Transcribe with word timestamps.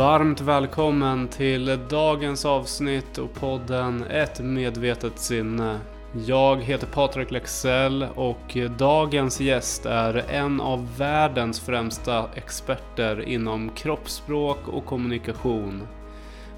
Varmt 0.00 0.40
välkommen 0.40 1.28
till 1.28 1.78
dagens 1.88 2.44
avsnitt 2.44 3.18
och 3.18 3.34
podden 3.34 4.04
Ett 4.10 4.40
medvetet 4.40 5.18
sinne. 5.18 5.80
Jag 6.26 6.62
heter 6.62 6.86
Patrik 6.86 7.30
Lexell 7.30 8.06
och 8.14 8.56
dagens 8.78 9.40
gäst 9.40 9.86
är 9.86 10.14
en 10.14 10.60
av 10.60 10.96
världens 10.98 11.60
främsta 11.60 12.24
experter 12.34 13.28
inom 13.28 13.70
kroppsspråk 13.70 14.68
och 14.68 14.86
kommunikation. 14.86 15.88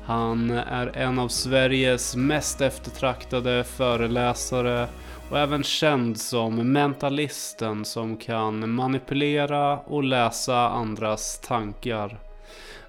Han 0.04 0.50
är 0.50 0.96
en 0.96 1.18
av 1.18 1.28
Sveriges 1.28 2.16
mest 2.16 2.60
eftertraktade 2.60 3.64
föreläsare 3.64 4.88
och 5.30 5.38
även 5.38 5.62
känd 5.62 6.18
som 6.18 6.72
mentalisten 6.72 7.84
som 7.84 8.16
kan 8.16 8.70
manipulera 8.70 9.78
och 9.78 10.04
läsa 10.04 10.68
andras 10.68 11.38
tankar. 11.38 12.31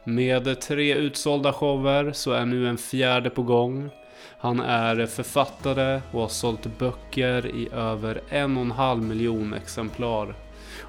Med 0.06 0.62
tre 0.62 0.96
utsålda 0.96 1.54
shower 1.54 2.12
så 2.12 2.32
är 2.32 2.46
nu 2.46 2.68
en 2.68 2.78
fjärde 2.78 3.30
på 3.30 3.44
gång. 3.44 3.90
Han 4.38 4.60
är 4.60 5.06
författare 5.06 6.02
och 6.12 6.22
har 6.22 6.28
sålt 6.28 6.80
böcker 6.80 7.46
i 7.46 7.70
över 7.74 8.22
en 8.30 8.58
och 8.58 8.64
en 8.64 8.72
halv 8.72 9.04
miljon 9.04 9.54
exemplar. 9.54 10.36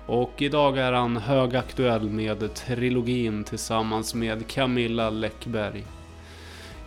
Och 0.06 0.42
idag 0.42 0.78
är 0.78 0.92
han 0.92 1.16
högaktuell 1.16 2.10
med 2.10 2.54
trilogin 2.54 3.44
tillsammans 3.44 4.14
med 4.14 4.46
Camilla 4.46 5.10
Läckberg. 5.10 5.84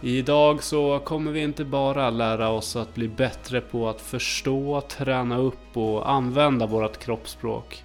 Idag 0.01 0.63
så 0.63 0.99
kommer 0.99 1.31
vi 1.31 1.41
inte 1.41 1.65
bara 1.65 2.09
lära 2.09 2.49
oss 2.49 2.75
att 2.75 2.95
bli 2.95 3.07
bättre 3.07 3.61
på 3.61 3.89
att 3.89 4.01
förstå, 4.01 4.81
träna 4.81 5.37
upp 5.37 5.77
och 5.77 6.09
använda 6.09 6.65
vårt 6.65 6.97
kroppsspråk 6.97 7.83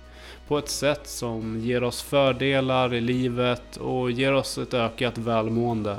på 0.48 0.58
ett 0.58 0.68
sätt 0.68 1.06
som 1.06 1.60
ger 1.60 1.84
oss 1.84 2.02
fördelar 2.02 2.94
i 2.94 3.00
livet 3.00 3.76
och 3.76 4.10
ger 4.10 4.34
oss 4.34 4.58
ett 4.58 4.74
ökat 4.74 5.18
välmående. 5.18 5.96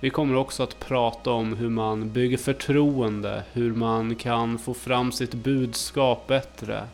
Vi 0.00 0.10
kommer 0.10 0.36
också 0.36 0.62
att 0.62 0.78
prata 0.78 1.30
om 1.30 1.52
hur 1.56 1.68
man 1.68 2.10
bygger 2.10 2.36
förtroende, 2.36 3.42
hur 3.52 3.74
man 3.74 4.14
kan 4.14 4.58
få 4.58 4.74
fram 4.74 5.12
sitt 5.12 5.34
budskap 5.34 6.26
bättre, 6.26 6.84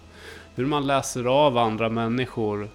hur 0.55 0.67
man 0.67 0.87
läser 0.87 1.25
av 1.25 1.59
andra 1.59 1.89
människor 1.89 2.69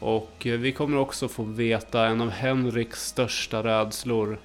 och 0.00 0.46
eh, 0.46 0.58
vi 0.58 0.72
kommer 0.72 0.98
också 0.98 1.28
få 1.28 1.42
veta 1.42 2.06
en 2.06 2.20
av 2.20 2.30
Henriks 2.30 3.06
största 3.06 3.62
rädslor, 3.62 4.38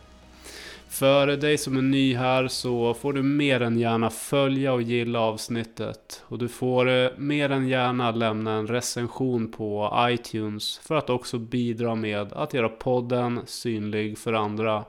för 0.89 1.27
dig 1.27 1.57
som 1.57 1.77
är 1.77 1.81
ny 1.81 2.15
här 2.15 2.47
så 2.47 2.93
får 2.93 3.13
du 3.13 3.23
mer 3.23 3.61
än 3.61 3.79
gärna 3.79 4.09
följa 4.09 4.73
och 4.73 4.81
gilla 4.81 5.19
avsnittet. 5.19 6.23
Och 6.27 6.37
du 6.37 6.47
får 6.47 6.89
eh, 6.89 7.09
mer 7.17 7.49
än 7.49 7.67
gärna 7.67 8.11
lämna 8.11 8.51
en 8.51 8.67
recension 8.67 9.51
på 9.51 9.93
iTunes 10.09 10.77
för 10.77 10.95
att 10.95 11.09
också 11.09 11.39
bidra 11.39 11.95
med 11.95 12.33
att 12.33 12.53
göra 12.53 12.69
podden 12.69 13.41
synlig 13.45 14.17
för 14.17 14.33
andra. 14.33 14.85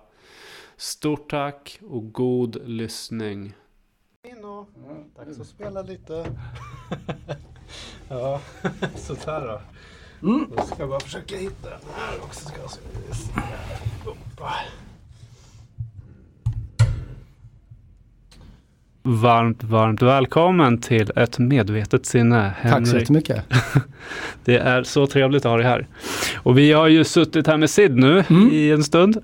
Stort 0.76 1.30
tack 1.30 1.78
och 1.82 2.12
god 2.12 2.68
lyssning. 2.68 3.54
Nino, 4.24 4.66
dags 5.16 5.40
att 5.40 5.46
spela 5.46 5.82
lite. 5.82 6.26
ja, 8.08 8.40
sådär 8.96 9.46
då. 9.46 9.60
Mm. 10.28 10.52
Då 10.56 10.62
ska 10.62 10.76
jag 10.78 10.88
bara 10.88 11.00
försöka 11.00 11.36
hitta 11.36 11.70
den 11.70 11.80
här 11.94 12.18
också. 12.24 12.48
Ska 12.48 12.60
jag 12.60 12.70
se. 12.70 12.80
Varmt, 19.02 19.64
varmt 19.64 20.02
välkommen 20.02 20.78
till 20.78 21.10
ett 21.16 21.38
medvetet 21.38 22.06
sinne. 22.06 22.54
Henrik. 22.58 22.78
Tack 22.78 22.86
så 22.86 22.98
jättemycket. 22.98 23.44
det 24.44 24.58
är 24.58 24.82
så 24.82 25.06
trevligt 25.06 25.44
att 25.44 25.50
ha 25.50 25.56
dig 25.56 25.66
här. 25.66 25.86
Och 26.36 26.58
vi 26.58 26.72
har 26.72 26.88
ju 26.88 27.04
suttit 27.04 27.46
här 27.46 27.56
med 27.56 27.70
Sid 27.70 27.96
nu 27.96 28.24
mm. 28.30 28.50
i 28.52 28.70
en 28.70 28.84
stund. 28.84 29.16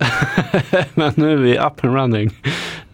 Men 0.94 1.12
nu 1.16 1.32
är 1.32 1.36
vi 1.36 1.58
up 1.58 1.84
and 1.84 1.94
running. 1.94 2.30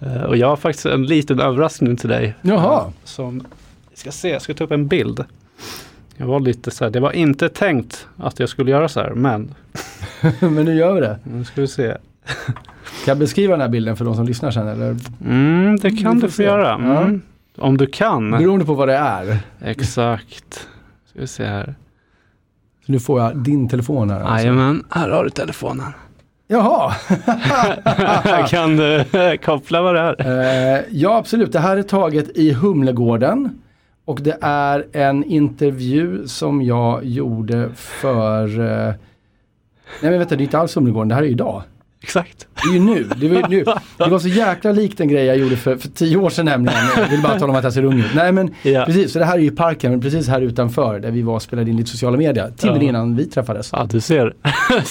Eh, 0.01 0.23
och 0.23 0.37
jag 0.37 0.49
har 0.49 0.57
faktiskt 0.57 0.87
en 0.87 1.07
liten 1.07 1.41
överraskning 1.41 1.97
till 1.97 2.09
dig. 2.09 2.35
Jaha. 2.43 2.93
Som, 3.05 3.47
vi 3.91 3.97
ska 3.97 4.13
se, 4.13 4.29
jag 4.29 4.43
ska 4.43 4.55
ta 4.55 4.65
upp 4.65 4.73
en 4.73 4.87
bild. 4.89 5.25
Jag 6.17 6.27
var 6.27 6.41
lite 6.41 6.71
så 6.71 6.85
här, 6.85 6.91
det 6.91 7.01
var 7.01 7.13
inte 7.13 7.49
tänkt 7.49 8.07
att 8.17 8.41
jag 8.41 8.49
skulle 8.49 8.71
göra 8.71 8.89
så 8.89 9.01
här, 9.01 9.11
men. 9.11 9.55
men 10.41 10.65
nu 10.65 10.75
gör 10.75 10.95
vi 10.95 11.01
det. 11.01 11.19
Nu 11.25 11.45
ska 11.45 11.61
vi 11.61 11.69
se. 11.69 11.97
Kan 13.05 13.13
jag 13.13 13.19
beskriva 13.19 13.53
den 13.53 13.61
här 13.61 13.69
bilden 13.69 13.97
för 13.97 14.05
de 14.05 14.15
som 14.15 14.27
lyssnar 14.27 14.51
sen? 14.51 14.69
Eller? 14.69 14.97
Mm, 15.25 15.77
det 15.77 15.91
kan 15.91 16.19
du 16.19 16.31
få 16.31 16.43
göra. 16.43 16.75
Mm. 16.75 17.23
Ja. 17.55 17.63
Om 17.63 17.77
du 17.77 17.87
kan. 17.87 18.31
Beroende 18.31 18.65
på 18.65 18.75
vad 18.75 18.89
det 18.89 18.97
är. 18.97 19.39
Exakt. 19.61 20.69
Ska 21.07 21.21
vi 21.21 21.27
se 21.27 21.45
här. 21.45 21.75
Så 22.87 22.93
nu 22.93 23.01
får 23.01 23.21
jag 23.21 23.37
din 23.37 23.69
telefon 23.69 24.11
här. 24.11 24.21
Alltså. 24.21 24.47
Jajamän, 24.47 24.85
här 24.91 25.11
har 25.11 25.25
du 25.25 25.31
telefonen. 25.31 25.93
Jaha! 26.49 26.93
kan 28.49 28.77
du 28.77 29.05
koppla 29.45 29.83
vad 29.83 29.95
det 29.95 30.01
är? 30.01 30.79
Uh, 30.79 30.85
ja, 30.91 31.17
absolut. 31.17 31.53
Det 31.53 31.59
här 31.59 31.77
är 31.77 31.83
taget 31.83 32.37
i 32.37 32.53
Humlegården. 32.53 33.61
Och 34.05 34.21
det 34.23 34.39
är 34.41 34.87
en 34.93 35.25
intervju 35.25 36.29
som 36.29 36.63
jag 36.63 37.05
gjorde 37.05 37.71
för... 37.75 38.61
Uh, 38.61 38.95
nej 40.03 40.11
men 40.11 40.19
vänta, 40.19 40.37
det 40.37 40.43
är 40.43 40.45
inte 40.45 40.59
alls 40.59 40.77
Humlegården, 40.77 41.09
det 41.09 41.15
här 41.15 41.23
är 41.23 41.27
idag. 41.27 41.63
Exakt. 42.03 42.49
Det 42.65 42.71
är 42.71 42.73
ju 42.73 42.81
nu. 42.81 43.09
Det 43.17 43.29
var, 43.29 43.49
nu. 43.49 43.65
Det 43.97 44.11
var 44.11 44.19
så 44.19 44.29
jäkla 44.29 44.73
likt 44.73 45.01
en 45.01 45.09
grej 45.09 45.25
jag 45.25 45.37
gjorde 45.37 45.57
för, 45.57 45.77
för 45.77 45.89
tio 45.89 46.17
år 46.17 46.31
sedan 46.31 46.45
nämligen. 46.45 46.79
Jag 46.97 47.09
vill 47.09 47.23
bara 47.23 47.39
tala 47.39 47.53
om 47.53 47.59
att 47.59 47.65
jag 47.65 47.73
ser 47.73 47.85
ung 47.85 47.99
ut. 47.99 48.15
Nej 48.15 48.33
men 48.33 48.55
ja. 48.63 48.85
precis, 48.87 49.13
så 49.13 49.19
det 49.19 49.25
här 49.25 49.35
är 49.35 49.43
ju 49.43 49.51
parken, 49.51 49.91
men 49.91 50.01
precis 50.01 50.29
här 50.29 50.41
utanför 50.41 51.01
där 51.01 51.11
vi 51.11 51.23
var 51.23 51.35
och 51.35 51.43
spelade 51.43 51.71
in 51.71 51.77
lite 51.77 51.91
sociala 51.91 52.17
medier. 52.17 52.53
Timmen 52.57 52.83
ja. 52.83 52.89
innan 52.89 53.17
vi 53.17 53.27
träffades. 53.27 53.71
Ja 53.73 53.87
du 53.91 54.01
ser. 54.01 54.35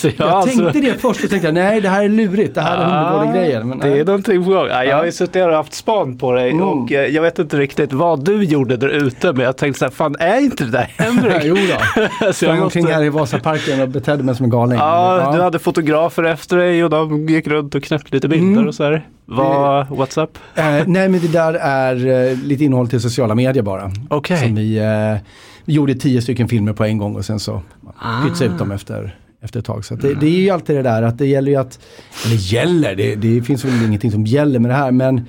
jag, 0.03 0.13
jag 0.17 0.27
alltså... 0.27 0.59
tänkte 0.59 0.81
det 0.81 1.01
först 1.01 1.23
och 1.23 1.29
tänkte 1.29 1.51
nej 1.51 1.81
det 1.81 1.89
här 1.89 2.03
är 2.03 2.09
lurigt, 2.09 2.55
det 2.55 2.61
här 2.61 2.77
är 2.77 2.85
Humlegården-grejen. 2.85 3.79
Det 3.79 3.99
är 3.99 4.05
någonting 4.05 4.43
på 4.43 4.49
gång. 4.49 4.67
Ja, 4.67 4.83
jag 4.83 4.97
har 4.97 5.05
ju 5.05 5.11
suttit 5.11 5.45
och 5.45 5.53
haft 5.53 5.73
span 5.73 6.17
på 6.17 6.31
dig 6.31 6.51
mm. 6.51 6.63
och 6.63 6.91
eh, 6.91 7.05
jag 7.05 7.21
vet 7.21 7.39
inte 7.39 7.57
riktigt 7.57 7.93
vad 7.93 8.25
du 8.25 8.43
gjorde 8.43 8.77
där 8.77 8.87
ute 8.87 9.33
men 9.33 9.45
jag 9.45 9.57
tänkte 9.57 9.79
så 9.79 9.85
här, 9.85 9.91
fan 9.91 10.15
är 10.19 10.39
inte 10.39 10.63
det 10.63 10.71
där 10.71 10.87
Henrik? 10.97 11.41
jo 11.43 11.55
då. 11.55 12.33
så 12.33 12.45
jag 12.45 12.51
måste... 12.51 12.79
omkring 12.79 12.95
här 12.95 13.03
i 13.03 13.09
Vasaparken 13.09 13.81
och 13.81 13.89
betedde 13.89 14.23
mig 14.23 14.35
som 14.35 14.43
en 14.43 14.49
galning. 14.49 14.77
Ja, 14.77 15.21
ja, 15.21 15.31
du 15.37 15.41
hade 15.41 15.59
fotografer 15.59 16.23
efter 16.23 16.57
dig 16.57 16.83
och 16.83 16.89
de 16.89 17.27
gick 17.29 17.47
runt 17.47 17.60
och 17.61 17.83
knäppte 17.83 18.15
lite 18.15 18.27
bilder 18.27 18.53
mm. 18.53 18.67
och 18.67 18.75
så 18.75 18.83
här. 18.83 19.07
Vad, 19.25 19.87
what's 19.87 20.23
up? 20.23 20.37
Eh, 20.55 20.87
nej 20.87 21.09
men 21.09 21.21
det 21.21 21.31
där 21.31 21.53
är 21.53 22.29
eh, 22.29 22.37
lite 22.37 22.63
innehåll 22.63 22.87
till 22.89 23.01
sociala 23.01 23.35
medier 23.35 23.63
bara. 23.63 23.91
Okej. 24.09 24.37
Okay. 24.37 24.51
vi, 24.53 24.77
eh, 24.77 25.21
vi 25.65 25.73
gjorde 25.73 25.95
tio 25.95 26.21
stycken 26.21 26.47
filmer 26.47 26.73
på 26.73 26.85
en 26.85 26.97
gång 26.97 27.15
och 27.15 27.25
sen 27.25 27.39
så 27.39 27.61
ah. 27.97 28.23
pytsade 28.23 28.51
ut 28.51 28.57
dem 28.57 28.71
efter 28.71 29.15
efter 29.41 29.59
ett 29.59 29.65
tag. 29.65 29.85
Så 29.85 29.95
det, 29.95 30.13
det, 30.13 30.25
är 30.25 30.39
ju 30.39 30.49
alltid 30.49 30.75
det 30.75 30.81
där 30.81 31.03
att 31.03 31.17
det 31.17 31.25
gäller 31.25 31.51
ju 31.51 31.57
att, 31.57 31.79
eller 32.25 32.35
gäller, 32.35 32.95
det, 32.95 33.15
det 33.15 33.41
finns 33.41 33.65
väl 33.65 33.85
ingenting 33.85 34.11
som 34.11 34.25
gäller 34.25 34.59
med 34.59 34.71
det 34.71 34.75
här 34.75 34.91
men 34.91 35.21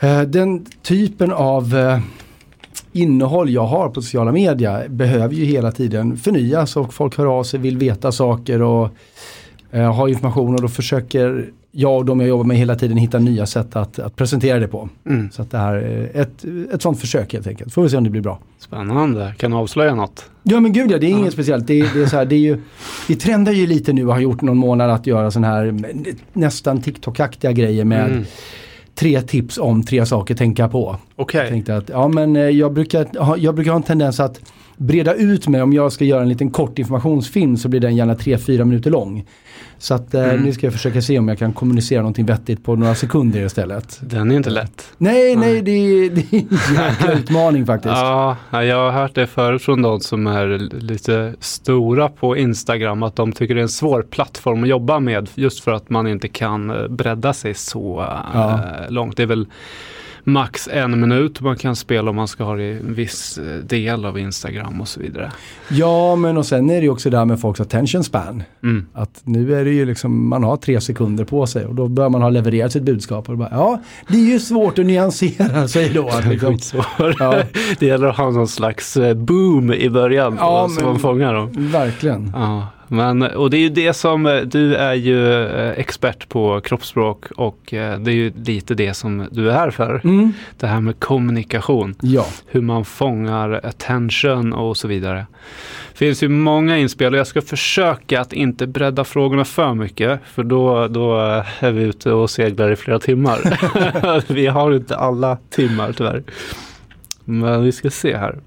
eh, 0.00 0.20
den 0.20 0.66
typen 0.82 1.32
av 1.32 1.76
eh, 1.76 1.98
innehåll 2.92 3.50
jag 3.50 3.66
har 3.66 3.88
på 3.88 4.02
sociala 4.02 4.32
medier 4.32 4.88
behöver 4.88 5.34
ju 5.34 5.44
hela 5.44 5.72
tiden 5.72 6.16
förnyas 6.16 6.76
och 6.76 6.94
folk 6.94 7.18
hör 7.18 7.26
av 7.38 7.44
sig, 7.44 7.60
vill 7.60 7.78
veta 7.78 8.12
saker 8.12 8.62
och 8.62 8.90
eh, 9.74 9.94
ha 9.94 10.08
information 10.08 10.54
och 10.54 10.60
då 10.60 10.68
försöker 10.68 11.50
jag 11.70 11.96
och 11.96 12.04
de 12.04 12.20
jag 12.20 12.28
jobbar 12.28 12.44
med 12.44 12.56
hela 12.56 12.74
tiden 12.74 12.96
hitta 12.96 13.18
nya 13.18 13.46
sätt 13.46 13.76
att, 13.76 13.98
att 13.98 14.16
presentera 14.16 14.58
det 14.58 14.68
på. 14.68 14.88
Mm. 15.06 15.30
Så 15.30 15.42
att 15.42 15.50
det 15.50 15.58
här 15.58 15.74
är 15.74 16.20
ett, 16.22 16.44
ett 16.72 16.82
sånt 16.82 17.00
försök 17.00 17.32
helt 17.32 17.46
enkelt. 17.46 17.74
Får 17.74 17.82
vi 17.82 17.88
se 17.88 17.96
om 17.96 18.04
det 18.04 18.10
blir 18.10 18.22
bra. 18.22 18.38
Spännande. 18.58 19.34
Kan 19.38 19.50
du 19.50 19.56
avslöja 19.56 19.94
något? 19.94 20.30
Ja 20.42 20.60
men 20.60 20.72
gud 20.72 20.90
ja, 20.90 20.98
det 20.98 21.06
är 21.06 21.10
ja. 21.10 21.18
inget 21.18 21.32
speciellt. 21.32 21.66
Det, 21.66 21.94
det, 21.94 22.02
är 22.02 22.06
så 22.06 22.16
här, 22.16 22.24
det 22.24 22.34
är 22.34 22.38
ju, 22.38 22.58
vi 23.08 23.16
trendar 23.16 23.52
ju 23.52 23.66
lite 23.66 23.92
nu 23.92 24.06
och 24.06 24.12
har 24.12 24.20
gjort 24.20 24.42
någon 24.42 24.56
månad 24.56 24.90
att 24.90 25.06
göra 25.06 25.30
sån 25.30 25.44
här 25.44 25.74
nästan 26.32 26.80
TikTok-aktiga 26.80 27.52
grejer 27.52 27.84
med 27.84 28.06
mm. 28.06 28.24
tre 28.94 29.22
tips 29.22 29.58
om 29.58 29.82
tre 29.82 30.06
saker 30.06 30.34
tänka 30.34 30.68
på. 30.68 30.96
Okay. 31.16 31.62
ja 31.86 32.08
men 32.08 32.36
eh, 32.36 32.42
jag 32.42 32.72
brukar, 32.72 33.06
jag 33.38 33.54
brukar 33.54 33.70
ha 33.70 33.76
en 33.76 33.82
tendens 33.82 34.20
att 34.20 34.40
breda 34.76 35.14
ut 35.14 35.48
mig. 35.48 35.62
Om 35.62 35.72
jag 35.72 35.92
ska 35.92 36.04
göra 36.04 36.22
en 36.22 36.28
liten 36.28 36.50
kort 36.50 36.78
informationsfilm 36.78 37.56
så 37.56 37.68
blir 37.68 37.80
den 37.80 37.96
gärna 37.96 38.14
3-4 38.14 38.64
minuter 38.64 38.90
lång. 38.90 39.24
Så 39.78 39.94
att 39.94 40.14
eh, 40.14 40.24
mm. 40.24 40.42
nu 40.42 40.52
ska 40.52 40.66
jag 40.66 40.72
försöka 40.72 41.02
se 41.02 41.18
om 41.18 41.28
jag 41.28 41.38
kan 41.38 41.52
kommunicera 41.52 42.00
någonting 42.00 42.26
vettigt 42.26 42.64
på 42.64 42.76
några 42.76 42.94
sekunder 42.94 43.46
istället. 43.46 44.00
Den 44.02 44.30
är 44.30 44.36
inte 44.36 44.50
lätt. 44.50 44.92
Nej, 44.98 45.36
nej, 45.36 45.62
det 45.62 45.70
är, 45.70 46.10
det 46.10 46.20
är 46.20 46.40
en 46.40 46.84
jäkla 46.88 47.12
utmaning 47.18 47.66
faktiskt. 47.66 47.94
Ja, 47.94 48.36
jag 48.50 48.76
har 48.76 48.90
hört 48.90 49.14
det 49.14 49.26
förut 49.26 49.62
från 49.62 49.82
de 49.82 50.00
som 50.00 50.26
är 50.26 50.58
lite 50.80 51.34
stora 51.40 52.08
på 52.08 52.36
Instagram 52.36 53.02
att 53.02 53.16
de 53.16 53.32
tycker 53.32 53.54
det 53.54 53.60
är 53.60 53.62
en 53.62 53.68
svår 53.68 54.02
plattform 54.02 54.62
att 54.62 54.68
jobba 54.68 55.00
med 55.00 55.28
just 55.34 55.64
för 55.64 55.72
att 55.72 55.90
man 55.90 56.06
inte 56.06 56.28
kan 56.28 56.70
eh, 56.70 56.88
bredda 56.88 57.32
sig 57.32 57.54
så 57.54 58.06
ja. 58.34 58.60
äh, 58.84 58.90
långt. 58.90 59.16
Det 59.16 59.22
är 59.22 59.26
väl 59.26 59.46
max 60.24 60.68
en 60.72 61.00
minut 61.00 61.40
man 61.40 61.56
kan 61.56 61.76
spela 61.76 62.10
om 62.10 62.16
man 62.16 62.28
ska 62.28 62.44
ha 62.44 62.54
det 62.54 62.62
i 62.62 62.76
en 62.76 62.94
viss 62.94 63.38
eh, 63.38 63.58
del 63.58 64.04
av 64.04 64.18
Instagram 64.18 64.80
och 64.80 64.88
så 64.88 65.00
vidare. 65.00 65.32
Ja, 65.68 66.16
men 66.16 66.36
och 66.36 66.46
sen 66.46 66.70
är 66.70 66.74
det 66.74 66.82
ju 66.82 66.88
också 66.88 67.10
det 67.10 67.18
här 67.18 67.24
med 67.24 67.40
folks 67.40 67.60
attention 67.60 68.04
span. 68.04 68.42
Mm. 68.62 68.86
Att 68.92 69.20
nu 69.24 69.54
är 69.54 69.64
det 69.64 69.70
ju 69.70 69.86
liksom, 69.86 70.28
man 70.28 70.44
har 70.44 70.56
tre 70.56 70.80
sekunder 70.80 71.24
på 71.24 71.46
sig 71.46 71.66
och 71.66 71.74
då 71.74 71.88
bör 71.88 72.08
man 72.08 72.22
ha 72.22 72.30
levererat 72.30 72.72
sitt 72.72 72.82
budskap. 72.82 73.28
Och 73.28 73.38
bara, 73.38 73.48
ja, 73.50 73.80
det 74.08 74.16
är 74.16 74.32
ju 74.32 74.38
svårt 74.38 74.78
att 74.78 74.86
nyansera 74.86 75.68
sig 75.68 75.88
då. 75.88 76.10
Liksom, 76.30 76.58
ja. 77.18 77.42
det 77.78 77.86
gäller 77.86 78.06
att 78.06 78.16
ha 78.16 78.30
någon 78.30 78.48
slags 78.48 78.96
eh, 78.96 79.14
boom 79.14 79.72
i 79.72 79.90
början 79.90 80.36
ja, 80.38 80.68
så 80.68 80.84
man 80.84 80.98
fångar 80.98 81.34
dem. 81.34 81.50
Verkligen. 81.52 82.32
Ja. 82.34 82.68
Men, 82.94 83.22
och 83.22 83.50
det 83.50 83.56
är 83.56 83.60
ju 83.60 83.68
det 83.68 83.92
som, 83.92 84.26
eh, 84.26 84.40
du 84.40 84.74
är 84.74 84.94
ju 84.94 85.46
eh, 85.46 85.70
expert 85.78 86.28
på 86.28 86.60
kroppsspråk 86.60 87.24
och 87.36 87.74
eh, 87.74 87.98
det 87.98 88.10
är 88.10 88.14
ju 88.14 88.32
lite 88.44 88.74
det 88.74 88.94
som 88.94 89.28
du 89.30 89.50
är 89.50 89.54
här 89.54 89.70
för. 89.70 90.00
Mm. 90.04 90.32
Det 90.58 90.66
här 90.66 90.80
med 90.80 91.00
kommunikation, 91.00 91.94
Ja. 92.00 92.26
hur 92.46 92.60
man 92.60 92.84
fångar 92.84 93.60
attention 93.66 94.52
och 94.52 94.76
så 94.76 94.88
vidare. 94.88 95.26
Det 95.92 95.98
finns 95.98 96.22
ju 96.22 96.28
många 96.28 96.78
inspel 96.78 97.12
och 97.12 97.18
jag 97.18 97.26
ska 97.26 97.42
försöka 97.42 98.20
att 98.20 98.32
inte 98.32 98.66
bredda 98.66 99.04
frågorna 99.04 99.44
för 99.44 99.74
mycket 99.74 100.20
för 100.24 100.42
då, 100.42 100.88
då 100.88 101.16
är 101.60 101.72
vi 101.72 101.82
ute 101.82 102.12
och 102.12 102.30
seglar 102.30 102.72
i 102.72 102.76
flera 102.76 102.98
timmar. 102.98 103.38
vi 104.32 104.46
har 104.46 104.72
inte 104.72 104.96
alla 104.96 105.38
timmar 105.50 105.92
tyvärr. 105.92 106.22
Men 107.24 107.62
vi 107.64 107.72
ska 107.72 107.90
se 107.90 108.16
här. 108.16 108.38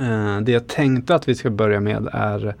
Eh, 0.00 0.40
Det 0.40 0.52
jag 0.52 0.66
tänkte 0.66 1.14
att 1.14 1.28
vi 1.28 1.34
ska 1.34 1.50
börja 1.50 1.80
med 1.80 2.08
är 2.12 2.54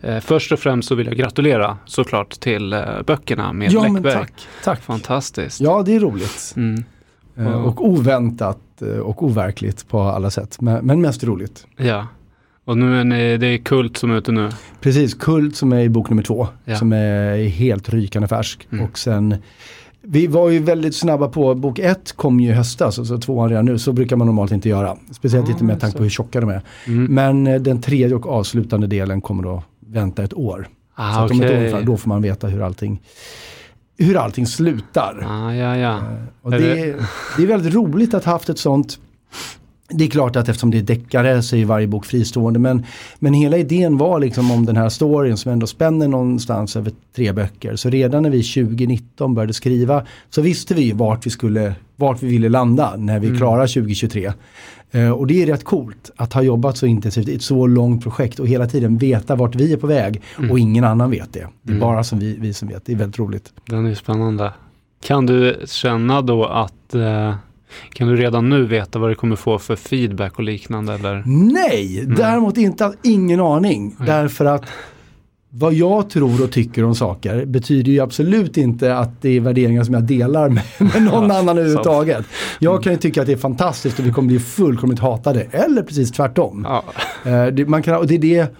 eh, 0.00 0.20
först 0.20 0.52
och 0.52 0.58
främst 0.58 0.88
så 0.88 0.94
vill 0.94 1.06
jag 1.06 1.16
gratulera 1.16 1.78
såklart 1.86 2.30
till 2.40 2.72
eh, 2.72 2.80
böckerna 3.06 3.52
med 3.52 3.72
Ja 3.72 3.82
men 3.82 3.94
Läckberg. 3.94 4.14
tack. 4.14 4.32
tack. 4.64 4.80
Fantastiskt. 4.80 5.60
Ja 5.60 5.82
det 5.82 5.94
är 5.96 6.00
roligt. 6.00 6.52
Mm. 6.56 6.84
Eh. 7.36 7.64
Och 7.64 7.88
oväntat 7.88 8.58
och 9.02 9.22
overkligt 9.24 9.88
på 9.88 10.00
alla 10.00 10.30
sätt. 10.30 10.60
Men, 10.60 10.86
men 10.86 11.00
mest 11.00 11.24
roligt. 11.24 11.66
ja. 11.76 12.06
Och 12.64 12.78
nu 12.78 13.00
är 13.00 13.04
ni, 13.04 13.36
det 13.36 13.46
är 13.46 13.58
Kult 13.58 13.96
som 13.96 14.10
är 14.10 14.16
ute 14.16 14.32
nu. 14.32 14.50
Precis, 14.80 15.14
Kult 15.14 15.56
som 15.56 15.72
är 15.72 15.80
i 15.80 15.88
bok 15.88 16.10
nummer 16.10 16.22
två. 16.22 16.48
Ja. 16.64 16.76
Som 16.76 16.92
är 16.92 17.48
helt 17.48 17.88
rykande 17.88 18.28
färsk. 18.28 18.68
Mm. 18.72 18.84
Och 18.84 18.98
sen 18.98 19.36
vi 20.02 20.26
var 20.26 20.50
ju 20.50 20.58
väldigt 20.58 20.94
snabba 20.96 21.28
på, 21.28 21.54
bok 21.54 21.78
ett 21.78 22.12
kom 22.16 22.40
ju 22.40 22.48
i 22.48 22.52
höstas 22.52 23.08
så 23.08 23.18
tvåan 23.18 23.48
redan 23.48 23.64
nu. 23.64 23.78
Så 23.78 23.92
brukar 23.92 24.16
man 24.16 24.26
normalt 24.26 24.52
inte 24.52 24.68
göra. 24.68 24.96
Speciellt 25.10 25.48
Ja, 25.48 25.52
inte 25.52 25.64
med 25.64 25.72
just 25.74 25.80
tanke 25.80 25.96
på 25.96 26.02
hur 26.02 26.10
tjocka 26.10 26.40
de 26.40 26.50
är. 26.50 26.62
Mm. 26.86 27.04
Men 27.14 27.46
eh, 27.46 27.60
den 27.60 27.80
tredje 27.80 28.16
och 28.16 28.26
avslutande 28.26 28.86
delen 28.86 29.20
kommer 29.20 29.42
då 29.42 29.62
vänta 29.86 30.22
ett 30.24 30.34
år. 30.34 30.68
Ah, 30.94 31.14
så 31.14 31.20
att 31.20 31.30
om 31.30 31.40
ett 31.42 31.50
år 31.50 31.54
ungefär, 31.56 31.82
då 31.82 31.96
får 31.96 32.08
man 32.08 32.22
veta 32.22 32.46
hur 32.46 32.62
allting, 32.62 33.00
hur 33.98 34.16
allting 34.16 34.46
slutar. 34.46 35.26
Ah, 35.28 35.54
ja, 35.54 35.76
ja. 35.76 35.96
Eh, 35.98 36.02
Och 36.42 36.54
Är 36.54 36.58
det, 36.58 36.74
det- 36.74 36.96
det 37.36 37.42
är 37.42 37.46
väldigt 37.46 37.74
roligt 37.74 38.14
att 38.14 38.24
ha 38.24 38.32
haft 38.32 38.48
ett 38.48 38.58
sånt 38.58 38.98
det 39.92 40.04
är 40.04 40.08
klart 40.08 40.36
att 40.36 40.48
eftersom 40.48 40.70
det 40.70 40.78
är 40.78 40.82
deckare 40.82 41.42
så 41.42 41.56
är 41.56 41.64
varje 41.64 41.86
bok 41.86 42.06
fristående 42.06 42.58
men, 42.58 42.84
men 43.18 43.34
hela 43.34 43.56
idén 43.58 43.96
var 43.96 44.20
liksom 44.20 44.50
om 44.50 44.66
den 44.66 44.76
här 44.76 44.88
storyn 44.88 45.36
som 45.36 45.52
ändå 45.52 45.66
spänner 45.66 46.08
någonstans 46.08 46.76
över 46.76 46.92
tre 47.16 47.32
böcker. 47.32 47.76
Så 47.76 47.90
redan 47.90 48.22
när 48.22 48.30
vi 48.30 48.42
2019 48.42 49.34
började 49.34 49.52
skriva 49.52 50.04
så 50.30 50.42
visste 50.42 50.74
vi 50.74 50.92
vart 50.92 51.26
vi 51.26 51.30
skulle, 51.30 51.74
vart 51.96 52.22
vi 52.22 52.28
ville 52.28 52.48
landa 52.48 52.96
när 52.96 53.18
vi 53.20 53.26
Mm. 53.26 53.38
klarar 53.38 53.66
2023. 53.66 54.32
Eh, 54.92 55.10
och 55.10 55.26
det 55.26 55.42
är 55.42 55.46
rätt 55.46 55.64
coolt 55.64 56.10
att 56.16 56.32
ha 56.32 56.42
jobbat 56.42 56.76
så 56.76 56.86
intensivt 56.86 57.28
i 57.28 57.34
ett 57.34 57.42
så 57.42 57.66
långt 57.66 58.02
projekt 58.02 58.38
och 58.38 58.48
hela 58.48 58.66
tiden 58.66 58.98
veta 58.98 59.34
vart 59.36 59.54
vi 59.54 59.72
är 59.72 59.76
på 59.76 59.86
väg 59.86 60.22
och 60.50 60.58
ingen 60.58 60.84
annan 60.84 61.10
vet 61.10 61.32
det. 61.32 61.46
Det 61.62 61.70
är 61.70 61.76
Mm. 61.76 61.80
bara 61.80 62.04
som 62.04 62.18
vi, 62.18 62.36
vi 62.40 62.52
som 62.54 62.68
vet, 62.68 62.86
det 62.86 62.92
är 62.92 62.96
väldigt 62.96 63.18
roligt. 63.18 63.52
Den 63.66 63.86
är 63.86 63.94
spännande. 63.94 64.52
Kan 65.04 65.26
du 65.26 65.60
känna 65.66 66.22
då 66.22 66.44
att 66.46 66.94
eh, 66.94 67.34
kan 67.92 68.08
du 68.08 68.16
redan 68.16 68.48
nu 68.48 68.64
veta 68.66 68.98
vad 68.98 69.10
du 69.10 69.14
kommer 69.14 69.36
få 69.36 69.58
för 69.58 69.76
feedback 69.76 70.38
och 70.38 70.44
liknande 70.44 70.94
eller? 70.94 71.22
Nej, 71.26 72.04
däremot 72.16 72.56
inte, 72.56 72.92
ingen 73.02 73.40
aning. 73.40 73.94
Nej. 73.98 74.06
Därför 74.08 74.44
att 74.44 74.64
vad 75.52 75.74
jag 75.74 76.10
tror 76.10 76.42
och 76.44 76.52
tycker 76.52 76.84
om 76.84 76.94
saker 76.94 77.44
betyder 77.44 77.92
ju 77.92 78.00
absolut 78.00 78.56
inte 78.56 78.96
att 78.96 79.22
det 79.22 79.28
är 79.36 79.40
värderingar 79.40 79.84
som 79.84 79.94
jag 79.94 80.02
delar 80.02 80.48
med, 80.48 80.62
med 80.78 81.02
någon 81.02 81.30
annan 81.30 81.48
överhuvudtaget. 81.58 82.26
Jag 82.58 82.82
kan 82.82 82.92
ju 82.92 82.98
tycka 82.98 83.20
att 83.20 83.26
det 83.26 83.32
är 83.32 83.36
fantastiskt 83.36 83.98
och 83.98 84.06
vi 84.06 84.12
kommer 84.12 84.28
bli 84.28 84.38
fullkomligt 84.38 85.00
hatade. 85.00 85.40
Eller 85.50 85.82
precis 85.82 86.12
tvärtom. 86.12 86.66
Ja. 86.68 86.84
Eh, 87.30 87.66
man 87.66 87.82
kan, 87.82 87.96
och 87.96 88.06
det 88.06 88.14
är 88.14 88.18
det. 88.18 88.54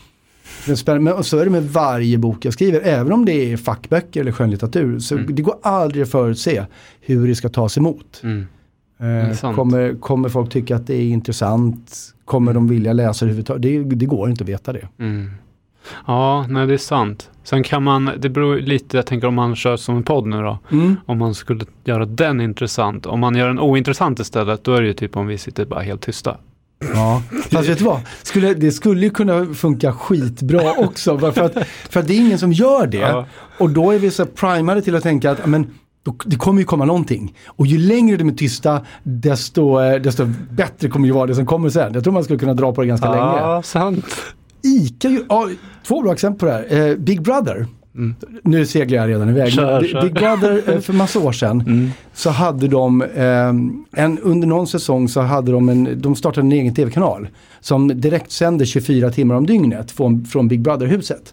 Men 0.86 1.08
och 1.08 1.26
så 1.26 1.38
är 1.38 1.44
det 1.44 1.50
med 1.50 1.62
varje 1.70 2.18
bok 2.18 2.44
jag 2.44 2.52
skriver. 2.52 2.80
Även 2.80 3.12
om 3.12 3.24
det 3.24 3.52
är 3.52 3.56
fackböcker 3.56 4.20
eller 4.20 4.32
skönlitteratur. 4.32 4.98
Så 4.98 5.14
Mm. 5.14 5.34
det 5.34 5.42
går 5.42 5.54
aldrig 5.62 6.02
att 6.02 6.10
förutse 6.10 6.64
hur 7.00 7.28
det 7.28 7.34
ska 7.34 7.48
tas 7.48 7.78
emot. 7.78 8.20
Mm. 8.22 8.46
Eh, 9.00 9.54
kommer, 9.54 10.00
kommer 10.00 10.28
folk 10.28 10.50
tycka 10.50 10.76
att 10.76 10.86
det 10.86 10.94
är 10.94 11.02
intressant? 11.02 12.14
Kommer 12.24 12.54
de 12.54 12.68
vilja 12.68 12.92
läsa 12.92 13.24
det 13.24 13.28
överhuvudtaget? 13.28 13.62
Det, 13.62 13.96
det 13.96 14.06
går 14.06 14.30
inte 14.30 14.44
att 14.44 14.48
veta 14.48 14.72
det. 14.72 14.88
Mm. 14.98 15.30
Ja, 16.06 16.46
nej 16.48 16.66
det 16.66 16.74
är 16.74 16.78
sant. 16.78 17.30
Sen 17.44 17.62
kan 17.62 17.82
man, 17.82 18.10
det 18.18 18.28
beror 18.28 18.56
lite, 18.56 18.96
jag 18.96 19.06
tänker 19.06 19.28
om 19.28 19.34
man 19.34 19.56
kör 19.56 19.76
som 19.76 19.96
en 19.96 20.02
podd 20.02 20.26
nu 20.26 20.42
då. 20.42 20.58
Om 21.06 21.18
man 21.18 21.34
skulle 21.34 21.64
göra 21.84 22.04
den 22.04 22.40
intressant. 22.40 23.06
Om 23.06 23.20
man 23.20 23.34
gör 23.34 23.46
den 23.46 23.58
ointressant 23.58 24.20
istället, 24.20 24.64
då 24.64 24.74
är 24.74 24.80
det 24.80 24.86
ju 24.86 24.92
typ 24.92 25.16
om 25.16 25.26
vi 25.26 25.38
sitter 25.38 25.64
bara 25.64 25.80
helt 25.80 26.02
tysta. 26.02 26.36
Ja, 26.94 27.22
fast 27.50 27.68
vet 27.68 27.78
du 27.78 27.84
vad? 27.84 28.00
Skulle, 28.22 28.54
det 28.54 28.72
skulle 28.72 29.00
ju 29.00 29.10
kunna 29.10 29.46
funka 29.46 29.92
skitbra 29.92 30.72
också. 30.78 31.18
För 31.18 31.42
att, 31.42 31.56
för 31.90 32.00
att 32.00 32.06
det 32.06 32.14
är 32.14 32.20
ingen 32.20 32.38
som 32.38 32.52
gör 32.52 32.86
det. 32.86 32.98
Ja. 32.98 33.26
Och 33.58 33.70
då 33.70 33.90
är 33.90 33.98
vi 33.98 34.10
så 34.10 34.26
primade 34.26 34.82
till 34.82 34.96
att 34.96 35.02
tänka 35.02 35.30
att 35.30 35.46
men, 35.46 35.66
då, 36.02 36.14
det 36.24 36.36
kommer 36.36 36.60
ju 36.60 36.64
komma 36.64 36.84
någonting. 36.84 37.34
Och 37.46 37.66
ju 37.66 37.78
längre 37.78 38.16
de 38.16 38.28
är 38.28 38.32
tysta, 38.32 38.80
desto, 39.02 39.80
eh, 39.80 40.00
desto 40.02 40.26
bättre 40.50 40.88
kommer 40.88 41.06
ju 41.06 41.12
vara 41.12 41.26
det 41.26 41.34
som 41.34 41.46
kommer 41.46 41.68
sen. 41.70 41.94
Jag 41.94 42.04
tror 42.04 42.12
man 42.12 42.24
skulle 42.24 42.38
kunna 42.38 42.54
dra 42.54 42.72
på 42.74 42.80
det 42.80 42.86
ganska 42.86 43.10
länge. 43.10 43.22
Ja, 43.22 43.62
sant. 43.62 44.04
Ica, 44.62 45.08
ja, 45.28 45.48
två 45.86 46.02
bra 46.02 46.12
exempel 46.12 46.38
på 46.38 46.46
det 46.46 46.52
här. 46.76 46.88
Eh, 46.90 46.96
Big 46.96 47.22
Brother. 47.22 47.66
Mm. 47.94 48.14
Nu 48.44 48.66
seglar 48.66 48.98
jag 48.98 49.08
redan 49.08 49.28
iväg. 49.28 49.52
Kör, 49.52 49.80
Big- 49.80 49.90
kör. 49.90 50.02
Big 50.02 50.12
Brother 50.14 50.62
eh, 50.74 50.80
för 50.80 50.92
massa 50.92 51.18
år 51.18 51.32
sedan 51.32 51.60
Mm. 51.66 51.90
så 52.14 52.30
hade 52.30 52.68
de, 52.68 53.02
eh, 53.02 53.48
en, 54.04 54.18
under 54.22 54.46
någon 54.48 54.66
säsong 54.66 55.08
så 55.08 55.20
hade 55.20 55.52
de 55.52 55.68
en, 55.68 56.00
de 56.00 56.14
startade 56.16 56.46
en 56.46 56.52
egen 56.52 56.74
tv-kanal. 56.74 57.28
Som 57.60 58.00
direkt 58.00 58.30
sände 58.32 58.66
24 58.66 59.10
timmar 59.10 59.34
om 59.34 59.46
dygnet 59.46 59.90
från, 59.90 60.24
från 60.24 60.48
Big 60.48 60.60
Brother-huset. 60.60 61.32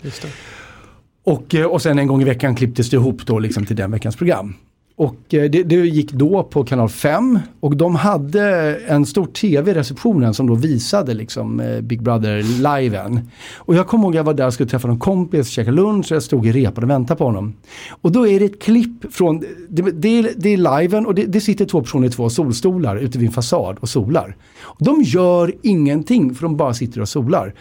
Och, 1.27 1.55
eh, 1.55 1.65
och 1.65 1.81
sen 1.81 1.99
en 1.99 2.07
gång 2.07 2.21
i 2.21 2.25
veckan 2.25 2.55
klipptes 2.55 2.89
det 2.89 2.95
ihop 2.95 3.25
då 3.25 3.39
liksom 3.39 3.65
till 3.65 3.75
den 3.75 3.91
veckans 3.91 4.15
program. 4.15 4.53
Och 4.95 5.33
eh, 5.33 5.49
det, 5.49 5.63
det 5.63 5.75
gick 5.75 6.11
då 6.11 6.43
på 6.43 6.63
kanal 6.63 6.89
5 6.89 7.39
och 7.59 7.77
de 7.77 7.95
hade 7.95 8.75
en 8.87 9.05
stor 9.05 9.25
tv 9.25 9.71
i 9.71 9.73
receptionen 9.73 10.33
som 10.33 10.47
då 10.47 10.55
visade 10.55 11.13
liksom 11.13 11.59
eh, 11.59 11.81
Big 11.81 12.01
Brother-liven. 12.01 13.29
Och 13.55 13.75
jag 13.75 13.87
kommer 13.87 14.03
ihåg 14.03 14.13
att 14.13 14.15
jag 14.15 14.23
var 14.23 14.33
där 14.33 14.47
och 14.47 14.53
skulle 14.53 14.69
träffa 14.69 14.87
någon 14.87 14.99
kompis, 14.99 15.49
käka 15.49 15.71
lunch 15.71 16.11
och 16.11 16.15
jag 16.15 16.23
stod 16.23 16.47
i 16.47 16.51
repan 16.51 16.83
och 16.83 16.89
väntade 16.89 17.17
på 17.17 17.25
honom. 17.25 17.53
Och 17.89 18.11
då 18.11 18.27
är 18.27 18.39
det 18.39 18.45
ett 18.45 18.61
klipp 18.61 19.13
från, 19.13 19.39
det, 19.69 19.81
det, 19.81 20.19
är, 20.19 20.33
det 20.37 20.49
är 20.49 20.81
liven 20.81 21.05
och 21.05 21.15
det, 21.15 21.25
det 21.25 21.41
sitter 21.41 21.65
två 21.65 21.81
personer 21.81 22.07
i 22.07 22.11
två 22.11 22.29
solstolar 22.29 22.95
ute 22.95 23.17
vid 23.17 23.27
en 23.27 23.33
fasad 23.33 23.77
och 23.79 23.89
solar. 23.89 24.35
Och 24.59 24.85
de 24.85 25.01
gör 25.01 25.53
ingenting 25.61 26.35
för 26.35 26.43
de 26.43 26.57
bara 26.57 26.73
sitter 26.73 27.01
och 27.01 27.09
solar. 27.09 27.53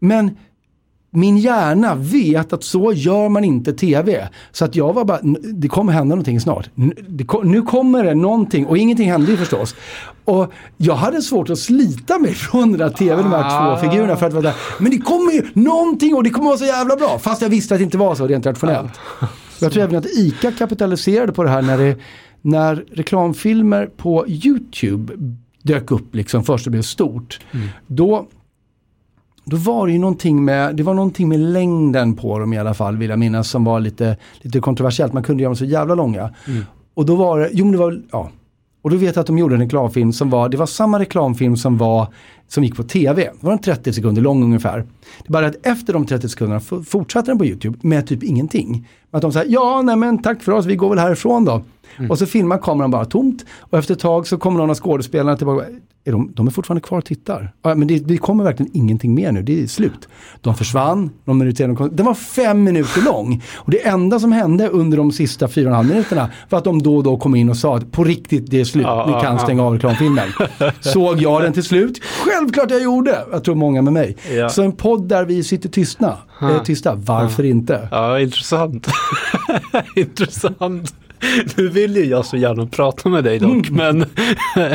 Men 0.00 0.30
min 1.14 1.38
hjärna 1.38 1.94
vet 1.94 2.52
att 2.52 2.64
så 2.64 2.92
gör 2.92 3.28
man 3.28 3.44
inte 3.44 3.72
tv. 3.72 4.28
Så 4.52 4.64
att 4.64 4.76
jag 4.76 4.92
var 4.92 5.04
bara, 5.04 5.18
"N- 5.18 5.36
det 5.42 5.68
kommer 5.68 5.92
hända 5.92 6.14
någonting 6.14 6.40
snart. 6.40 6.70
Nu 7.44 7.62
kommer 7.62 8.04
det 8.04 8.14
någonting 8.14 8.66
och 8.66 8.78
ingenting 8.78 9.10
hände 9.10 9.30
ju 9.30 9.36
förstås. 9.36 9.74
Och 10.24 10.52
jag 10.76 10.94
hade 10.94 11.22
svårt 11.22 11.50
att 11.50 11.58
slita 11.58 12.18
mig 12.18 12.34
från 12.34 12.70
den 12.70 12.78
där 12.78 12.90
tv, 12.90 13.22
de 13.22 13.28
här 13.32 13.44
Ah. 13.44 13.76
två 13.76 13.88
figurerna. 13.88 14.16
För 14.16 14.26
att 14.26 14.32
vara 14.32 14.42
där. 14.42 14.54
Men 14.78 14.90
det 14.90 14.98
kommer 14.98 15.32
ju 15.32 15.42
någonting 15.54 16.14
och 16.14 16.22
det 16.24 16.30
kommer 16.30 16.46
vara 16.48 16.58
så 16.58 16.64
jävla 16.64 16.96
bra. 16.96 17.18
Fast 17.18 17.42
jag 17.42 17.48
visste 17.48 17.74
att 17.74 17.80
det 17.80 17.84
inte 17.84 17.98
var 17.98 18.14
så 18.14 18.26
rent 18.26 18.46
rationellt. 18.46 18.92
Jag 19.60 19.72
tror 19.72 19.82
även 19.82 19.96
att 19.96 20.06
ICA 20.06 20.52
kapitaliserade 20.52 21.32
på 21.32 21.42
det 21.44 21.50
här 21.50 21.62
när, 21.62 21.78
det, 21.78 21.96
när 22.42 22.84
reklamfilmer 22.92 23.86
på 23.96 24.24
YouTube 24.28 25.12
dök 25.62 25.90
upp 25.90 26.14
liksom 26.14 26.44
först 26.44 26.66
och 26.66 26.70
blev 26.72 26.82
stort. 26.82 27.40
Då 27.86 28.26
då 29.44 29.56
var 29.56 29.86
det 29.86 29.92
ju 29.92 29.98
någonting 29.98 30.44
med, 30.44 30.76
det 30.76 30.82
var 30.82 30.94
någonting 30.94 31.28
med 31.28 31.40
längden 31.40 32.16
på 32.16 32.38
dem 32.38 32.52
i 32.52 32.58
alla 32.58 32.74
fall 32.74 32.96
vill 32.96 33.10
jag 33.10 33.18
minnas 33.18 33.50
som 33.50 33.64
var 33.64 33.80
lite, 33.80 34.16
lite 34.40 34.60
kontroversiellt. 34.60 35.12
Man 35.12 35.22
kunde 35.22 35.42
göra 35.42 35.50
dem 35.50 35.56
så 35.56 35.64
jävla 35.64 35.94
långa. 35.94 36.34
Mm. 36.48 36.64
Och 36.94 37.06
då 37.06 37.16
var 37.16 37.38
det, 37.38 37.50
jo 37.52 37.64
men 37.64 37.72
det 37.72 37.78
var, 37.78 38.02
ja. 38.10 38.30
Och 38.82 38.90
då 38.90 38.96
vet 38.96 39.16
jag 39.16 39.20
att 39.20 39.26
de 39.26 39.38
gjorde 39.38 39.54
en 39.54 39.60
reklamfilm 39.60 40.12
som 40.12 40.30
var, 40.30 40.48
det 40.48 40.56
var 40.56 40.66
samma 40.66 40.98
reklamfilm 40.98 41.56
som 41.56 41.78
var, 41.78 42.06
som 42.48 42.64
gick 42.64 42.76
på 42.76 42.82
tv. 42.82 43.22
Det 43.22 43.46
var 43.46 43.52
en 43.52 43.58
30 43.58 43.92
sekunder 43.92 44.22
lång 44.22 44.42
ungefär. 44.44 44.78
Det 44.78 45.28
är 45.28 45.32
bara 45.32 45.46
att 45.46 45.66
efter 45.66 45.92
de 45.92 46.06
30 46.06 46.28
sekunderna 46.28 46.60
fortsatte 46.84 47.30
den 47.30 47.38
på 47.38 47.46
YouTube 47.46 47.78
med 47.82 48.06
typ 48.06 48.22
ingenting. 48.22 48.88
Att 49.12 49.22
de 49.22 49.32
säger 49.32 49.52
ja 49.52 49.82
nej 49.82 49.96
men 49.96 50.22
tack 50.22 50.42
för 50.42 50.52
oss, 50.52 50.66
vi 50.66 50.76
går 50.76 50.88
väl 50.88 50.98
härifrån 50.98 51.44
då. 51.44 51.62
Och 52.10 52.18
så 52.18 52.26
filmar 52.26 52.58
kameran 52.58 52.90
bara 52.90 53.04
tomt 53.04 53.44
och 53.60 53.78
efter 53.78 53.94
ett 53.94 54.00
tag 54.00 54.26
så 54.26 54.38
kommer 54.38 54.58
någon 54.58 54.70
av 54.70 54.76
skådespelarna 54.76 55.36
tillbaka. 55.36 55.66
Är 56.04 56.12
de, 56.12 56.32
de 56.34 56.46
är 56.46 56.50
fortfarande 56.50 56.80
kvar 56.80 56.98
och 56.98 57.04
tittar. 57.04 57.52
Ja, 57.62 57.74
men 57.74 57.88
det, 57.88 57.98
det 57.98 58.16
kommer 58.18 58.44
verkligen 58.44 58.76
ingenting 58.76 59.14
mer 59.14 59.32
nu, 59.32 59.42
det 59.42 59.62
är 59.62 59.66
slut. 59.66 60.08
De 60.40 60.54
försvann, 60.54 61.10
någon 61.24 61.38
minut 61.38 61.56
senare 61.56 61.76
kom, 61.76 61.96
den 61.96 62.06
var 62.06 62.14
fem 62.14 62.64
minuter 62.64 63.02
lång. 63.04 63.42
Och 63.54 63.70
det 63.70 63.86
enda 63.86 64.20
som 64.20 64.32
hände 64.32 64.68
under 64.68 64.96
de 64.96 65.12
sista 65.12 65.48
fyra 65.48 65.64
och 65.64 65.70
en 65.70 65.76
halv 65.76 65.88
minuterna 65.88 66.30
var 66.48 66.58
att 66.58 66.64
de 66.64 66.82
då 66.82 66.96
och 66.96 67.02
då 67.02 67.16
kom 67.16 67.34
in 67.34 67.50
och 67.50 67.56
sa 67.56 67.76
att 67.76 67.92
på 67.92 68.04
riktigt 68.04 68.50
det 68.50 68.60
är 68.60 68.64
slut, 68.64 68.86
ni 69.06 69.12
kan 69.22 69.38
stänga 69.38 69.62
av 69.62 69.72
reklamfilmen. 69.74 70.28
Såg 70.80 71.18
jag 71.18 71.42
den 71.42 71.52
till 71.52 71.62
slut? 71.64 72.00
Självklart 72.04 72.70
jag 72.70 72.82
gjorde! 72.82 73.24
Jag 73.32 73.44
tror 73.44 73.54
många 73.54 73.82
med 73.82 73.92
mig. 73.92 74.16
Ja. 74.36 74.48
Så 74.48 74.62
en 74.62 74.72
podd 74.72 75.08
där 75.08 75.24
vi 75.24 75.44
sitter 75.44 75.68
tystna, 75.68 76.18
eh, 76.42 76.62
tysta, 76.62 76.94
varför 76.94 77.44
inte? 77.44 77.88
Ja, 77.90 78.20
intressant. 78.20 78.88
intressant. 79.96 80.94
Nu 81.56 81.68
vill 81.68 81.96
ju 81.96 82.04
jag 82.04 82.26
så 82.26 82.36
gärna 82.36 82.66
prata 82.66 83.08
med 83.08 83.24
dig 83.24 83.38
dock, 83.38 83.70
men 83.70 84.04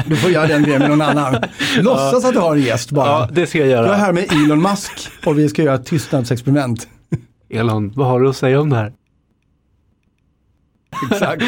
Du 0.05 0.15
får 0.15 0.31
göra 0.31 0.47
den 0.47 0.63
grejen 0.63 0.81
med 0.81 0.89
någon 0.89 1.01
annan. 1.01 1.35
Låtsas 1.81 2.25
att 2.25 2.33
du 2.33 2.39
har 2.39 2.55
en 2.55 2.61
gäst 2.61 2.91
bara. 2.91 3.07
ja, 3.07 3.29
det 3.31 3.47
ska 3.47 3.57
jag 3.57 3.67
Jag 3.67 3.79
är 3.79 3.83
göra. 3.83 3.95
här 3.95 4.13
med 4.13 4.31
Elon 4.31 4.61
Musk 4.61 5.09
och 5.25 5.39
vi 5.39 5.49
ska 5.49 5.63
göra 5.63 5.75
ett 5.75 5.85
tystnadsexperiment. 5.85 6.87
Elon, 7.49 7.91
vad 7.95 8.07
har 8.07 8.19
du 8.19 8.29
att 8.29 8.37
säga 8.37 8.61
om 8.61 8.69
det 8.69 8.75
här? 8.75 8.93
Exakt. 11.11 11.43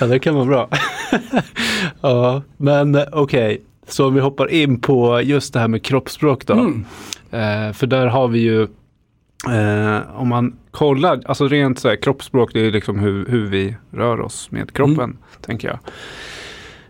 ja, 0.00 0.06
det 0.06 0.18
kan 0.18 0.34
vara 0.34 0.44
bra. 0.44 0.68
ja, 2.00 2.42
men 2.56 2.94
eh, 2.94 3.02
okej, 3.12 3.52
okay. 3.54 3.58
så 3.88 4.06
om 4.06 4.14
vi 4.14 4.20
hoppar 4.20 4.50
in 4.50 4.80
på 4.80 5.20
just 5.20 5.52
det 5.52 5.60
här 5.60 5.68
med 5.68 5.82
kroppsspråk 5.82 6.46
då. 6.46 6.54
Mm. 6.54 6.84
Eh, 7.30 7.72
för 7.72 7.86
där 7.86 8.06
har 8.06 8.28
vi 8.28 8.38
ju, 8.38 8.68
eh, 9.46 10.20
om 10.20 10.28
man 10.28 10.56
kollar, 10.70 11.22
alltså 11.26 11.48
rent 11.48 11.78
så 11.78 11.88
här, 11.88 11.96
kroppsspråk, 11.96 12.50
det 12.52 12.66
är 12.66 12.70
liksom 12.70 12.98
hur, 12.98 13.26
hur 13.26 13.46
vi 13.46 13.76
rör 13.90 14.20
oss 14.20 14.50
med 14.50 14.72
kroppen, 14.72 15.00
mm. 15.00 15.16
tänker 15.40 15.68
jag. 15.68 15.78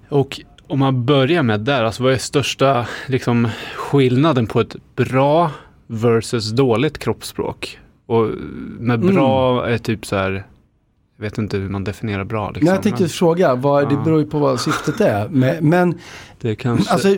Och 0.09 0.41
om 0.67 0.79
man 0.79 1.05
börjar 1.05 1.43
med 1.43 1.61
där, 1.61 1.85
alltså 1.85 2.03
vad 2.03 2.13
är 2.13 2.19
största 2.19 2.87
liksom, 3.07 3.49
skillnaden 3.77 4.47
på 4.47 4.61
ett 4.61 4.77
bra 4.97 5.51
versus 5.87 6.51
dåligt 6.51 6.99
kroppsspråk? 6.99 7.79
Och 8.07 8.31
med 8.79 9.01
bra 9.01 9.59
mm. 9.59 9.75
är 9.75 9.79
typ 9.79 10.07
så 10.07 10.17
här, 10.17 10.45
jag 11.19 11.25
vet 11.25 11.39
inte 11.39 11.57
hur 11.57 11.69
man 11.69 11.85
definierar 11.85 12.25
bra. 12.25 12.51
Liksom. 12.51 12.65
Nej, 12.65 12.75
jag 12.75 12.83
tänkte 12.83 13.03
men, 13.03 13.09
fråga, 13.09 13.55
vad, 13.55 13.85
ja. 13.85 13.89
det 13.89 13.97
beror 13.97 14.21
ju 14.21 14.27
på 14.27 14.39
vad 14.39 14.61
syftet 14.61 15.01
är. 15.01 15.29
Men, 15.29 15.69
men 15.69 15.99
det 16.41 16.57
kanske... 16.57 16.93
alltså, 16.93 17.17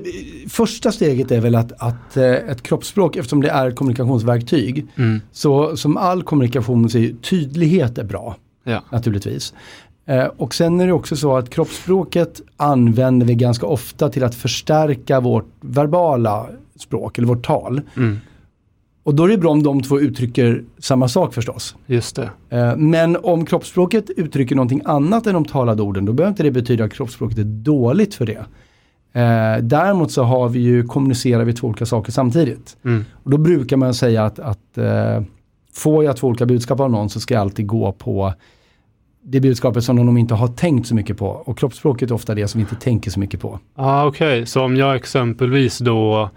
första 0.49 0.93
steget 0.93 1.31
är 1.31 1.41
väl 1.41 1.55
att, 1.55 1.73
att 1.73 2.17
eh, 2.17 2.25
ett 2.25 2.63
kroppsspråk, 2.63 3.17
eftersom 3.17 3.41
det 3.41 3.49
är 3.49 3.69
ett 3.69 3.77
kommunikationsverktyg, 3.77 4.87
mm. 4.97 5.21
så 5.33 5.77
som 5.77 5.97
all 5.97 6.23
kommunikation 6.23 6.91
så 6.91 6.99
är 6.99 7.13
tydlighet 7.23 7.99
är 7.99 8.05
bra. 8.05 8.37
Ja. 8.65 8.83
Naturligtvis. 8.91 9.55
Eh, 10.07 10.25
och 10.25 10.55
sen 10.55 10.81
är 10.81 10.87
det 10.87 10.93
också 10.93 11.17
så 11.17 11.37
att 11.37 11.51
kroppsspråket 11.51 12.41
använder 12.57 13.27
vi 13.27 13.35
ganska 13.35 13.67
ofta 13.67 14.09
till 14.09 14.25
att 14.25 14.35
förstärka 14.35 15.21
vårt 15.21 15.53
verbala 15.61 16.47
språk 16.79 17.19
eller 17.19 17.29
vårt 17.29 17.47
tal. 17.47 17.81
Mm. 17.97 18.19
Och 19.03 19.15
då 19.15 19.25
är 19.25 19.29
det 19.29 19.39
bra 19.39 19.51
om 19.51 19.63
de 19.63 19.83
två 19.83 20.01
uttrycker 20.01 20.65
samma 20.79 21.09
sak 21.09 21.35
förstås. 21.35 21.77
Just 21.87 22.17
det. 22.17 22.31
Eh, 22.51 22.77
men 22.77 23.17
om 23.17 23.47
kroppsspråket 23.47 24.11
uttrycker 24.11 24.57
någonting 24.57 24.83
annat 24.85 25.27
än 25.27 25.35
de 25.35 25.45
talade 25.45 25.83
orden, 25.83 26.05
då 26.05 26.13
behöver 26.13 26.31
inte 26.31 26.43
det 26.43 26.51
betyda 26.51 26.85
att 26.85 26.93
kroppsspråket 26.93 27.39
är 27.39 27.45
dåligt 27.45 28.15
för 28.15 28.27
det. 28.27 28.45
Eh, 29.13 29.63
däremot 29.63 30.13
så 30.13 30.23
har 30.23 30.49
vi 30.49 30.61
ju, 30.61 30.85
kommunicerar 30.85 31.45
vi 31.45 31.53
två 31.53 31.67
olika 31.67 31.87
saker 31.87 32.13
samtidigt. 32.13 32.77
Mm. 32.85 33.05
Och 33.13 33.31
då 33.31 33.39
brukar 33.39 33.77
man 33.77 33.95
säga 33.95 34.25
att, 34.25 34.39
att 34.39 34.79
eh, 34.79 35.23
får 35.73 36.05
jag 36.05 36.17
två 36.17 36.27
olika 36.29 36.47
budskap 36.47 36.81
av 36.81 36.91
någon 36.91 37.11
så 37.11 37.21
ska 37.21 37.35
jag 37.35 37.41
alltid 37.41 37.67
gå 37.67 37.93
på 37.93 38.35
det 39.23 39.41
budskapet 39.41 39.85
som 39.85 39.97
de 39.97 40.19
inte 40.19 40.35
har 40.35 40.49
tänkt 40.49 40.87
så 40.87 40.95
mycket 40.95 41.19
på. 41.19 41.27
Och 41.27 41.59
kroppsspråket 41.59 42.11
är 42.11 42.15
ofta 42.15 42.35
det 42.35 42.49
som 42.49 42.59
vi 42.59 42.63
inte 42.63 42.85
tänker 42.85 43.11
så 43.11 43.21
mycket 43.21 43.41
på. 43.41 43.59
Ah, 43.75 44.07
Okej, 44.07 44.33
okay. 44.33 44.47
så 44.47 44.65
om 44.65 44.77
jag 44.77 44.97
exempelvis 44.97 45.79
då 45.79 46.31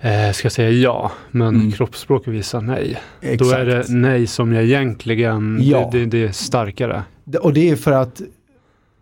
eh, 0.00 0.32
ska 0.32 0.50
säga 0.50 0.70
ja, 0.70 1.12
men 1.30 1.54
mm. 1.54 1.72
kroppsspråket 1.72 2.28
visar 2.28 2.60
nej. 2.60 2.98
Exakt. 3.20 3.38
Då 3.38 3.50
är 3.50 3.64
det 3.64 3.84
nej 3.88 4.26
som 4.26 4.52
jag 4.52 4.64
egentligen, 4.64 5.58
ja. 5.62 5.88
det, 5.92 5.98
det, 5.98 6.06
det 6.06 6.24
är 6.24 6.32
starkare. 6.32 7.02
Och 7.40 7.52
det 7.52 7.70
är 7.70 7.76
för 7.76 7.92
att 7.92 8.22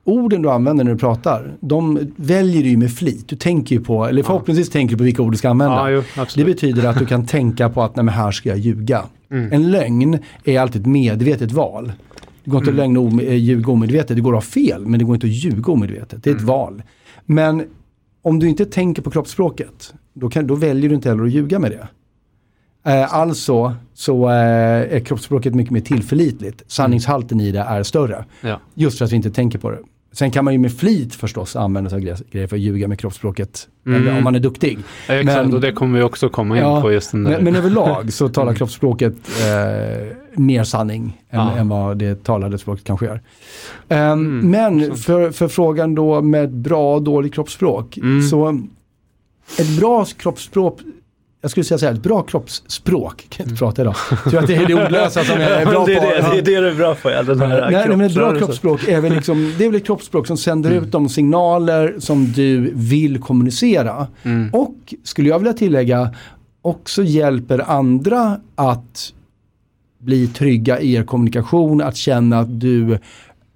orden 0.05 0.43
du 0.43 0.51
använder 0.51 0.85
när 0.85 0.93
du 0.93 0.99
pratar, 0.99 1.57
de 1.61 2.13
väljer 2.17 2.63
du 2.63 2.69
ju 2.69 2.77
med 2.77 2.93
flit. 2.93 3.29
Du 3.29 3.37
tänker 3.37 3.77
ju 3.77 3.85
på, 3.85 4.05
eller 4.07 4.23
förhoppningsvis 4.23 4.69
ja. 4.69 4.73
tänker 4.73 4.95
du 4.95 4.99
på 4.99 5.05
vilka 5.05 5.23
ord 5.23 5.33
du 5.33 5.39
ska 5.39 5.51
använda. 5.51 5.91
Ja, 5.91 6.03
jo, 6.17 6.25
det 6.35 6.45
betyder 6.45 6.89
att 6.89 6.99
du 6.99 7.07
kan 7.07 7.27
tänka 7.27 7.69
på 7.69 7.83
att 7.83 7.97
nej 7.97 8.05
men 8.05 8.15
här 8.15 8.31
ska 8.31 8.49
jag 8.49 8.59
ljuga. 8.59 9.05
Mm. 9.31 9.53
En 9.53 9.71
lögn 9.71 10.19
är 10.45 10.61
alltid 10.61 10.81
ett 10.81 10.87
medvetet 10.87 11.53
val. 11.53 11.93
Det 12.45 12.51
går 12.51 12.59
inte 12.59 12.71
mm. 12.71 12.97
att 12.97 13.13
lögna, 13.13 13.23
eh, 13.23 13.35
ljuga 13.35 13.73
omedvetet, 13.73 14.17
det 14.17 14.23
går 14.23 14.37
att 14.37 14.45
ha 14.45 14.51
fel 14.51 14.87
men 14.87 14.99
det 14.99 15.05
går 15.05 15.15
inte 15.15 15.27
att 15.27 15.33
ljuga 15.33 15.73
omedvetet. 15.73 16.25
Det 16.25 16.31
är 16.31 16.35
ett 16.35 16.41
mm. 16.41 16.49
val. 16.49 16.83
Men 17.25 17.65
om 18.23 18.39
du 18.39 18.49
inte 18.49 18.67
tänker 18.67 19.03
på 19.03 19.11
kroppsspråket, 19.11 19.95
då, 20.15 20.29
kan, 20.29 20.47
då 20.47 20.55
väljer 20.55 20.89
du 20.89 20.95
inte 20.95 21.09
heller 21.09 21.25
att 21.25 21.33
ljuga 21.33 21.59
med 21.59 21.71
det. 21.71 21.89
Eh, 22.87 23.15
alltså 23.15 23.75
så 23.95 24.29
eh, 24.29 24.97
är 24.97 25.01
kroppsspråket 25.01 25.55
mycket 25.55 25.73
mer 25.73 25.81
tillförlitligt. 25.81 26.63
Sanningshalten 26.67 27.41
i 27.41 27.53
det 27.53 27.61
är 27.61 27.83
större. 27.83 28.25
Ja. 28.41 28.61
Just 28.75 28.99
för 28.99 29.05
att 29.05 29.13
vi 29.13 29.17
inte 29.17 29.31
tänker 29.31 29.59
på 29.59 29.71
det. 29.71 29.79
Sen 30.13 30.31
kan 30.31 30.45
man 30.45 30.55
ju 30.55 30.59
med 30.59 30.73
flit 30.73 31.15
förstås 31.15 31.57
använda 31.57 31.91
sig 31.91 31.97
av 31.97 32.21
grejer 32.31 32.47
för 32.47 32.57
att 32.57 32.63
ljuga 32.63 32.89
med 32.89 32.99
kroppsspråket. 32.99 33.69
Mm. 33.87 34.17
Om 34.17 34.25
man 34.25 34.35
är 34.35 34.41
duktig. 34.41 34.79
Ja, 35.09 35.15
exakt, 35.15 35.47
men, 35.47 35.55
och 35.55 35.61
det 35.61 35.73
kommer 35.73 35.99
vi 35.99 36.05
också 36.05 36.29
komma 36.29 36.57
in 36.57 36.63
ja, 36.63 36.83
på 36.83 36.93
just 36.93 37.11
den 37.11 37.25
där. 37.25 37.31
Men, 37.31 37.45
men 37.45 37.57
överlag 37.57 38.13
så 38.13 38.29
talar 38.29 38.47
mm. 38.47 38.57
kroppsspråket 38.57 39.15
eh, 39.15 40.17
mer 40.35 40.65
sanning 40.65 41.23
än, 41.31 41.41
ja. 41.41 41.57
än, 41.57 41.69
vad 41.69 41.99
det 41.99 42.25
talade 42.25 42.59
språket 42.59 42.85
kanske 42.85 43.07
gör. 43.07 43.21
Um, 43.89 43.99
mm. 43.99 44.51
Men 44.51 44.97
för, 44.97 45.31
för 45.31 45.49
frågan 45.49 45.95
då 45.95 46.23
med 46.23 46.51
bra 46.51 46.95
och 46.95 47.03
dåligt 47.03 47.35
kroppsspråk. 47.35 47.97
Mm. 47.97 48.23
Så 48.23 48.61
ett 49.59 49.79
bra 49.81 50.05
kroppsspråk 50.05 50.81
jag 51.45 51.51
skulle 51.51 51.65
säga 51.65 51.79
så 51.79 51.87
här, 51.87 51.93
ett 51.93 52.03
bra 52.03 52.23
kroppsspråk, 52.23 53.27
kan 53.29 53.45
jag 53.45 53.47
inte 53.47 53.59
prata 53.59 53.83
idag. 53.83 53.95
Tror 54.31 54.41
att 54.41 54.47
det 54.47 54.55
är 54.55 54.67
det 54.67 54.75
ordlösa 54.75 55.25
som 55.25 55.41
jag 55.41 55.51
är 55.51 55.67
bra 55.71 55.87
det 55.87 55.95
är 55.95 56.17
det, 56.17 56.23
på. 56.23 56.33
Det 56.33 56.39
är 56.39 56.43
det 56.43 56.61
du 56.61 56.69
är 56.69 56.75
bra 56.75 56.95
på, 56.95 57.11
ja, 57.11 57.23
den 57.23 57.41
här 57.41 57.49
nej, 57.49 57.71
nej, 57.71 57.97
men 57.97 58.01
ett 58.01 58.15
bra 58.15 58.39
kroppsspråk 58.39 58.89
är 58.89 59.01
väl, 59.01 59.15
liksom, 59.15 59.55
det 59.59 59.65
är 59.65 59.69
väl 59.69 59.77
ett 59.77 59.87
kroppsspråk 59.87 60.27
som 60.27 60.37
sänder 60.37 60.71
mm. 60.71 60.85
ut 60.85 60.93
de 60.93 61.09
signaler 61.09 61.97
som 61.99 62.33
du 62.33 62.73
vill 62.75 63.21
kommunicera. 63.21 64.07
Mm. 64.23 64.51
Och, 64.53 64.95
skulle 65.03 65.29
jag 65.29 65.39
vilja 65.39 65.53
tillägga, 65.53 66.15
också 66.63 67.03
hjälper 67.03 67.71
andra 67.71 68.41
att 68.55 69.13
bli 69.99 70.27
trygga 70.27 70.81
i 70.81 70.95
er 70.95 71.03
kommunikation, 71.03 71.83
att 71.83 71.97
känna 71.97 72.39
att 72.39 72.61
du 72.61 72.99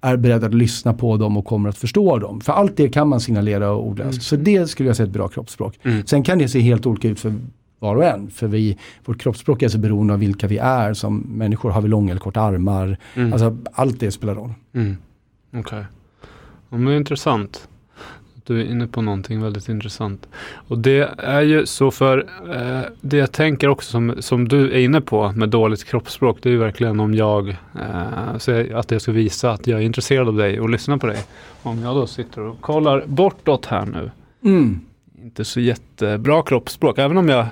är 0.01 0.17
beredd 0.17 0.43
att 0.43 0.53
lyssna 0.53 0.93
på 0.93 1.17
dem 1.17 1.37
och 1.37 1.45
kommer 1.45 1.69
att 1.69 1.77
förstå 1.77 2.19
dem. 2.19 2.41
För 2.41 2.53
allt 2.53 2.77
det 2.77 2.89
kan 2.89 3.07
man 3.07 3.19
signalera 3.19 3.75
ordlöst. 3.75 4.13
Mm. 4.13 4.21
Så 4.21 4.35
det 4.35 4.67
skulle 4.67 4.89
jag 4.89 4.95
säga 4.95 5.05
är 5.05 5.07
ett 5.07 5.13
bra 5.13 5.27
kroppsspråk. 5.27 5.79
Mm. 5.83 6.05
Sen 6.05 6.23
kan 6.23 6.37
det 6.37 6.47
se 6.47 6.59
helt 6.59 6.85
olika 6.85 7.07
ut 7.07 7.19
för 7.19 7.33
var 7.79 7.95
och 7.95 8.05
en. 8.05 8.29
För 8.29 8.47
vi, 8.47 8.77
vårt 9.05 9.21
kroppsspråk 9.21 9.61
är 9.61 9.67
så 9.67 9.77
beroende 9.77 10.13
av 10.13 10.19
vilka 10.19 10.47
vi 10.47 10.57
är. 10.57 10.93
Som 10.93 11.17
människor 11.17 11.69
har 11.69 11.81
vi 11.81 11.87
långa 11.87 12.11
eller 12.11 12.21
korta 12.21 12.41
armar. 12.41 12.97
Mm. 13.13 13.33
Alltså 13.33 13.57
allt 13.73 13.99
det 13.99 14.11
spelar 14.11 14.35
roll. 14.35 14.53
Mm. 14.73 14.97
Okej. 15.49 15.59
Okay. 15.59 15.83
Ja, 16.69 16.77
men 16.77 16.93
intressant. 16.93 17.67
Du 18.49 18.61
är 18.61 18.65
inne 18.65 18.87
på 18.87 19.01
någonting 19.01 19.41
väldigt 19.41 19.69
intressant. 19.69 20.27
Och 20.67 20.77
det 20.77 21.09
är 21.17 21.41
ju 21.41 21.65
så 21.65 21.91
för 21.91 22.27
eh, 22.49 22.81
det 23.01 23.17
jag 23.17 23.31
tänker 23.31 23.67
också 23.67 23.91
som, 23.91 24.15
som 24.19 24.47
du 24.47 24.71
är 24.71 24.79
inne 24.79 25.01
på 25.01 25.31
med 25.31 25.49
dåligt 25.49 25.83
kroppsspråk. 25.83 26.37
Det 26.41 26.49
är 26.49 26.53
ju 26.53 26.59
verkligen 26.59 26.99
om 26.99 27.13
jag 27.13 27.49
eh, 27.49 28.77
att 28.77 28.91
jag 28.91 29.01
ska 29.01 29.11
visa 29.11 29.51
att 29.51 29.67
jag 29.67 29.79
är 29.79 29.83
intresserad 29.83 30.27
av 30.27 30.35
dig 30.35 30.59
och 30.59 30.69
lyssnar 30.69 30.97
på 30.97 31.07
dig. 31.07 31.17
Om 31.63 31.81
jag 31.81 31.95
då 31.95 32.07
sitter 32.07 32.41
och 32.41 32.61
kollar 32.61 33.03
bortåt 33.05 33.65
här 33.65 33.85
nu. 33.85 34.11
Mm 34.43 34.79
inte 35.23 35.45
så 35.45 35.59
jättebra 35.59 36.43
kroppsspråk. 36.43 36.97
Även 36.97 37.17
om 37.17 37.29
jag 37.29 37.45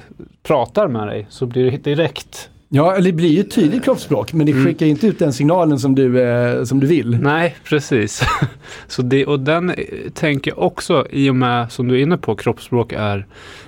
pratar 0.43 0.87
med 0.87 1.07
dig 1.07 1.27
så 1.29 1.45
blir 1.45 1.71
det 1.71 1.77
direkt 1.77 2.49
Ja, 2.69 2.95
eller 2.95 3.11
det 3.11 3.15
blir 3.15 3.29
ju 3.29 3.43
tydligt 3.43 3.83
kroppsspråk 3.83 4.33
men 4.33 4.45
det 4.45 4.51
mm. 4.51 4.65
skickar 4.65 4.85
mm. 4.85 4.95
inte 4.95 5.07
ut 5.07 5.19
den 5.19 5.33
signalen 5.33 5.79
som 5.79 5.95
du, 5.95 6.21
eh, 6.21 6.63
som 6.63 6.79
du 6.79 6.87
vill. 6.87 7.19
Nej, 7.21 7.55
precis. 7.63 8.21
så 8.87 9.01
det, 9.01 9.25
och 9.25 9.39
den 9.39 9.69
eh, 9.69 9.75
tänker 10.13 10.51
jag 10.51 10.59
också, 10.59 11.07
i 11.09 11.29
och 11.29 11.35
med 11.35 11.71
som 11.71 11.87
du 11.87 11.95
är 11.95 11.99
inne 11.99 12.17
på, 12.17 12.35
kroppsspråk 12.35 12.93
är 12.93 13.27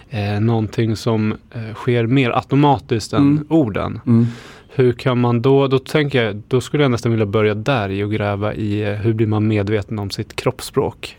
eh, 0.10 0.40
någonting 0.40 0.96
som 0.96 1.32
eh, 1.32 1.74
sker 1.74 2.06
mer 2.06 2.30
automatiskt 2.30 3.14
än 3.14 3.22
mm. 3.22 3.46
orden. 3.50 4.00
Mm. 4.06 4.28
Hur 4.76 4.94
kan 4.94 5.20
man 5.20 5.42
då, 5.42 5.68
då 5.68 5.80
tänker 5.80 6.24
jag, 6.24 6.42
då 6.48 6.62
skulle 6.62 6.84
jag 6.84 6.92
nästan 6.92 7.12
vilja 7.12 7.26
börja 7.26 7.56
där 7.56 7.90
i 7.90 8.04
och 8.04 8.12
gräva 8.12 8.54
i 8.54 8.82
eh, 8.82 8.94
hur 8.94 9.14
blir 9.14 9.28
man 9.28 9.48
medveten 9.48 10.00
om 10.00 10.10
sitt 10.10 10.36
kroppsspråk? 10.36 11.18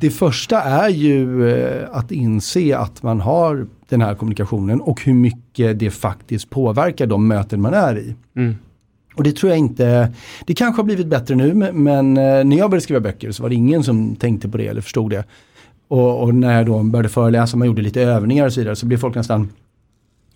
Det 0.00 0.10
första 0.10 0.60
är 0.60 0.88
ju 0.88 1.50
eh, 1.50 1.88
att 1.92 2.10
inse 2.10 2.76
att 2.76 3.02
man 3.02 3.20
har 3.20 3.66
den 3.90 4.00
här 4.00 4.14
kommunikationen 4.14 4.80
och 4.80 5.02
hur 5.04 5.14
mycket 5.14 5.78
det 5.78 5.90
faktiskt 5.90 6.50
påverkar 6.50 7.06
de 7.06 7.28
möten 7.28 7.60
man 7.60 7.74
är 7.74 7.98
i. 7.98 8.14
Mm. 8.36 8.56
Och 9.14 9.22
det 9.22 9.36
tror 9.36 9.50
jag 9.50 9.58
inte, 9.58 10.12
det 10.46 10.54
kanske 10.54 10.78
har 10.78 10.84
blivit 10.84 11.06
bättre 11.06 11.34
nu 11.34 11.54
men 11.72 12.16
eh, 12.16 12.44
när 12.44 12.56
jag 12.56 12.70
började 12.70 12.80
skriva 12.80 13.00
böcker 13.00 13.32
så 13.32 13.42
var 13.42 13.50
det 13.50 13.54
ingen 13.54 13.84
som 13.84 14.16
tänkte 14.16 14.48
på 14.48 14.56
det 14.56 14.66
eller 14.66 14.80
förstod 14.80 15.10
det. 15.10 15.24
Och, 15.88 16.22
och 16.22 16.34
när 16.34 16.56
jag 16.56 16.66
då 16.66 16.82
började 16.82 17.08
föreläsa, 17.08 17.56
man 17.56 17.66
gjorde 17.66 17.82
lite 17.82 18.02
övningar 18.02 18.46
och 18.46 18.52
så 18.52 18.60
vidare 18.60 18.76
så 18.76 18.86
blev 18.86 18.98
folk 18.98 19.14
nästan 19.14 19.48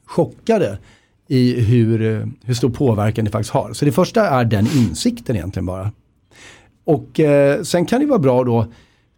chockade 0.06 0.78
i 1.28 1.61
hur, 1.61 2.02
eh, 2.02 2.26
hur 2.44 2.54
stor 2.54 2.70
påverkan 2.70 3.25
det 3.25 3.30
faktiskt 3.30 3.54
har. 3.54 3.73
Så 3.73 3.84
det 3.84 3.92
första 3.92 4.28
är 4.28 4.44
den 4.44 4.66
insikten 4.66 5.37
egentligen 5.37 5.66
bara. 5.66 5.90
Och 6.84 7.20
eh, 7.20 7.62
sen 7.62 7.87
kan 7.87 8.00
det 8.00 8.06
vara 8.06 8.18
bra 8.18 8.44
då 8.44 8.66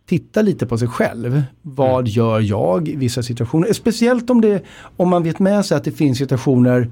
titta 0.07 0.43
lite 0.43 0.67
på 0.67 0.79
sig 0.79 0.89
själv. 0.89 1.43
Vad 1.63 2.01
mm. 2.01 2.07
gör 2.07 2.41
jag 2.41 2.89
i 2.89 2.97
vissa 2.97 3.23
situationer? 3.23 3.73
Speciellt 3.73 4.31
om, 4.31 4.41
det, 4.41 4.65
om 4.97 5.09
man 5.09 5.23
vet 5.23 5.39
med 5.39 5.65
sig 5.65 5.77
att 5.77 5.85
det 5.85 5.93
finns 5.93 6.19
situationer 6.19 6.91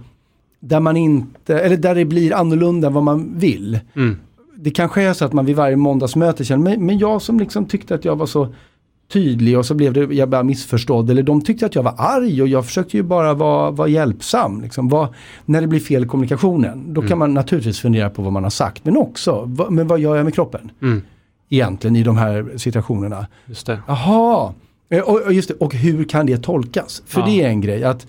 där 0.61 0.81
man 0.81 0.97
inte, 0.97 1.59
eller 1.59 1.77
där 1.77 1.95
det 1.95 2.05
blir 2.05 2.35
annorlunda 2.35 2.87
än 2.87 2.95
vad 2.95 3.03
man 3.03 3.39
vill. 3.39 3.79
Mm. 3.97 4.17
Det 4.57 4.71
kanske 4.71 5.03
är 5.03 5.13
så 5.13 5.25
att 5.25 5.33
man 5.33 5.47
vid 5.47 5.57
varje 5.57 5.77
måndagsmöte 5.77 6.45
känner, 6.45 6.65
men, 6.65 6.87
men 6.87 6.99
jag 6.99 7.23
som 7.23 7.41
liksom 7.41 7.67
tyckte 7.67 7.95
att 7.95 8.05
jag 8.05 8.17
var 8.17 8.27
så 8.27 8.55
tydlig 9.13 9.59
och 9.59 9.67
så 9.67 9.75
blev 9.75 9.93
det, 9.93 10.15
jag 10.15 10.29
bara 10.29 10.43
missförstådd. 10.43 11.11
Eller 11.11 11.23
de 11.23 11.41
tyckte 11.41 11.67
att 11.67 11.75
jag 11.75 11.83
var 11.83 11.95
arg 11.99 12.43
och 12.43 12.49
jag 12.49 12.67
försökte 12.67 12.97
ju 12.97 13.03
bara 13.03 13.35
vara, 13.35 13.71
vara 13.71 13.89
hjälpsam. 13.89 14.61
Liksom. 14.61 14.89
Var, 14.89 15.15
när 15.45 15.61
det 15.61 15.67
blir 15.67 15.81
fel 15.81 16.05
i 16.05 16.07
kommunikationen, 16.07 16.95
då 16.95 17.01
mm. 17.01 17.09
kan 17.09 17.19
man 17.19 17.35
naturligtvis 17.35 17.81
fundera 17.81 18.11
på 18.11 18.23
vad 18.23 18.33
man 18.33 18.43
har 18.43 18.51
sagt. 18.51 18.85
Men 18.85 18.97
också, 18.97 19.45
vad, 19.47 19.73
men 19.73 19.87
vad 19.87 20.01
gör 20.01 20.17
jag 20.17 20.25
med 20.25 20.35
kroppen? 20.35 20.71
Mm 20.83 21.03
egentligen 21.55 21.97
i 21.97 22.03
de 22.03 22.17
här 22.17 22.53
situationerna. 22.57 23.27
Just 23.47 23.67
det. 23.67 23.81
Jaha, 23.87 24.55
eh, 24.89 25.01
och, 25.01 25.21
och, 25.21 25.33
just 25.33 25.49
det. 25.49 25.55
och 25.55 25.75
hur 25.75 26.05
kan 26.05 26.27
det 26.27 26.43
tolkas? 26.43 27.03
För 27.07 27.21
ja. 27.21 27.27
det 27.27 27.43
är 27.43 27.49
en 27.49 27.61
grej 27.61 27.85
att 27.85 28.07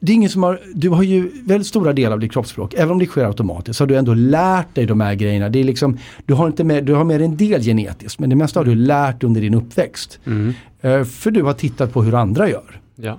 det 0.00 0.12
är 0.12 0.14
ingen 0.14 0.30
som 0.30 0.42
har, 0.42 0.60
du 0.74 0.88
har 0.88 1.02
ju 1.02 1.30
väldigt 1.44 1.66
stora 1.66 1.92
delar 1.92 2.12
av 2.12 2.20
ditt 2.20 2.32
kroppsspråk, 2.32 2.74
även 2.74 2.90
om 2.90 2.98
det 2.98 3.06
sker 3.06 3.24
automatiskt, 3.24 3.78
så 3.78 3.82
har 3.84 3.88
du 3.88 3.96
ändå 3.96 4.14
lärt 4.14 4.74
dig 4.74 4.86
de 4.86 5.00
här 5.00 5.14
grejerna. 5.14 5.48
Det 5.48 5.58
är 5.58 5.64
liksom, 5.64 5.98
du, 6.26 6.34
har 6.34 6.46
inte 6.46 6.64
med, 6.64 6.84
du 6.84 6.94
har 6.94 7.04
med 7.04 7.22
en 7.22 7.36
del 7.36 7.62
genetiskt, 7.62 8.20
men 8.20 8.30
det 8.30 8.36
mesta 8.36 8.60
har 8.60 8.64
du 8.64 8.74
lärt 8.74 9.24
under 9.24 9.40
din 9.40 9.54
uppväxt. 9.54 10.18
Mm. 10.24 10.54
Eh, 10.80 11.04
för 11.04 11.30
du 11.30 11.42
har 11.42 11.52
tittat 11.52 11.92
på 11.92 12.02
hur 12.02 12.14
andra 12.14 12.48
gör. 12.48 12.80
Ja. 12.96 13.18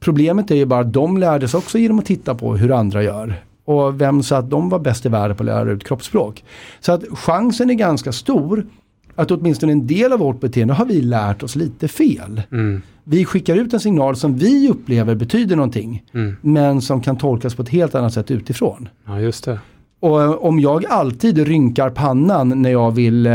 Problemet 0.00 0.50
är 0.50 0.54
ju 0.54 0.66
bara 0.66 0.80
att 0.80 0.92
de 0.92 1.18
lärde 1.18 1.48
sig 1.48 1.58
också 1.58 1.78
genom 1.78 1.98
att 1.98 2.06
titta 2.06 2.34
på 2.34 2.56
hur 2.56 2.72
andra 2.72 3.02
gör. 3.02 3.42
Och 3.64 4.00
vem 4.00 4.22
sa 4.22 4.36
att 4.36 4.50
de 4.50 4.68
var 4.68 4.78
bäst 4.78 5.06
i 5.06 5.08
världen 5.08 5.36
på 5.36 5.42
att 5.42 5.46
lära 5.46 5.70
ut 5.70 5.84
kroppsspråk. 5.84 6.44
Så 6.80 6.92
att 6.92 7.04
chansen 7.12 7.70
är 7.70 7.74
ganska 7.74 8.12
stor 8.12 8.66
att 9.14 9.30
åtminstone 9.30 9.72
en 9.72 9.86
del 9.86 10.12
av 10.12 10.18
vårt 10.18 10.40
beteende 10.40 10.74
har 10.74 10.84
vi 10.84 11.02
lärt 11.02 11.42
oss 11.42 11.56
lite 11.56 11.88
fel. 11.88 12.42
Mm. 12.52 12.82
Vi 13.04 13.24
skickar 13.24 13.56
ut 13.56 13.72
en 13.72 13.80
signal 13.80 14.16
som 14.16 14.36
vi 14.36 14.68
upplever 14.68 15.14
betyder 15.14 15.56
någonting. 15.56 16.02
Mm. 16.14 16.36
Men 16.40 16.82
som 16.82 17.00
kan 17.00 17.16
tolkas 17.16 17.54
på 17.54 17.62
ett 17.62 17.68
helt 17.68 17.94
annat 17.94 18.14
sätt 18.14 18.30
utifrån. 18.30 18.88
Ja, 19.06 19.20
just 19.20 19.44
det. 19.44 19.58
Och 20.00 20.22
eh, 20.22 20.30
om 20.30 20.60
jag 20.60 20.86
alltid 20.86 21.38
rynkar 21.38 21.90
pannan 21.90 22.62
när 22.62 22.70
jag 22.70 22.90
vill, 22.90 23.26
eh, 23.26 23.32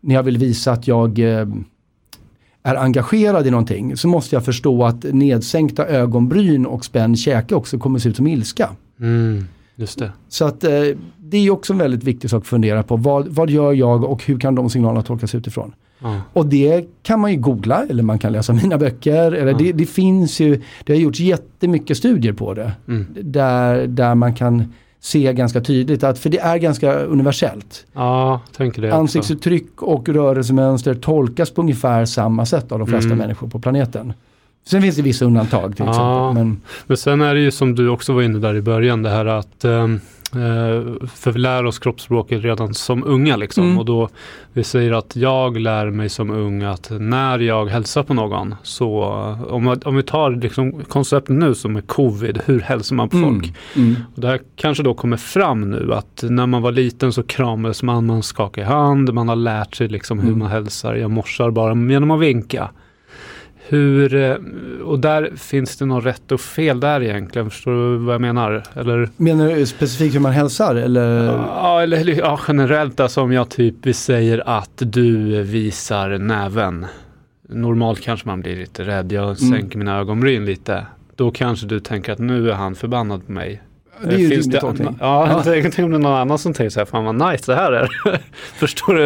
när 0.00 0.14
jag 0.14 0.22
vill 0.22 0.38
visa 0.38 0.72
att 0.72 0.88
jag 0.88 1.18
eh, 1.18 1.46
är 2.62 2.74
engagerad 2.74 3.46
i 3.46 3.50
någonting 3.50 3.96
så 3.96 4.08
måste 4.08 4.36
jag 4.36 4.44
förstå 4.44 4.84
att 4.84 5.04
nedsänkta 5.04 5.86
ögonbryn 5.86 6.66
och 6.66 6.84
spänd 6.84 7.18
käke 7.18 7.54
också 7.54 7.78
kommer 7.78 7.98
se 7.98 8.08
ut 8.08 8.16
som 8.16 8.26
ilska. 8.26 8.70
Mm. 9.00 9.44
Just 9.78 9.98
det. 9.98 10.12
Så 10.28 10.44
att 10.44 10.64
eh, 10.64 10.70
det 11.18 11.36
är 11.36 11.50
också 11.50 11.72
en 11.72 11.78
väldigt 11.78 12.04
viktig 12.04 12.30
sak 12.30 12.42
att 12.42 12.46
fundera 12.48 12.82
på. 12.82 12.96
Vad, 12.96 13.28
vad 13.28 13.50
gör 13.50 13.72
jag 13.72 14.04
och 14.04 14.24
hur 14.24 14.38
kan 14.40 14.54
de 14.54 14.70
signalerna 14.70 15.02
tolkas 15.02 15.34
utifrån? 15.34 15.72
Ja. 15.98 16.20
Och 16.32 16.46
det 16.46 16.84
kan 17.02 17.20
man 17.20 17.32
ju 17.32 17.38
googla 17.38 17.84
eller 17.90 18.02
man 18.02 18.18
kan 18.18 18.32
läsa 18.32 18.52
mina 18.52 18.78
böcker. 18.78 19.32
Eller 19.32 19.52
Ja. 19.52 19.58
det, 19.58 19.72
det 19.72 19.86
finns 19.86 20.40
ju, 20.40 20.62
det 20.84 20.92
har 20.92 21.00
gjorts 21.00 21.20
jättemycket 21.20 21.96
studier 21.96 22.32
på 22.32 22.54
det. 22.54 22.72
Mm. 22.88 23.06
Där, 23.22 23.86
där 23.86 24.14
man 24.14 24.34
kan 24.34 24.72
se 25.00 25.32
ganska 25.32 25.60
tydligt 25.60 26.04
att, 26.04 26.18
för 26.18 26.30
det 26.30 26.38
är 26.38 26.58
ganska 26.58 26.92
universellt. 26.94 27.86
ja, 27.92 28.40
tänker 28.56 28.82
det 28.82 28.88
också. 28.88 28.98
Ansiktsuttryck 29.00 29.82
och 29.82 30.08
rörelsemönster 30.08 30.94
tolkas 30.94 31.50
på 31.50 31.60
ungefär 31.60 32.04
samma 32.04 32.46
sätt 32.46 32.72
av 32.72 32.78
de 32.78 32.88
flesta 32.88 33.06
Mm. 33.06 33.18
människor 33.18 33.48
på 33.48 33.58
planeten. 33.60 34.12
Sen 34.70 34.82
finns 34.82 34.96
det 34.96 35.02
vissa 35.02 35.24
undantag 35.24 35.76
till 35.76 35.84
Ja. 35.84 35.90
exempel. 35.90 36.44
Men, 36.44 36.60
Men 36.86 36.96
sen 36.96 37.20
är 37.20 37.34
det 37.34 37.40
ju 37.40 37.50
som 37.50 37.74
du 37.74 37.88
också 37.88 38.12
var 38.12 38.22
inne 38.22 38.38
där 38.38 38.54
i 38.54 38.62
början, 38.62 39.02
det 39.02 39.10
här 39.10 39.26
att 39.26 39.64
ehm, 39.64 40.00
eh, 40.32 41.06
för 41.14 41.32
vi 41.32 41.38
lär 41.38 41.64
oss 41.66 41.78
kroppsspråket 41.78 42.42
redan 42.44 42.74
som 42.74 43.04
unga 43.04 43.36
liksom. 43.36 43.64
Mm. 43.64 43.78
Och 43.78 43.84
då, 43.84 44.08
vi 44.52 44.64
säger 44.64 44.92
att 44.92 45.16
jag 45.16 45.56
lär 45.56 45.90
mig 45.90 46.08
som 46.08 46.30
ung 46.30 46.62
att 46.62 46.90
när 47.00 47.38
jag 47.38 47.66
hälsar 47.66 48.02
på 48.02 48.14
någon, 48.14 48.54
så 48.62 49.02
om, 49.48 49.76
om 49.84 49.96
vi 49.96 50.02
tar 50.02 50.30
liksom 50.30 50.72
konceptet 50.88 51.36
nu 51.36 51.54
som 51.54 51.76
är 51.76 51.80
covid, 51.80 52.40
hur 52.46 52.60
hälsar 52.60 52.96
man 52.96 53.08
på 53.08 53.16
mm, 53.16 53.30
folk? 53.30 53.54
mm, 53.76 53.96
Och 54.14 54.20
det 54.20 54.28
här 54.28 54.40
kanske 54.56 54.82
då 54.82 54.94
kommer 54.94 55.16
fram 55.16 55.70
nu 55.70 55.94
att 55.94 56.24
när 56.30 56.46
man 56.46 56.62
var 56.62 56.72
liten 56.72 57.12
så 57.12 57.22
kramades 57.22 57.82
man, 57.82 58.06
man 58.06 58.22
skakar 58.22 58.62
i 58.62 58.64
hand, 58.64 59.14
man 59.14 59.28
har 59.28 59.36
lärt 59.36 59.74
sig 59.74 59.88
liksom 59.88 60.18
hur 60.18 60.26
Mm. 60.28 60.38
man 60.38 60.50
hälsar. 60.50 60.94
Jag 60.94 61.10
morsar 61.10 61.50
bara 61.50 61.74
genom 61.74 62.10
att 62.10 62.20
vinka. 62.20 62.70
Hur, 63.68 64.14
eh, 64.14 64.34
och 64.84 64.98
där 64.98 65.30
finns 65.36 65.76
det 65.76 65.84
något 65.86 66.04
rätt 66.04 66.32
och 66.32 66.40
fel 66.40 66.80
där 66.80 67.02
egentligen, 67.02 67.50
förstår 67.50 67.72
du 67.92 67.96
vad 68.04 68.14
jag 68.14 68.20
menar? 68.20 68.62
Eller, 68.74 69.08
Menar 69.16 69.48
du 69.48 69.66
specifikt 69.66 70.14
hur 70.14 70.20
man 70.20 70.32
hälsar 70.32 70.74
eller? 70.74 71.24
ja, 71.32 71.82
eller 71.82 72.18
ja, 72.18 72.40
generellt 72.48 73.00
alltså 73.00 73.20
om 73.22 73.32
jag 73.32 73.48
typ 73.48 73.94
säger 73.96 74.48
att 74.48 74.70
du 74.76 75.42
visar 75.42 76.18
näven. 76.18 76.86
Normalt 77.48 78.00
kanske 78.00 78.28
man 78.28 78.40
blir 78.40 78.56
lite 78.56 78.84
rädd, 78.84 79.12
jag 79.12 79.24
Mm. 79.24 79.36
sänker 79.36 79.78
mina 79.78 79.98
ögonbryn 79.98 80.44
lite. 80.44 80.86
Då 81.16 81.30
kanske 81.30 81.66
du 81.66 81.80
tänker 81.80 82.12
att 82.12 82.18
nu 82.18 82.50
är 82.50 82.54
han 82.54 82.74
förbannad 82.74 83.26
på 83.26 83.32
mig. 83.32 83.62
Det 84.02 84.14
är 84.14 84.18
ju 84.18 84.28
Finns 84.28 84.46
rimlig 84.46 84.86
det, 84.86 84.94
ja, 85.00 85.28
jag 85.30 85.44
tänker 85.44 85.70
tänk 85.70 85.84
om 85.84 85.90
det 85.90 85.96
är 85.96 86.00
någon 86.00 86.12
annan 86.20 86.38
som 86.38 86.52
tänker 86.54 86.70
så 86.70 86.80
här, 86.80 86.84
fan 86.86 87.04
vad 87.04 87.32
nice 87.32 87.52
det 87.52 87.56
här 87.56 87.72
är. 87.72 87.88
Förstår 88.58 88.94
du? 88.94 89.04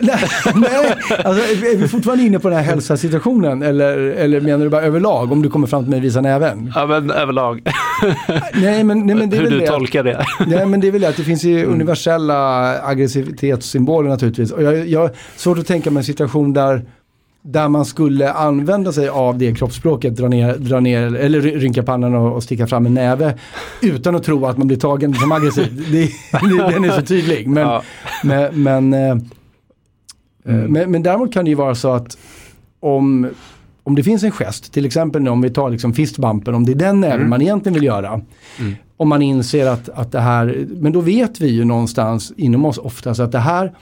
nej, 0.00 0.18
nej, 0.54 0.94
alltså, 1.24 1.42
är 1.66 1.76
vi 1.76 1.88
fortfarande 1.88 2.24
inne 2.24 2.38
på 2.38 2.48
den 2.48 2.58
här 2.58 2.64
hälsosituationen 2.64 3.62
eller, 3.62 3.98
eller 3.98 4.40
menar 4.40 4.64
du 4.64 4.70
bara 4.70 4.82
överlag 4.82 5.32
om 5.32 5.42
du 5.42 5.50
kommer 5.50 5.66
fram 5.66 5.82
till 5.82 5.90
mig 5.90 5.96
och 5.98 6.04
visar 6.04 6.22
näven? 6.22 6.72
Ja 6.74 6.86
men 6.86 7.10
överlag, 7.10 7.60
Nej 8.54 8.84
men, 8.84 9.06
nej, 9.06 9.16
men 9.16 9.30
det 9.30 9.36
är 9.36 9.38
hur 9.40 9.44
väl 9.44 9.52
du 9.58 9.60
det. 9.60 9.66
tolkar 9.66 10.04
det. 10.04 10.24
Nej 10.46 10.66
men 10.66 10.80
det 10.80 10.86
är 10.86 10.92
väl 10.92 11.00
det 11.00 11.08
att 11.08 11.16
det 11.16 11.24
finns 11.24 11.44
ju 11.44 11.64
universella 11.66 12.36
aggressivitetssymboler 12.82 14.08
naturligtvis. 14.10 14.50
Och 14.50 14.62
jag, 14.62 14.88
jag 14.88 15.00
har 15.00 15.10
svårt 15.36 15.58
att 15.58 15.66
tänka 15.66 15.90
mig 15.90 16.00
en 16.00 16.04
situation 16.04 16.52
där, 16.52 16.84
där 17.42 17.68
man 17.68 17.84
skulle 17.84 18.32
använda 18.32 18.92
sig 18.92 19.08
av 19.08 19.38
det 19.38 19.54
kroppsspråket, 19.54 20.16
dra 20.16 20.28
ner, 20.28 20.56
dra 20.58 20.80
ner 20.80 21.14
eller 21.14 21.40
ry- 21.40 21.58
rynka 21.58 21.82
pannan 21.82 22.14
och, 22.14 22.32
och 22.34 22.42
sticka 22.42 22.66
fram 22.66 22.86
en 22.86 22.94
näve 22.94 23.38
utan 23.82 24.14
att 24.16 24.22
tro 24.24 24.46
att 24.46 24.58
man 24.58 24.66
blir 24.66 24.76
tagen 24.78 25.14
som 25.14 25.32
aggressiv. 25.32 25.86
Det, 25.92 26.02
det, 26.48 26.70
den 26.72 26.84
är 26.84 26.90
så 27.00 27.02
tydlig. 27.06 27.46
Men, 27.48 27.62
Ja. 27.62 27.82
men, 28.24 28.62
men, 28.62 28.94
eh, 28.94 29.16
Mm. 30.46 30.72
men, 30.72 30.90
men 30.90 31.02
däremot 31.02 31.32
kan 31.32 31.44
det 31.44 31.48
ju 31.48 31.54
vara 31.54 31.74
så 31.74 31.90
att 31.92 32.18
om, 32.80 33.28
om 33.82 33.94
det 33.94 34.02
finns 34.02 34.22
en 34.22 34.30
gest, 34.30 34.72
till 34.72 34.86
exempel 34.86 35.28
om 35.28 35.42
vi 35.42 35.50
tar 35.50 35.70
liksom 35.70 35.92
fistbumpen, 35.94 36.54
om 36.54 36.64
det 36.64 36.72
är 36.72 36.76
den 36.76 37.00
näven 37.00 37.16
Mm. 37.18 37.30
man 37.30 37.42
egentligen 37.42 37.74
vill 37.74 37.84
göra. 37.84 38.20
Mm. 38.60 38.74
Om 38.96 39.08
man 39.08 39.22
inser 39.22 39.66
att, 39.66 39.88
att 39.88 40.12
det 40.12 40.20
här, 40.20 40.66
men 40.68 40.92
då 40.92 41.00
vet 41.00 41.40
vi 41.40 41.48
ju 41.48 41.64
någonstans 41.64 42.32
inom 42.36 42.64
oss 42.64 42.78
oftast 42.78 43.20
att 43.20 43.32
det 43.32 43.38
här 43.38 43.72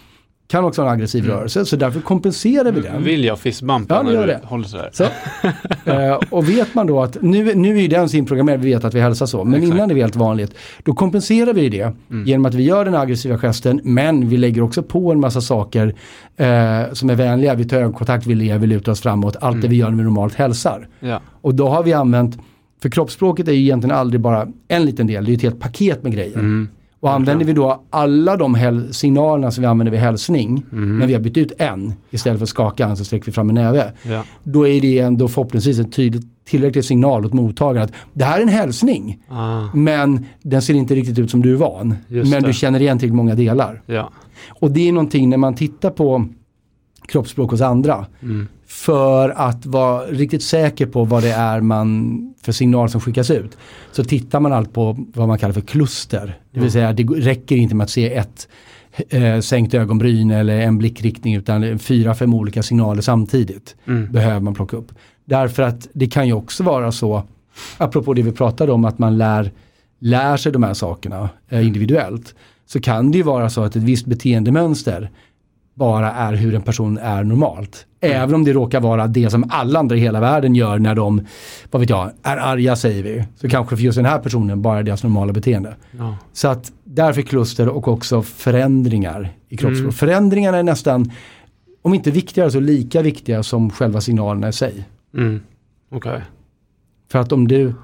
kan 0.50 0.64
också 0.64 0.82
vara 0.82 0.90
en 0.92 0.96
aggressiv 0.98 1.24
Mm. 1.24 1.36
rörelse, 1.36 1.64
så 1.66 1.76
därför 1.76 2.00
kompenserar 2.00 2.72
vi 2.72 2.80
den. 2.80 3.04
Vill 3.04 3.24
jag 3.24 3.38
fistbumpa 3.38 3.94
Ja, 3.94 3.98
det 4.02 4.04
när 4.06 4.12
gör 4.12 4.20
du 4.26 4.26
det. 4.26 4.40
håller 4.44 4.64
sådär? 4.64 4.90
Så. 4.92 5.04
Eh, 5.90 6.18
och 6.30 6.48
vet 6.48 6.74
man 6.74 6.86
då 6.86 7.02
att 7.02 7.22
nu, 7.22 7.54
nu 7.54 7.76
är 7.76 7.80
ju 7.80 7.88
den 7.88 8.16
inprogrammerad, 8.16 8.60
vi 8.60 8.74
vet 8.74 8.84
att 8.84 8.94
vi 8.94 9.00
hälsar 9.00 9.26
så, 9.26 9.44
men 9.44 9.54
Exakt. 9.54 9.74
innan 9.76 9.88
det 9.88 9.94
är 9.94 9.96
helt 9.96 10.16
vanligt, 10.16 10.54
då 10.82 10.92
kompenserar 10.94 11.52
vi 11.52 11.68
det 11.68 11.92
Mm. 12.10 12.26
genom 12.26 12.46
att 12.46 12.54
vi 12.54 12.62
gör 12.62 12.84
den 12.84 12.94
aggressiva 12.94 13.38
gesten, 13.38 13.80
men 13.84 14.28
vi 14.28 14.36
lägger 14.36 14.62
också 14.62 14.82
på 14.82 15.12
en 15.12 15.20
massa 15.20 15.40
saker 15.40 15.94
eh, 16.36 16.46
som 16.92 17.10
är 17.10 17.14
vänliga. 17.14 17.54
Vi 17.54 17.64
tar 17.64 17.76
ögonkontakt, 17.76 18.26
vi 18.26 18.34
ler, 18.34 18.58
vi 18.58 18.66
lutar 18.66 18.92
oss 18.92 19.00
framåt, 19.00 19.36
allt 19.40 19.54
det 19.56 19.58
Mm. 19.66 19.70
vi 19.70 19.76
gör 19.76 19.90
när 19.90 19.96
vi 19.96 20.02
normalt 20.04 20.34
hälsar. 20.34 20.88
Ja. 21.00 21.20
Och 21.40 21.54
då 21.54 21.68
har 21.68 21.82
vi 21.82 21.92
använt, 21.92 22.38
för 22.82 22.88
kroppsspråket 22.88 23.48
är 23.48 23.52
ju 23.52 23.60
egentligen 23.60 23.96
aldrig 23.96 24.20
bara 24.20 24.48
en 24.68 24.84
liten 24.84 25.06
del, 25.06 25.24
det 25.24 25.28
är 25.28 25.32
ju 25.32 25.36
ett 25.36 25.42
helt 25.42 25.60
paket 25.60 26.02
med 26.02 26.12
grejer. 26.12 26.34
Mm. 26.38 26.68
Och 27.00 27.12
använder 27.12 27.44
vi 27.44 27.52
då 27.52 27.82
alla 27.90 28.36
de 28.36 28.88
signalerna 28.92 29.50
som 29.50 29.62
vi 29.62 29.66
använder 29.68 29.90
vid 29.92 30.00
hälsning, 30.00 30.62
Mm. 30.72 30.98
men 30.98 31.08
vi 31.08 31.14
har 31.14 31.20
bytt 31.20 31.36
ut 31.36 31.52
en 31.58 31.92
istället 32.10 32.38
för 32.38 32.42
att 32.44 32.48
skaka 32.48 32.86
hand 32.86 32.98
så 32.98 33.04
sträcker 33.04 33.26
vi 33.26 33.32
fram 33.32 33.48
en 33.48 33.54
näve. 33.54 33.92
Ja. 34.02 34.24
Då 34.44 34.68
är 34.68 34.80
det 34.80 34.98
ändå 34.98 35.28
förhoppningsvis 35.28 35.78
en 35.78 35.90
tydlig, 35.90 36.22
tillräcklig 36.44 36.84
signal 36.84 37.26
åt 37.26 37.32
mottagaren 37.32 37.84
att 37.84 37.92
det 38.12 38.24
här 38.24 38.38
är 38.38 38.42
en 38.42 38.48
hälsning, 38.48 39.18
Ah, 39.28 39.62
men 39.74 40.24
den 40.42 40.62
ser 40.62 40.74
inte 40.74 40.94
riktigt 40.94 41.18
ut 41.18 41.30
som 41.30 41.42
du 41.42 41.52
är 41.52 41.56
van. 41.56 41.94
Just 42.08 42.30
men 42.30 42.42
det. 42.42 42.48
du 42.48 42.52
känner 42.52 42.80
igen 42.82 42.98
till 42.98 43.12
många 43.12 43.34
delar. 43.34 43.82
ja. 43.86 44.10
Och 44.60 44.70
det 44.70 44.88
är 44.88 44.92
någonting 44.92 45.28
när 45.30 45.36
man 45.36 45.54
tittar 45.54 45.90
på 45.90 46.26
kroppsspråk 47.08 47.50
hos 47.50 47.60
andra, 47.60 48.06
Mm. 48.22 48.48
För 48.84 49.30
att 49.30 49.66
vara 49.66 50.04
riktigt 50.06 50.42
säker 50.42 50.86
på 50.86 51.04
vad 51.04 51.22
det 51.22 51.30
är 51.32 51.60
man 51.60 52.34
för 52.42 52.52
signal 52.52 52.88
som 52.88 53.00
skickas 53.00 53.30
ut. 53.30 53.56
Så 53.92 54.04
tittar 54.04 54.40
man 54.40 54.52
allt 54.52 54.72
på 54.72 54.96
vad 55.14 55.28
man 55.28 55.38
kallar 55.38 55.52
för 55.52 55.60
kluster. 55.60 56.20
Det 56.26 56.60
vill 56.60 56.60
Mm. 56.60 56.70
säga 56.70 56.92
det 56.92 57.02
räcker 57.02 57.56
inte 57.56 57.74
med 57.74 57.84
att 57.84 57.90
se 57.90 58.14
ett 58.14 58.48
eh, 59.08 59.40
sänkt 59.40 59.74
ögonbryn 59.74 60.30
eller 60.30 60.60
en 60.60 60.78
blickriktning 60.78 61.34
utan 61.34 61.78
fyra, 61.78 62.14
fem 62.14 62.34
olika 62.34 62.62
signaler 62.62 63.02
samtidigt 63.02 63.76
Mm. 63.86 64.12
behöver 64.12 64.40
man 64.40 64.54
plocka 64.54 64.76
upp. 64.76 64.92
Därför 65.24 65.62
att 65.62 65.88
det 65.92 66.06
kan 66.06 66.26
ju 66.26 66.32
också 66.32 66.62
vara 66.62 66.92
så, 66.92 67.22
apropå 67.78 68.14
det 68.14 68.22
vi 68.22 68.32
pratade 68.32 68.72
om, 68.72 68.84
att 68.84 68.98
man 68.98 69.18
lär, 69.18 69.50
lär 69.98 70.36
sig 70.36 70.52
de 70.52 70.62
här 70.62 70.74
sakerna 70.74 71.28
eh, 71.48 71.66
individuellt. 71.66 72.34
Så 72.66 72.80
kan 72.80 73.10
det 73.10 73.18
ju 73.18 73.24
vara 73.24 73.50
så 73.50 73.62
att 73.62 73.76
ett 73.76 73.82
visst 73.82 74.06
beteendemönster 74.06 75.10
bara 75.80 76.12
är 76.12 76.32
hur 76.32 76.54
en 76.54 76.62
person 76.62 76.98
är 76.98 77.24
normalt. 77.24 77.86
Även 78.00 78.34
om 78.34 78.44
det 78.44 78.52
råkar 78.52 78.80
vara 78.80 79.06
det 79.06 79.30
som 79.30 79.44
alla 79.50 79.78
andra 79.78 79.96
i 79.96 79.98
hela 79.98 80.20
världen 80.20 80.54
gör 80.54 80.78
när 80.78 80.94
de, 80.94 81.26
vad 81.70 81.80
vet 81.80 81.90
jag, 81.90 82.10
är 82.22 82.36
arga 82.36 82.76
säger 82.76 83.02
vi. 83.02 83.24
Så 83.36 83.48
kanske 83.48 83.76
för 83.76 83.82
just 83.82 83.96
den 83.96 84.04
här 84.04 84.18
personen 84.18 84.62
bara 84.62 84.78
är 84.78 84.82
deras 84.82 85.02
normala 85.02 85.32
beteende. 85.32 85.74
Ja. 85.98 86.16
Så 86.32 86.48
att 86.48 86.72
därför 86.84 87.22
kluster 87.22 87.68
och 87.68 87.88
också 87.88 88.22
förändringar 88.22 89.32
i 89.48 89.56
kroppsspråk. 89.56 89.80
Mm. 89.80 89.92
Förändringarna 89.92 90.58
är 90.58 90.62
nästan, 90.62 91.10
om 91.82 91.94
inte 91.94 92.10
viktigare 92.10 92.50
så 92.50 92.60
lika 92.60 93.02
viktiga 93.02 93.42
som 93.42 93.70
själva 93.70 94.00
signalerna 94.00 94.48
i 94.48 94.52
sig. 94.52 94.84
Mm. 95.14 95.40
Okej. 95.90 96.22
För 97.12 97.18
att 97.18 97.32
om 97.32 97.48
du, 97.48 97.74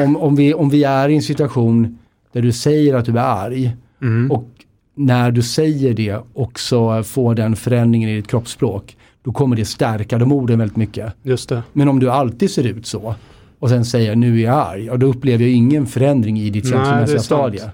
om, 0.00 0.16
om, 0.16 0.36
vi, 0.36 0.54
om 0.54 0.70
vi 0.70 0.84
är 0.84 1.08
i 1.08 1.14
en 1.14 1.22
situation 1.22 1.98
där 2.32 2.42
du 2.42 2.52
säger 2.52 2.94
att 2.94 3.04
du 3.04 3.18
är 3.18 3.44
arg 3.44 3.76
Mm. 4.02 4.30
och 4.30 4.48
när 4.94 5.30
du 5.30 5.42
säger 5.42 5.94
det 5.94 6.18
också 6.34 7.02
får 7.02 7.34
den 7.34 7.56
förändringen 7.56 8.08
i 8.08 8.14
ditt 8.16 8.26
kroppsspråk, 8.28 8.96
då 9.22 9.32
kommer 9.32 9.56
det 9.56 9.64
stärka 9.64 10.18
de 10.18 10.32
orden 10.32 10.58
väldigt 10.58 10.76
mycket. 10.76 11.12
Just 11.22 11.48
det. 11.48 11.62
Men 11.72 11.88
om 11.88 12.00
du 12.00 12.10
alltid 12.10 12.50
ser 12.50 12.66
ut 12.66 12.86
så 12.86 13.14
och 13.58 13.68
sen 13.68 13.84
säger 13.84 14.16
nu 14.16 14.40
är 14.40 14.44
jag 14.44 14.54
arg, 14.54 14.90
och 14.90 14.98
då 14.98 15.06
upplever 15.06 15.44
jag 15.44 15.52
ingen 15.52 15.86
förändring 15.86 16.40
i 16.40 16.50
ditt 16.50 16.68
känslomässiga 16.70 17.18
stadie. 17.18 17.70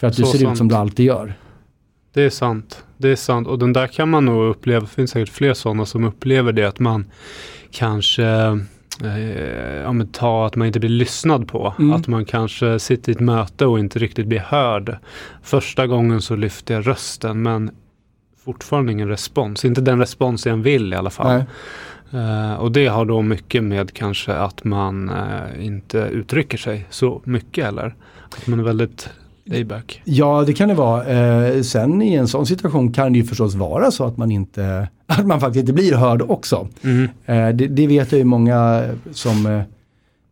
För 0.00 0.06
att 0.06 0.16
du 0.16 0.22
Så 0.22 0.28
ser 0.28 0.38
ut 0.38 0.42
sant. 0.44 0.58
som 0.58 0.68
du 0.68 0.74
alltid 0.74 1.06
gör. 1.06 1.34
Det 2.14 2.22
är 2.22 2.30
sant. 2.30 2.84
Det 2.96 3.08
är 3.08 3.16
sant. 3.16 3.48
Och 3.48 3.58
den 3.58 3.72
där 3.72 3.86
kan 3.86 4.10
man 4.10 4.24
nog 4.24 4.44
uppleva. 4.44 4.80
Det 4.80 4.86
finns 4.86 5.10
säkert 5.10 5.28
fler 5.34 5.54
sådana 5.54 5.86
som 5.86 6.04
upplever 6.04 6.52
det. 6.52 6.68
Att 6.68 6.78
man 6.78 7.04
kanske 7.70 8.22
ja, 9.84 9.92
men 9.92 10.06
ta 10.06 10.46
att 10.46 10.56
man 10.56 10.66
inte 10.66 10.80
blir 10.80 10.90
lyssnad 10.90 11.48
på. 11.48 11.74
Mm. 11.78 11.92
Att 11.92 12.08
man 12.08 12.24
kanske 12.24 12.78
sitter 12.78 13.12
i 13.12 13.14
ett 13.14 13.20
möte 13.20 13.66
och 13.66 13.78
inte 13.78 13.98
riktigt 13.98 14.26
blir 14.26 14.38
hörd. 14.38 14.96
Första 15.42 15.86
gången 15.86 16.22
så 16.22 16.36
lyfter 16.36 16.74
jag 16.74 16.86
rösten 16.86 17.42
men 17.42 17.70
fortfarande 18.44 18.92
ingen 18.92 19.08
respons. 19.08 19.64
Inte 19.64 19.80
den 19.80 19.98
respons 19.98 20.46
jag 20.46 20.56
vill 20.56 20.92
i 20.92 20.96
alla 20.96 21.10
fall. 21.10 21.44
Eh, 22.14 22.54
och 22.54 22.72
det 22.72 22.86
har 22.86 23.04
då 23.04 23.22
mycket 23.22 23.64
med 23.64 23.92
kanske 23.92 24.34
att 24.34 24.64
man 24.64 25.08
eh, 25.08 25.66
inte 25.66 25.98
uttrycker 25.98 26.58
sig 26.58 26.86
så 26.90 27.22
mycket 27.24 27.66
eller 27.66 27.94
att 28.36 28.46
man 28.46 28.60
är 28.60 28.64
väldigt 28.64 29.10
layback. 29.44 30.02
Ja, 30.04 30.44
det 30.46 30.52
kan 30.52 30.68
det 30.68 30.74
vara. 30.74 31.04
Eh, 31.06 31.62
sen 31.62 32.02
i 32.02 32.14
en 32.14 32.28
sån 32.28 32.46
situation 32.46 32.92
kan 32.92 33.12
det 33.12 33.18
ju 33.18 33.24
förstås 33.24 33.54
vara 33.54 33.90
så 33.90 34.04
att 34.04 34.16
man 34.16 34.30
inte, 34.30 34.88
att 35.06 35.26
man 35.26 35.40
faktiskt 35.40 35.60
inte 35.60 35.72
blir 35.72 35.94
hörd 35.94 36.22
också. 36.22 36.68
Mm. 36.82 37.02
Eh, 37.24 37.56
det, 37.56 37.66
det 37.66 37.86
vet 37.86 38.12
jag 38.12 38.18
ju 38.18 38.24
många 38.24 38.84
som, 39.12 39.46
eh, 39.46 39.62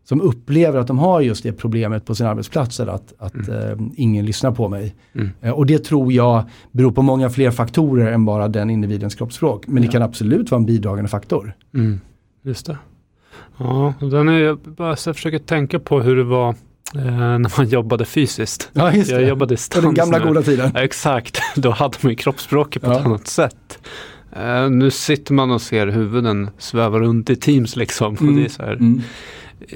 som 0.05 0.21
upplever 0.21 0.79
att 0.79 0.87
de 0.87 0.99
har 0.99 1.21
just 1.21 1.43
det 1.43 1.53
problemet 1.53 2.05
på 2.07 2.15
sina 2.15 2.31
arbetsplatser, 2.31 2.87
att, 2.87 3.13
att 3.19 3.49
eh, 3.49 3.77
ingen 3.97 4.27
lyssnar 4.27 4.53
på 4.53 4.69
mig. 4.69 4.95
Mm. 5.15 5.55
Och 5.55 5.67
det 5.67 5.79
tror 5.85 6.13
jag 6.13 6.45
beror 6.71 6.93
på 6.93 7.03
många 7.03 7.31
fler 7.31 7.51
faktorer 7.51 8.13
än 8.13 8.25
bara 8.25 8.49
den 8.49 8.71
individens 8.71 9.15
kroppsspråk. 9.15 9.67
Men 9.67 9.83
det 9.83 9.87
Ja. 9.87 9.93
kan 9.93 10.03
absolut 10.03 10.51
vara 10.51 10.59
en 10.59 10.67
bidragande 10.67 11.09
faktor. 11.09 11.55
Mm. 11.75 12.01
Just 12.45 12.67
det. 12.67 12.77
Ja, 13.59 13.95
den 14.01 14.29
är, 14.29 14.39
jag 14.39 14.59
bara 14.59 14.97
försöker 14.97 15.39
tänka 15.39 15.79
på 15.79 16.01
hur 16.01 16.17
det 16.17 16.25
var 16.25 16.55
när 16.93 17.59
man 17.59 17.69
jobbade 17.69 18.05
fysiskt. 18.05 18.71
Ja, 18.73 18.93
just 18.93 19.11
Jag 19.11 19.21
det. 19.21 19.27
jobbade 19.29 19.57
På 19.75 19.81
den 19.81 19.95
gamla 19.95 20.19
nu. 20.19 20.25
goda 20.27 20.43
tiden. 20.43 20.71
Ja, 20.75 20.81
exakt, 20.81 21.41
då 21.57 21.71
hade 21.71 21.99
man 22.01 22.11
ju 22.11 22.17
kroppsspråket 22.17 22.83
på 22.83 22.91
ett 22.93 22.99
Ja. 22.99 23.05
annat 23.05 23.27
sätt. 23.27 23.79
Eh, 24.37 24.71
nu 24.71 24.91
sitter 24.91 25.35
man 25.35 25.51
och 25.51 25.63
ser 25.63 25.87
huvuden 25.87 26.51
sväva 26.59 26.99
runt 26.99 27.31
i 27.31 27.37
Teams 27.37 27.77
liksom. 27.77 28.15
Och 28.15 28.23
Mm. 28.23 28.37
det, 28.37 28.45
är 28.45 28.49
så 28.49 28.63
här, 28.63 28.73
Mm. 28.73 29.03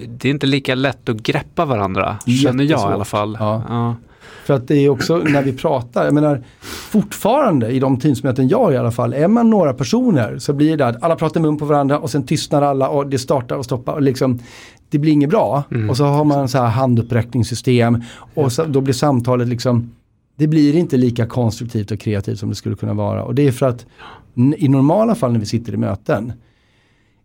det 0.09 0.29
är 0.29 0.31
inte 0.31 0.47
lika 0.47 0.75
lätt 0.75 1.09
att 1.09 1.17
greppa 1.17 1.65
varandra, 1.65 2.17
känner 2.27 2.53
jag 2.53 2.61
i 2.61 2.65
Jättesvårt. 2.69 2.93
alla 2.93 3.05
fall. 3.05 3.37
Ja. 3.41 3.63
Ja. 3.69 3.97
För 4.45 4.55
att 4.55 4.69
det 4.69 4.75
är 4.77 4.89
också 4.89 5.17
när 5.19 5.43
vi 5.43 5.53
pratar, 5.53 6.05
jag 6.05 6.15
menar 6.15 6.43
fortfarande 6.91 7.69
i 7.69 7.79
de 7.81 7.99
teamsmöten 8.01 8.49
jag 8.49 8.59
har 8.59 8.73
i 8.73 8.77
alla 8.77 8.91
fall, 8.91 9.15
är 9.15 9.29
man 9.29 9.51
några 9.51 9.75
personer 9.75 10.39
så 10.39 10.53
blir 10.53 10.77
det 10.77 10.87
att 10.87 11.03
alla 11.03 11.17
pratar 11.17 11.41
mun 11.41 11.57
på 11.59 11.65
varandra 11.65 11.99
och 11.99 12.11
sen 12.11 12.27
tystnar 12.27 12.63
alla 12.63 12.89
och 12.89 13.07
det 13.07 13.19
startar 13.19 13.57
och 13.57 13.65
stoppar 13.65 13.93
och 13.93 14.03
liksom 14.03 14.39
det 14.89 14.99
blir 14.99 15.13
inget 15.13 15.31
bra. 15.31 15.65
Mm. 15.71 15.91
Och 15.91 15.97
så 15.97 16.05
har 16.05 16.25
man 16.25 16.49
så 16.49 16.59
här 16.59 16.67
handuppräckningssystem 16.67 18.03
och 18.35 18.53
så, 18.53 18.65
då 18.65 18.81
blir 18.81 18.95
samtalet 18.95 19.49
liksom, 19.49 19.91
det 20.37 20.47
blir 20.47 20.77
inte 20.77 20.97
lika 20.97 21.27
konstruktivt 21.27 21.91
och 21.91 22.01
kreativt 22.01 22.39
som 22.39 22.49
det 22.49 22.55
skulle 22.55 22.77
kunna 22.77 22.95
vara. 22.95 23.25
Och 23.25 23.35
det 23.35 23.47
är 23.47 23.53
för 23.53 23.67
att 23.67 23.87
i 24.57 24.69
normala 24.69 25.15
fall 25.15 25.33
när 25.33 25.41
vi 25.41 25.47
sitter 25.47 25.75
i 25.75 25.77
möten, 25.77 26.33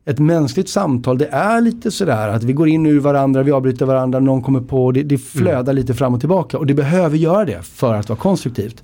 ett 0.05 0.19
mänskligt 0.19 0.69
samtal 0.69 1.17
det 1.17 1.27
är 1.27 1.61
lite 1.61 1.91
sådär 1.91 2.27
att 2.27 2.43
vi 2.43 2.53
går 2.53 2.67
in 2.67 2.85
ur 2.85 2.99
varandra, 2.99 3.43
vi 3.43 3.51
avbryter 3.51 3.85
varandra, 3.85 4.19
någon 4.19 4.41
kommer 4.41 4.61
på, 4.61 4.91
det, 4.91 5.03
det 5.03 5.17
flödar 5.17 5.73
lite 5.73 5.93
fram 5.93 6.13
och 6.13 6.19
tillbaka 6.19 6.57
och 6.57 6.65
det 6.65 6.73
behöver 6.73 7.17
göra 7.17 7.45
det 7.45 7.61
för 7.61 7.93
att 7.93 8.09
vara 8.09 8.19
konstruktivt. 8.19 8.83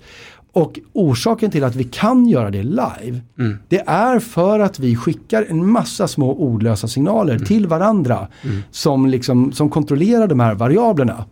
Och 0.51 0.79
orsaken 0.93 1.51
till 1.51 1.63
att 1.63 1.75
vi 1.75 1.83
kan 1.83 2.27
göra 2.27 2.51
det 2.51 2.63
live, 2.63 3.19
Mm. 3.39 3.57
det 3.67 3.79
är 3.87 4.19
för 4.19 4.59
att 4.59 4.79
vi 4.79 4.95
skickar 4.95 5.45
en 5.49 5.71
massa 5.71 6.07
små 6.07 6.33
ordlösa 6.35 6.87
signaler 6.87 7.39
till 7.39 7.67
varandra 7.67 8.27
som, 8.71 9.05
liksom, 9.05 9.51
som 9.51 9.69
kontrollerar 9.69 10.27
de 10.27 10.39
här 10.39 10.55
variablerna. 10.55 11.25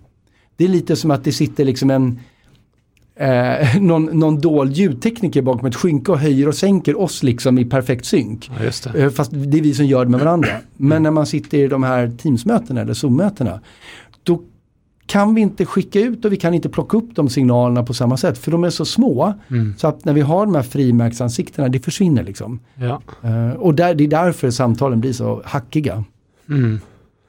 Det 0.58 0.64
är 0.64 0.68
lite 0.70 0.96
som 0.96 1.12
att 1.12 1.24
det 1.24 1.32
sitter 1.32 1.66
liksom 1.66 1.90
en 1.90 2.20
eh, 3.16 3.78
någon, 3.82 4.06
någon 4.06 4.40
dold 4.42 4.74
ljudtekniker 4.74 5.42
bakom 5.42 5.66
ett 5.68 5.76
skynke 5.76 6.12
och 6.12 6.20
höjer 6.20 6.48
och 6.48 6.56
sänker 6.56 7.00
oss 7.02 7.24
liksom 7.24 7.58
i 7.60 7.66
perfekt 7.66 8.06
synk. 8.06 8.52
ja, 8.60 8.72
det. 8.94 9.04
Eh, 9.04 9.10
Fast 9.10 9.32
det 9.34 9.58
är 9.58 9.62
vi 9.62 9.74
som 9.74 9.86
gör 9.86 10.06
det 10.06 10.12
med 10.12 10.20
varandra. 10.26 10.50
Men 10.78 11.04
när 11.04 11.12
man 11.12 11.26
sitter 11.26 11.58
i 11.58 11.68
de 11.68 11.84
här 11.84 12.08
Teams-mötena 12.18 12.82
eller 12.82 12.94
Zoom-mötena, 12.94 13.60
kan 15.08 15.36
vi 15.36 15.42
inte 15.42 15.66
skicka 15.66 16.00
ut 16.00 16.26
och 16.26 16.32
vi 16.34 16.38
kan 16.38 16.54
inte 16.54 16.70
plocka 16.70 16.98
upp 16.98 17.16
de 17.16 17.30
signalerna 17.30 17.84
på 17.84 17.94
samma 17.94 18.18
sätt. 18.18 18.38
För 18.38 18.52
de 18.52 18.64
är 18.64 18.70
så 18.70 18.86
små, 18.86 19.34
Mm. 19.48 19.74
så 19.78 19.88
att 19.88 20.06
när 20.06 20.14
vi 20.14 20.22
har 20.22 20.46
de 20.46 20.56
här 20.56 20.64
frimärksansiktena, 20.64 21.68
det 21.70 21.80
försvinner 21.80 22.24
liksom. 22.24 22.60
Ja. 22.76 23.02
Eh, 23.24 23.52
och 23.52 23.74
där, 23.76 23.96
det 23.96 24.04
är 24.04 24.08
därför 24.08 24.50
samtalen 24.52 25.02
blir 25.02 25.14
så 25.14 25.42
hackiga. 25.46 26.04
Mm. 26.50 26.80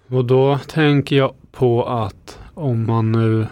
Och 0.09 0.25
då 0.25 0.59
tänker 0.69 1.17
jag 1.17 1.33
på 1.53 1.85
att 1.85 2.39
om 2.55 2.87
man 2.87 3.13
nu 3.13 3.47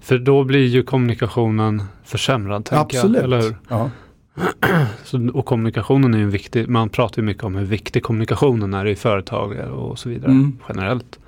för 0.00 0.18
då 0.18 0.44
blir 0.44 0.66
ju 0.66 0.82
kommunikationen 0.82 1.82
försämrad. 2.04 2.68
Absolut. 2.72 3.16
Jag, 3.16 3.24
eller 3.24 3.42
hur? 3.42 3.56
Ja. 3.68 3.90
Så, 5.04 5.30
och 5.34 5.46
kommunikationen 5.46 6.14
är 6.14 6.18
ju 6.18 6.26
viktig. 6.26 6.68
Man 6.68 6.88
pratar 6.88 7.22
ju 7.22 7.26
mycket 7.26 7.44
om 7.44 7.54
hur 7.54 7.64
viktig 7.64 8.02
kommunikationen 8.02 8.74
är 8.74 8.86
i 8.86 8.96
företag 8.96 9.56
och 9.72 9.98
så 9.98 10.08
vidare 10.08 10.30
Mm. 10.30 10.58
generellt. 10.68 11.18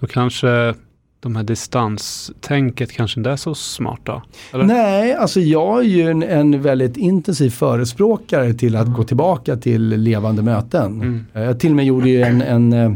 Då 0.00 0.06
kanske 0.06 0.74
de 1.22 1.36
här 1.36 1.42
distanstänket 1.42 2.92
kanske 2.92 3.20
inte 3.20 3.30
är 3.30 3.36
så 3.36 3.54
smart 3.54 4.00
då? 4.04 4.22
Eller? 4.52 4.64
Nej, 4.64 5.14
alltså 5.14 5.40
jag 5.40 5.78
är 5.78 5.82
ju 5.88 6.10
en, 6.10 6.22
en 6.22 6.62
väldigt 6.62 6.96
intensiv 6.96 7.50
förespråkare 7.50 8.54
till 8.54 8.76
att 8.76 8.94
gå 8.94 9.04
tillbaka 9.04 9.56
till 9.56 9.88
levande 9.88 10.42
möten. 10.42 10.92
Mm. 11.02 11.24
Eh, 11.34 11.42
Jag 11.42 11.60
till 11.60 11.70
och 11.70 11.76
med 11.76 11.84
gjorde 11.84 12.08
ju 12.08 12.22
en, 12.22 12.42
en, 12.42 12.72
eh, 12.72 12.92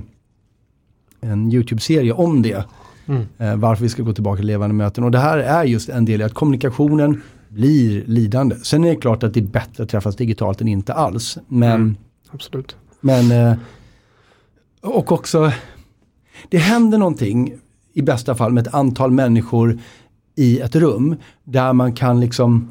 en 1.21 1.53
YouTube-serie 1.53 2.13
om 2.13 2.43
det. 2.43 2.65
Mm. 3.07 3.23
eh, 3.39 3.57
varför 3.57 3.83
vi 3.83 3.89
ska 3.89 4.03
gå 4.03 4.13
tillbaka 4.13 4.37
till 4.37 4.47
levande 4.47 4.75
möten. 4.75 5.05
Och 5.05 5.11
det 5.11 5.19
här 5.19 5.39
är 5.39 5.65
just 5.65 5.89
en 5.89 6.05
del 6.05 6.21
i 6.21 6.25
att 6.25 6.35
kommunikationen 6.35 7.23
blir 7.49 8.05
lidande. 8.07 8.57
Sen 8.57 8.85
är 8.85 8.89
det 8.89 8.97
klart 8.97 9.23
att 9.23 9.35
det 9.35 9.41
är 9.41 9.45
bättre 9.45 9.83
att 9.83 9.89
träffas 9.89 10.17
digitalt 10.17 10.61
än 10.61 10.69
inte 10.69 10.93
alls. 10.95 11.39
Men, 11.49 11.73
Mm. 11.73 11.97
Absolut. 12.31 12.77
men 13.01 13.57
och 14.83 15.13
också, 15.13 15.53
det 16.49 16.59
händer 16.59 16.99
någonting 16.99 17.55
i 17.97 18.03
bästa 18.03 18.35
fall 18.35 18.53
med 18.53 18.67
ett 18.67 18.75
antal 18.75 19.11
människor 19.11 19.79
i 20.35 20.61
ett 20.61 20.77
rum 20.77 21.17
där 21.45 21.73
man 21.73 21.93
kan 21.93 22.21
liksom 22.21 22.71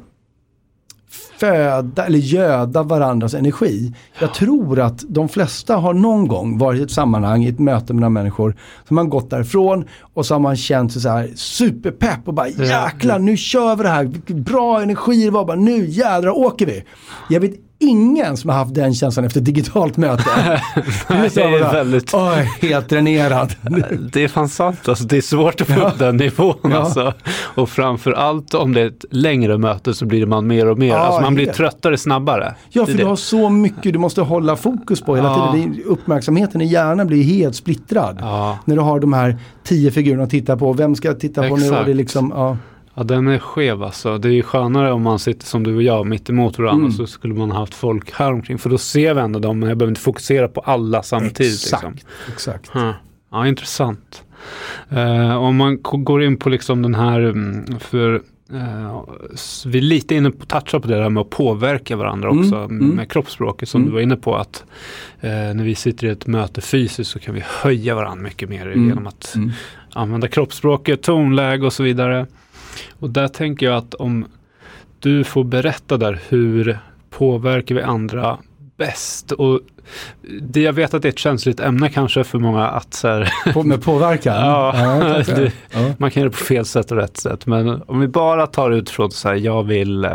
föda 1.38 2.06
eller 2.06 2.18
göda 2.18 2.82
varandras 2.82 3.34
energi. 3.34 3.94
Jag 4.20 4.34
tror 4.34 4.80
att 4.80 5.04
de 5.08 5.28
flesta 5.28 5.76
har 5.76 5.94
någon 5.94 6.28
gång 6.28 6.58
varit 6.58 6.80
i 6.80 6.82
ett 6.82 6.90
sammanhang, 6.90 7.44
i 7.44 7.48
ett 7.48 7.58
möte 7.58 7.92
med 7.92 8.00
några 8.00 8.10
människor, 8.10 8.56
som 8.88 8.94
man 8.94 9.08
gått 9.10 9.30
därifrån 9.30 9.84
och 10.14 10.26
så 10.26 10.34
har 10.34 10.40
man 10.40 10.56
känt 10.56 10.92
sig 10.92 11.02
så 11.02 11.08
här 11.08 11.30
superpepp 11.34 12.20
och 12.28 12.34
bara 12.34 12.48
jäklar 12.48 13.18
nu 13.18 13.36
kör 13.36 13.76
vi 13.76 13.82
det 13.82 13.88
här, 13.88 14.34
bra 14.34 14.82
energi 14.82 15.24
det 15.24 15.30
var, 15.30 15.44
bara 15.44 15.56
nu 15.56 15.86
jädrar 15.86 16.36
åker 16.36 16.66
vi. 16.66 16.84
Jag 17.28 17.40
vet 17.40 17.65
ingen 17.78 18.36
som 18.36 18.50
har 18.50 18.56
haft 18.56 18.74
den 18.74 18.94
känslan 18.94 19.24
efter 19.26 19.40
ett 19.40 19.46
digitalt 19.46 19.96
möte. 19.96 20.24
Nej, 21.08 21.30
det 21.34 21.42
är 21.42 21.72
väldigt- 21.72 22.14
Oj, 22.14 22.50
helt 22.68 22.88
dränerad. 22.88 23.54
Det 24.12 24.24
är 24.24 24.28
fan 24.28 24.48
sant 24.48 24.88
alltså. 24.88 25.04
Det 25.04 25.16
är 25.16 25.20
svårt 25.20 25.60
att 25.60 25.66
få 25.66 25.80
Ja. 25.80 25.88
upp 25.88 25.98
den 25.98 26.16
nivån 26.16 26.54
Ja. 26.62 26.76
alltså. 26.76 27.12
Och 27.54 27.68
framförallt 27.70 28.54
om 28.54 28.72
det 28.72 28.80
är 28.80 28.86
ett 28.86 29.04
längre 29.10 29.58
möte 29.58 29.94
så 29.94 30.06
blir 30.06 30.26
man 30.26 30.46
mer 30.46 30.68
och 30.68 30.78
mer. 30.78 30.88
Ja, 30.88 30.96
alltså 30.98 31.20
man 31.20 31.34
blir 31.34 31.44
helt. 31.46 31.56
tröttare 31.56 31.98
snabbare. 31.98 32.54
Ja, 32.70 32.84
för 32.86 32.92
du 32.92 32.98
det. 32.98 33.04
har 33.04 33.16
så 33.16 33.48
mycket 33.50 33.92
du 33.92 33.98
måste 33.98 34.20
hålla 34.22 34.56
fokus 34.56 35.00
på 35.00 35.16
hela 35.16 35.28
Ja. 35.28 35.52
tiden. 35.52 35.82
Uppmärksamheten 35.86 36.60
i 36.60 36.66
hjärnan 36.66 37.06
blir 37.06 37.22
helt 37.22 37.54
splittrad. 37.56 38.16
När 38.64 38.76
du 38.76 38.82
har 38.82 39.00
de 39.00 39.12
här 39.12 39.38
tio 39.64 39.90
figurerna 39.90 40.22
att 40.24 40.30
titta 40.30 40.56
på. 40.56 40.72
Vem 40.72 40.94
ska 40.94 41.08
jag 41.08 41.20
titta 41.20 41.48
på 41.48 41.56
nu? 41.56 41.62
Och 41.62 41.72
Exakt. 41.72 41.86
det 41.86 41.94
liksom, 41.94 42.56
ja. 42.96 43.00
ja, 43.00 43.04
den 43.04 43.28
är 43.28 43.38
skev 43.38 43.82
alltså. 43.82 44.18
Det 44.18 44.28
är 44.28 44.32
ju 44.32 44.42
skönare 44.42 44.92
om 44.92 45.02
man 45.02 45.18
sitter 45.18 45.46
som 45.46 45.62
du 45.64 45.76
och 45.76 45.82
jag 45.82 46.06
mitt 46.06 46.30
emot 46.30 46.58
varandra. 46.58 46.84
Mm. 46.84 46.92
Så 46.92 47.06
skulle 47.06 47.34
man 47.34 47.50
haft 47.50 47.74
folk 47.74 48.12
här 48.12 48.32
omkring. 48.32 48.58
För 48.58 48.70
då 48.70 48.78
ser 48.78 49.14
vi 49.14 49.20
ändå 49.20 49.38
dem. 49.38 49.58
Men 49.58 49.68
jag 49.68 49.78
behöver 49.78 49.90
inte 49.90 50.00
fokusera 50.00 50.48
på 50.48 50.60
alla 50.60 51.02
samtidigt. 51.02 51.52
Exakt. 51.62 51.82
Liksom. 51.94 52.08
Exakt. 52.32 52.68
Huh. 52.72 52.90
Ja, 53.30 53.46
intressant. 53.46 54.22
Eh, 54.90 55.36
om 55.36 55.56
man 55.56 55.78
går 55.82 56.22
in 56.22 56.36
på 56.36 56.48
liksom 56.48 56.82
den 56.82 56.94
här, 56.94 57.20
mm, 57.20 57.78
för 57.80 58.22
s- 59.34 59.64
vi 59.66 59.78
är 59.78 59.82
lite 59.82 60.14
inne 60.14 60.30
på 60.30 60.46
toucha 60.46 60.80
på 60.80 60.88
det 60.88 60.94
där 60.94 61.08
med 61.10 61.20
att 61.20 61.30
påverka 61.30 61.96
varandra 61.96 62.28
Mm, 62.30 62.40
också 62.44 62.56
mm. 62.56 62.88
med 62.88 63.10
kroppsspråket 63.10 63.68
som 63.68 63.80
Mm. 63.80 63.90
du 63.90 63.94
var 63.94 64.00
inne 64.02 64.16
på 64.16 64.36
att 64.36 64.64
eh, 65.20 65.30
när 65.30 65.64
vi 65.64 65.74
sitter 65.74 66.06
i 66.06 66.10
ett 66.10 66.26
möte 66.26 66.60
fysiskt 66.60 67.10
så 67.10 67.18
kan 67.18 67.34
vi 67.34 67.42
höja 67.62 67.94
varandra 67.94 68.22
mycket 68.22 68.48
mer 68.48 68.66
Mm. 68.66 68.88
genom 68.88 69.06
att 69.06 69.34
använda 69.92 70.28
kroppsspråket, 70.28 71.02
tonläge 71.02 71.66
och 71.66 71.72
så 71.72 71.82
vidare. 71.82 72.26
Och 73.00 73.10
där 73.10 73.28
tänker 73.28 73.66
jag 73.66 73.76
att 73.76 73.94
om 73.94 74.26
du 75.00 75.24
får 75.24 75.44
berätta 75.44 75.96
där 75.96 76.20
hur 76.28 76.78
påverkar 77.10 77.74
vi 77.74 77.82
andra 77.82 78.38
bäst? 78.76 79.32
Och 79.32 79.60
det, 80.40 80.60
jag 80.60 80.72
vet 80.72 80.94
att 80.94 81.02
det 81.02 81.08
är 81.08 81.12
ett 81.12 81.18
känsligt 81.18 81.60
ämne 81.60 81.88
kanske 81.88 82.24
för 82.24 82.38
många 82.38 82.66
att 82.68 82.94
så 82.94 83.08
här, 83.08 83.32
På, 83.52 83.62
med 83.62 83.82
påverkan? 83.84 84.34
Ja, 84.46 84.74
kanske. 85.02 85.34
det- 85.34 85.52
ja. 85.70 85.92
man 85.98 86.10
kan 86.10 86.20
göra 86.20 86.30
det 86.30 86.36
på 86.38 86.44
fel 86.44 86.64
sätt 86.64 86.90
och 86.90 86.96
rätt 86.96 87.16
sätt. 87.16 87.46
Men 87.46 87.82
om 87.86 88.00
vi 88.00 88.08
bara 88.08 88.46
tar 88.46 88.70
utifrån 88.70 89.10
så 89.10 89.28
här, 89.28 89.34
jag 89.34 89.62
vill 89.62 90.08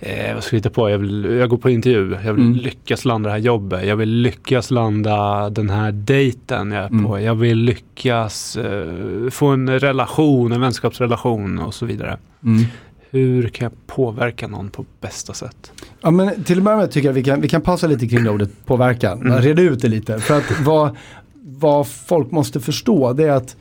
Eh, 0.00 0.34
vad 0.34 0.44
ska 0.44 0.56
jag 0.56 0.58
hitta 0.58 0.70
på? 0.70 0.90
Jag, 0.90 0.98
vill, 0.98 1.24
jag 1.24 1.48
går 1.48 1.56
på 1.56 1.70
intervju. 1.70 2.16
Jag 2.24 2.34
vill 2.34 2.44
Mm. 2.44 2.56
lyckas 2.58 3.04
landa 3.04 3.28
det 3.28 3.32
här 3.32 3.38
jobbet. 3.40 3.86
Jag 3.86 3.96
vill 3.96 4.08
lyckas 4.10 4.70
landa 4.70 5.50
den 5.50 5.70
här 5.70 5.92
dejten 5.92 6.72
jag 6.72 6.84
är 6.84 6.88
Mm. 6.88 7.04
på. 7.04 7.20
Jag 7.20 7.34
vill 7.34 7.58
lyckas 7.58 8.56
eh, 8.56 9.30
få 9.30 9.46
en 9.46 9.80
relation, 9.80 10.52
en 10.52 10.60
vänskapsrelation 10.60 11.58
och 11.58 11.74
så 11.74 11.86
vidare. 11.86 12.16
Mm. 12.44 12.64
Hur 13.10 13.48
kan 13.48 13.64
jag 13.64 13.86
påverka 13.96 14.48
någon 14.48 14.70
på 14.70 14.84
bästa 15.00 15.32
sätt? 15.32 15.72
Ja, 16.00 16.10
men 16.10 16.44
till 16.44 16.62
börja 16.62 16.76
med 16.78 16.90
tycker 16.90 17.08
jag 17.08 17.12
vi 17.14 17.24
kan, 17.24 17.40
vi 17.40 17.48
kan 17.48 17.60
pausa 17.60 17.86
lite 17.86 18.08
kring 18.08 18.24
det 18.24 18.30
ordet 18.30 18.50
påverkan. 18.66 19.20
Mm. 19.20 19.38
Reda 19.42 19.62
ut 19.62 19.82
det 19.82 19.88
lite. 19.88 20.18
För 20.18 20.38
att 20.38 20.60
vad, 20.64 20.96
vad 21.42 21.88
folk 21.88 22.30
måste 22.30 22.60
förstå 22.60 23.12
det 23.12 23.24
är 23.24 23.30
att 23.30 23.56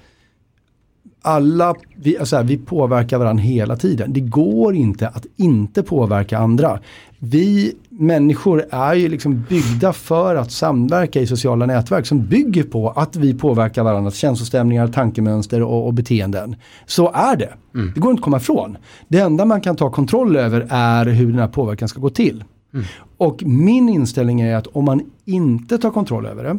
alla, 1.24 1.76
vi, 1.96 2.18
alltså 2.18 2.36
här, 2.36 2.44
vi 2.44 2.58
påverkar 2.58 3.18
varandra 3.18 3.44
hela 3.44 3.76
tiden. 3.76 4.14
Det 4.14 4.20
går 4.20 4.76
inte 4.76 5.08
att 5.08 5.26
inte 5.36 5.84
påverka 5.84 6.38
andra. 6.38 6.80
Vi 7.20 7.74
människor 7.90 8.66
är 8.70 8.94
ju 8.94 9.10
liksom 9.10 9.46
byggda 9.50 9.94
för 9.94 10.36
att 10.36 10.52
samverka 10.52 11.22
i 11.22 11.28
sociala 11.28 11.66
nätverk 11.66 12.06
som 12.06 12.26
bygger 12.26 12.64
på 12.64 12.90
att 12.90 13.16
vi 13.16 13.34
påverkar 13.34 13.84
varandras 13.84 14.16
känslostämningar, 14.16 14.88
tankemönster 14.88 15.62
och, 15.62 15.86
och 15.86 15.94
beteenden. 15.94 16.56
Så 16.86 17.12
är 17.14 17.36
det. 17.36 17.54
Mm. 17.76 17.92
Det 17.96 18.00
går 18.00 18.12
inte 18.12 18.20
att 18.20 18.24
komma 18.24 18.38
ifrån. 18.38 18.78
Det 19.08 19.20
enda 19.20 19.46
man 19.46 19.62
kan 19.62 19.76
ta 19.76 19.92
kontroll 19.92 20.36
över 20.36 20.68
är 20.70 21.06
hur 21.06 21.28
den 21.28 21.40
här 21.40 21.48
påverkan 21.48 21.88
ska 21.88 22.00
gå 22.00 22.10
till. 22.10 22.44
Mm. 22.74 22.86
Och 23.18 23.44
min 23.44 23.90
inställning 23.90 24.42
är 24.42 24.56
att 24.56 24.68
om 24.68 24.86
man 24.86 25.02
inte 25.26 25.78
tar 25.78 25.92
kontroll 25.92 26.26
över 26.26 26.44
det 26.44 26.58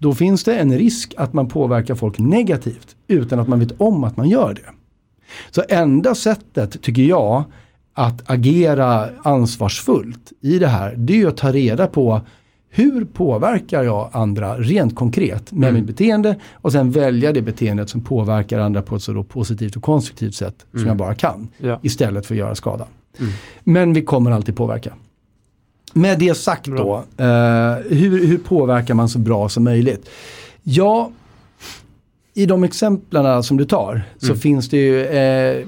då 0.00 0.14
finns 0.14 0.44
det 0.44 0.56
en 0.56 0.78
risk 0.78 1.14
att 1.16 1.32
man 1.32 1.48
påverkar 1.48 1.94
folk 1.94 2.18
negativt 2.18 2.96
utan 3.08 3.38
att 3.38 3.48
man 3.48 3.60
vet 3.60 3.80
om 3.80 4.04
att 4.04 4.16
man 4.16 4.28
gör 4.28 4.54
det. 4.54 4.70
Så 5.50 5.62
enda 5.68 6.14
sättet, 6.14 6.82
tycker 6.82 7.02
jag, 7.02 7.44
att 7.94 8.30
agera 8.30 9.08
ansvarsfullt 9.22 10.32
i 10.40 10.58
det 10.58 10.66
här, 10.66 10.94
det 10.96 11.22
är 11.22 11.26
att 11.26 11.36
ta 11.36 11.52
reda 11.52 11.86
på 11.86 12.20
hur 12.70 13.04
påverkar 13.04 13.82
jag 13.82 14.10
andra 14.12 14.58
rent 14.58 14.94
konkret 14.94 15.52
med 15.52 15.68
mm. 15.68 15.80
mitt 15.80 15.86
beteende 15.86 16.36
och 16.52 16.72
sen 16.72 16.90
välja 16.90 17.32
det 17.32 17.42
beteendet 17.42 17.90
som 17.90 18.00
påverkar 18.00 18.58
andra 18.58 18.82
på 18.82 18.96
ett 18.96 19.02
så 19.02 19.24
positivt 19.24 19.76
och 19.76 19.82
konstruktivt 19.82 20.34
sätt 20.34 20.66
mm. 20.72 20.82
som 20.82 20.88
jag 20.88 20.96
bara 20.96 21.14
kan. 21.14 21.48
Ja. 21.58 21.80
Istället 21.82 22.26
för 22.26 22.34
att 22.34 22.38
göra 22.38 22.54
skada. 22.54 22.86
Mm. 23.18 23.32
Men 23.64 23.92
vi 23.92 24.02
kommer 24.02 24.30
alltid 24.30 24.56
påverka. 24.56 24.94
Med 25.92 26.18
det 26.18 26.34
sagt 26.34 26.66
då, 26.66 27.04
eh, 27.16 27.26
hur, 27.88 28.26
hur 28.26 28.38
påverkar 28.38 28.94
man 28.94 29.08
så 29.08 29.18
bra 29.18 29.48
som 29.48 29.64
möjligt? 29.64 30.08
Ja, 30.62 31.10
i 32.34 32.46
de 32.46 32.64
exemplen 32.64 33.42
som 33.42 33.56
du 33.56 33.64
tar 33.64 34.02
så 34.18 34.26
mm. 34.26 34.38
finns 34.38 34.68
det 34.68 34.76
ju 34.76 35.04
eh, 35.04 35.66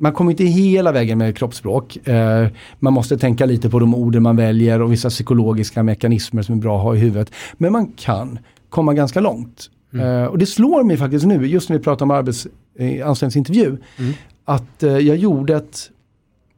man 0.00 0.12
kommer 0.12 0.30
inte 0.30 0.44
hela 0.44 0.92
vägen 0.92 1.18
med 1.18 1.36
kroppsspråk. 1.36 2.08
Eh, 2.08 2.48
man 2.78 2.92
måste 2.92 3.18
tänka 3.18 3.46
lite 3.46 3.70
på 3.70 3.78
de 3.78 3.94
orden 3.94 4.22
man 4.22 4.36
väljer 4.36 4.82
och 4.82 4.92
vissa 4.92 5.08
psykologiska 5.08 5.82
mekanismer 5.82 6.42
som 6.42 6.54
är 6.54 6.58
bra 6.58 6.76
att 6.76 6.82
ha 6.82 6.94
i 6.94 6.98
huvudet. 6.98 7.32
Men 7.54 7.72
man 7.72 7.92
kan 7.96 8.38
komma 8.68 8.94
ganska 8.94 9.20
långt. 9.20 9.70
Mm. 9.92 10.06
Eh, 10.06 10.24
och 10.24 10.38
det 10.38 10.46
slår 10.46 10.84
mig 10.84 10.96
faktiskt 10.96 11.26
nu, 11.26 11.46
just 11.46 11.68
när 11.68 11.78
vi 11.78 11.84
pratar 11.84 12.06
om 12.06 12.10
arbets, 12.10 12.46
eh, 12.78 13.08
anställningsintervju, 13.08 13.66
mm. 13.66 14.12
att 14.44 14.82
eh, 14.82 14.98
jag 14.98 15.16
gjorde 15.16 15.56
ett 15.56 15.90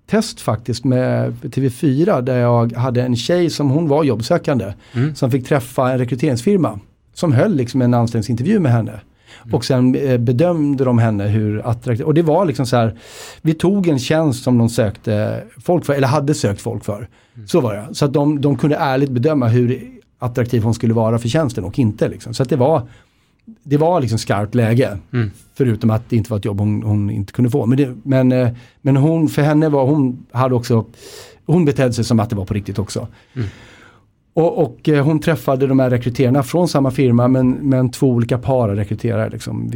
test 0.06 0.40
faktiskt 0.40 0.84
med 0.84 1.32
TV4 1.42 2.22
där 2.22 2.38
jag 2.38 2.72
hade 2.72 3.02
en 3.02 3.16
tjej 3.16 3.50
som 3.50 3.70
hon 3.70 3.88
var 3.88 4.04
jobbsökande. 4.04 4.72
Mm. 4.92 5.14
Som 5.14 5.30
fick 5.30 5.48
träffa 5.48 5.92
en 5.92 5.98
rekryteringsfirma. 5.98 6.80
Som 7.14 7.32
höll 7.32 7.54
liksom 7.54 7.82
en 7.82 7.94
anställningsintervju 7.94 8.58
med 8.58 8.72
henne. 8.72 9.00
Mm. 9.42 9.54
Och 9.54 9.64
sen 9.64 9.94
eh, 9.94 10.18
bedömde 10.18 10.84
de 10.84 10.98
henne 10.98 11.28
hur 11.28 11.66
attraktiv, 11.66 12.06
och 12.06 12.14
det 12.14 12.22
var 12.22 12.44
liksom 12.44 12.66
så 12.66 12.76
här, 12.76 12.98
vi 13.42 13.54
tog 13.54 13.88
en 13.88 13.98
tjänst 13.98 14.42
som 14.42 14.58
de 14.58 14.68
sökte 14.68 15.42
folk 15.64 15.84
för, 15.84 15.94
eller 15.94 16.08
hade 16.08 16.34
sökt 16.34 16.60
folk 16.60 16.84
för. 16.84 16.96
Mm. 16.96 17.48
Så 17.48 17.60
var 17.60 17.74
det. 17.74 17.94
Så 17.94 18.04
att 18.04 18.12
de, 18.12 18.40
de 18.40 18.56
kunde 18.56 18.76
ärligt 18.76 19.10
bedöma 19.10 19.48
hur 19.48 19.92
attraktiv 20.18 20.62
hon 20.62 20.74
skulle 20.74 20.94
vara 20.94 21.18
för 21.18 21.28
tjänsten 21.28 21.64
och 21.64 21.78
inte. 21.78 22.08
Liksom. 22.08 22.34
Så 22.34 22.42
att 22.42 22.48
det 22.48 22.56
var, 22.56 22.82
det 23.44 23.76
var 23.76 24.00
liksom 24.00 24.18
skarpt 24.18 24.54
läge. 24.54 24.98
Mm. 25.12 25.30
Förutom 25.54 25.90
att 25.90 26.10
det 26.10 26.16
inte 26.16 26.30
var 26.30 26.38
ett 26.38 26.44
jobb 26.44 26.60
hon, 26.60 26.82
hon 26.82 27.10
inte 27.10 27.32
kunde 27.32 27.50
få. 27.50 27.66
Men, 27.66 27.78
det, 27.78 27.96
men, 28.02 28.32
eh, 28.32 28.48
men 28.80 28.96
hon, 28.96 29.28
för 29.28 29.42
henne 29.42 29.68
var, 29.68 29.86
hon 29.86 30.26
hade 30.30 30.54
också, 30.54 30.84
hon 31.46 31.64
betedde 31.64 31.92
sig 31.92 32.04
som 32.04 32.20
att 32.20 32.30
det 32.30 32.36
var 32.36 32.44
på 32.44 32.54
riktigt 32.54 32.78
också. 32.78 33.08
Mm. 33.34 33.48
Och, 34.34 34.62
och, 34.62 34.88
eh, 34.88 35.04
hon 35.04 35.20
träffade 35.20 35.66
de 35.66 35.78
här 35.78 35.90
rekryterarna 35.90 36.42
från 36.42 36.68
samma 36.68 36.90
firma 36.90 37.28
men, 37.28 37.50
men 37.50 37.90
två 37.90 38.08
olika 38.08 38.38
par 38.38 38.68
rekryterare. 38.68 39.30
Liksom. 39.30 39.70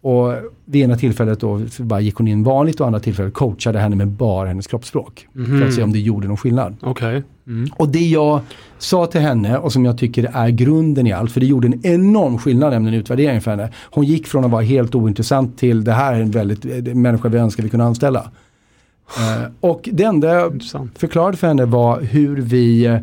Och 0.00 0.34
vid 0.64 0.82
ena 0.82 0.96
tillfället 0.96 1.40
då 1.40 1.60
bara 1.78 2.00
gick 2.00 2.14
hon 2.14 2.28
in 2.28 2.44
vanligt 2.44 2.80
och 2.80 2.86
andra 2.86 3.00
tillfället 3.00 3.34
coachade 3.34 3.78
henne 3.78 3.96
med 3.96 4.08
bara 4.08 4.48
hennes 4.48 4.66
kroppsspråk. 4.66 5.28
Mm. 5.34 5.60
För 5.60 5.68
att 5.68 5.74
se 5.74 5.82
om 5.82 5.92
det 5.92 5.98
gjorde 5.98 6.28
någon 6.28 6.36
skillnad. 6.36 6.76
Okay. 6.82 7.22
Mm. 7.46 7.70
Och 7.76 7.88
det 7.88 8.08
jag 8.08 8.40
sa 8.78 9.06
till 9.06 9.20
henne 9.20 9.58
och 9.58 9.72
som 9.72 9.84
jag 9.84 9.98
tycker 9.98 10.30
är 10.34 10.48
grunden 10.48 11.06
i 11.06 11.12
allt, 11.12 11.32
för 11.32 11.40
det 11.40 11.46
gjorde 11.46 11.66
en 11.66 11.86
enorm 11.86 12.38
skillnad 12.38 12.72
nämligen 12.72 13.00
utvärdering 13.00 13.40
för 13.40 13.50
henne. 13.50 13.72
Hon 13.90 14.04
gick 14.04 14.26
från 14.26 14.44
att 14.44 14.50
vara 14.50 14.62
helt 14.62 14.94
ointressant 14.94 15.58
till 15.58 15.84
det 15.84 15.92
här 15.92 16.14
är 16.14 16.20
en 16.20 16.30
väldigt 16.30 16.64
en 16.64 17.02
människa 17.02 17.28
vi 17.28 17.38
önskar 17.38 17.62
vi 17.62 17.68
kunde 17.68 17.86
anställa. 17.86 18.20
Uh, 18.20 19.46
och 19.60 19.88
det 19.92 20.04
enda 20.04 20.34
jag 20.34 20.62
förklarade 20.94 21.36
för 21.36 21.46
henne 21.46 21.64
var 21.64 22.00
hur 22.00 22.36
vi 22.36 22.98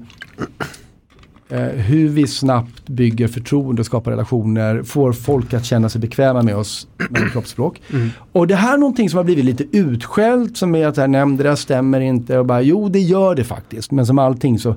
Eh, 1.49 1.61
hur 1.61 2.09
vi 2.09 2.27
snabbt 2.27 2.87
bygger 2.87 3.27
förtroende 3.27 3.83
skapar 3.83 4.11
relationer, 4.11 4.83
får 4.83 5.13
folk 5.13 5.53
att 5.53 5.65
känna 5.65 5.89
sig 5.89 6.01
bekväma 6.01 6.41
med 6.41 6.55
oss 6.55 6.87
med 7.09 7.31
kroppsspråk. 7.31 7.81
Mm. 7.93 8.09
Och 8.31 8.47
det 8.47 8.55
här 8.55 8.73
är 8.73 8.77
någonting 8.77 9.09
som 9.09 9.17
har 9.17 9.23
blivit 9.23 9.45
lite 9.45 9.77
utskällt 9.77 10.57
som 10.57 10.75
är 10.75 10.87
att 10.87 10.97
här, 10.97 11.07
nämnde 11.07 11.43
det 11.43 11.55
stämmer 11.55 12.01
inte 12.01 12.37
och 12.37 12.45
bara 12.45 12.61
jo 12.61 12.89
det 12.89 12.99
gör 12.99 13.35
det 13.35 13.43
faktiskt. 13.43 13.91
Men 13.91 14.05
som 14.05 14.19
allting 14.19 14.59
så 14.59 14.75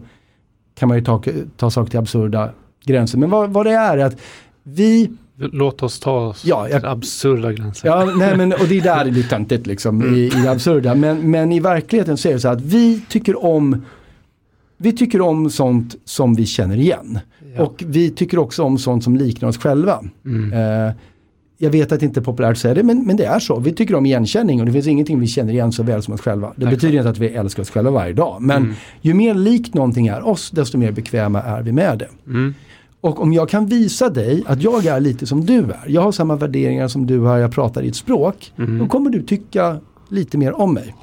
kan 0.75 0.89
man 0.89 0.99
ju 0.99 1.05
ta, 1.05 1.23
ta 1.57 1.71
saker 1.71 1.91
till 1.91 1.99
absurda 1.99 2.51
gränser. 2.85 3.19
Men 3.19 3.31
vad, 3.31 3.51
vad 3.51 3.67
det 3.67 3.73
är 3.73 3.99
är 3.99 4.05
att 4.05 4.17
vi 4.63 5.11
Låt 5.41 5.83
oss 5.83 6.01
ta 6.01 6.19
oss 6.19 6.45
ja, 6.45 6.69
jag, 6.69 6.81
till 6.81 6.89
absurda 6.89 7.53
gränser. 7.53 7.89
Ja, 7.89 8.05
nej, 8.05 8.37
men, 8.37 8.53
och 8.53 8.67
det 8.69 8.79
är 8.79 8.83
där 8.83 9.05
det 9.05 9.11
blir 9.11 9.23
töntigt 9.23 9.67
liksom, 9.67 10.03
mm. 10.03 10.15
i, 10.15 10.19
i 10.19 10.29
det 10.29 10.51
absurda. 10.51 10.95
Men, 10.95 11.31
men 11.31 11.53
i 11.53 11.61
verkligheten 11.61 12.17
så 12.17 12.29
är 12.29 12.33
det 12.33 12.41
så 12.41 12.49
att 12.49 12.61
vi 12.61 13.01
tycker 13.09 13.45
om 13.45 13.85
vi 14.79 14.93
tycker 14.93 15.21
om 15.21 15.51
sånt 15.51 15.97
som 16.05 16.35
vi 16.35 16.47
känner 16.47 16.77
igen. 16.77 17.19
Ja. 17.57 17.63
Och 17.63 17.85
vi 17.87 18.11
tycker 18.11 18.39
också 18.39 18.63
om 18.63 18.79
sånt 18.79 19.05
som 19.05 19.17
liknar 19.17 19.49
oss 19.49 19.59
själva. 19.59 20.05
Mm. 20.25 20.53
Eh, 20.53 20.95
jag 21.61 21.71
vet 21.71 21.93
att 21.93 22.01
det 22.01 22.07
inte 22.07 22.21
är 22.21 22.25
populärt 22.25 22.53
att 22.53 22.59
säga 22.59 22.75
det, 22.75 22.83
men, 22.83 23.07
men 23.07 23.17
det 23.17 23.25
är 23.25 23.39
så. 23.39 23.61
Vi 23.61 23.73
tycker 23.73 23.95
om 23.95 24.07
igenkänning 24.07 24.61
och 24.61 24.67
det 24.67 24.73
finns 24.73 24.87
ingenting 24.87 25.21
vi 25.21 25.27
känner 25.27 25.53
igen 25.53 25.73
så 25.73 25.83
väl 25.83 26.03
som 26.03 26.15
oss 26.15 26.21
själva. 26.21 26.53
Det 26.57 26.65
Nej, 26.65 26.75
betyder 26.75 26.99
inte 26.99 27.11
att 27.11 27.19
vi 27.19 27.29
älskar 27.29 27.63
oss 27.63 27.71
själva 27.71 27.91
varje 27.91 28.13
dag. 28.13 28.37
Men 28.41 28.63
mm. 28.63 28.75
ju 29.01 29.15
mer 29.15 29.35
likt 29.35 29.75
någonting 29.75 30.07
är 30.07 30.27
oss, 30.27 30.51
desto 30.51 30.79
mer 30.79 30.93
bekväma 30.93 31.43
är 31.43 31.63
vi 31.63 31.73
med 31.73 31.99
det. 31.99 32.09
Mm. 32.27 32.55
Och 33.01 33.23
om 33.23 33.33
jag 33.33 33.49
kan 33.49 33.67
visa 33.67 34.11
dig 34.11 34.43
att 34.47 34.63
jag 34.63 34.87
är 34.87 35.01
lite 35.01 35.27
som 35.27 35.47
du 35.47 35.59
är, 35.59 35.85
jag 35.87 36.01
har 36.01 36.13
samma 36.13 36.37
värderingar 36.37 36.89
som 36.89 37.07
du 37.07 37.21
har, 37.21 37.39
jag 37.39 37.53
pratar 37.53 37.83
i 37.83 37.89
ett 37.89 37.97
språk, 37.97 38.53
mm. 38.59 38.79
då 38.79 38.87
kommer 38.87 39.11
du 39.11 39.23
tycka 39.23 39.81
lite 40.09 40.39
mer 40.39 40.61
om 40.61 40.75
mig. 40.75 40.95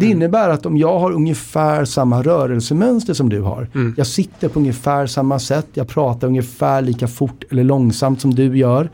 Det 0.00 0.06
mm. 0.06 0.18
innebär 0.18 0.48
att 0.48 0.66
om 0.66 0.76
jag 0.76 0.98
har 0.98 1.12
ungefär 1.12 1.84
samma 1.84 2.22
rörelsemönster 2.22 3.14
som 3.14 3.28
du 3.28 3.40
har. 3.40 3.68
Mm. 3.74 3.94
Jag 3.96 4.06
sitter 4.06 4.48
på 4.48 4.58
ungefär 4.58 5.06
samma 5.06 5.38
sätt. 5.38 5.66
Jag 5.74 5.88
pratar 5.88 6.28
ungefär 6.28 6.82
lika 6.82 7.08
fort 7.08 7.44
eller 7.50 7.64
långsamt 7.64 8.20
som 8.20 8.34
du 8.34 8.58
gör. 8.58 8.90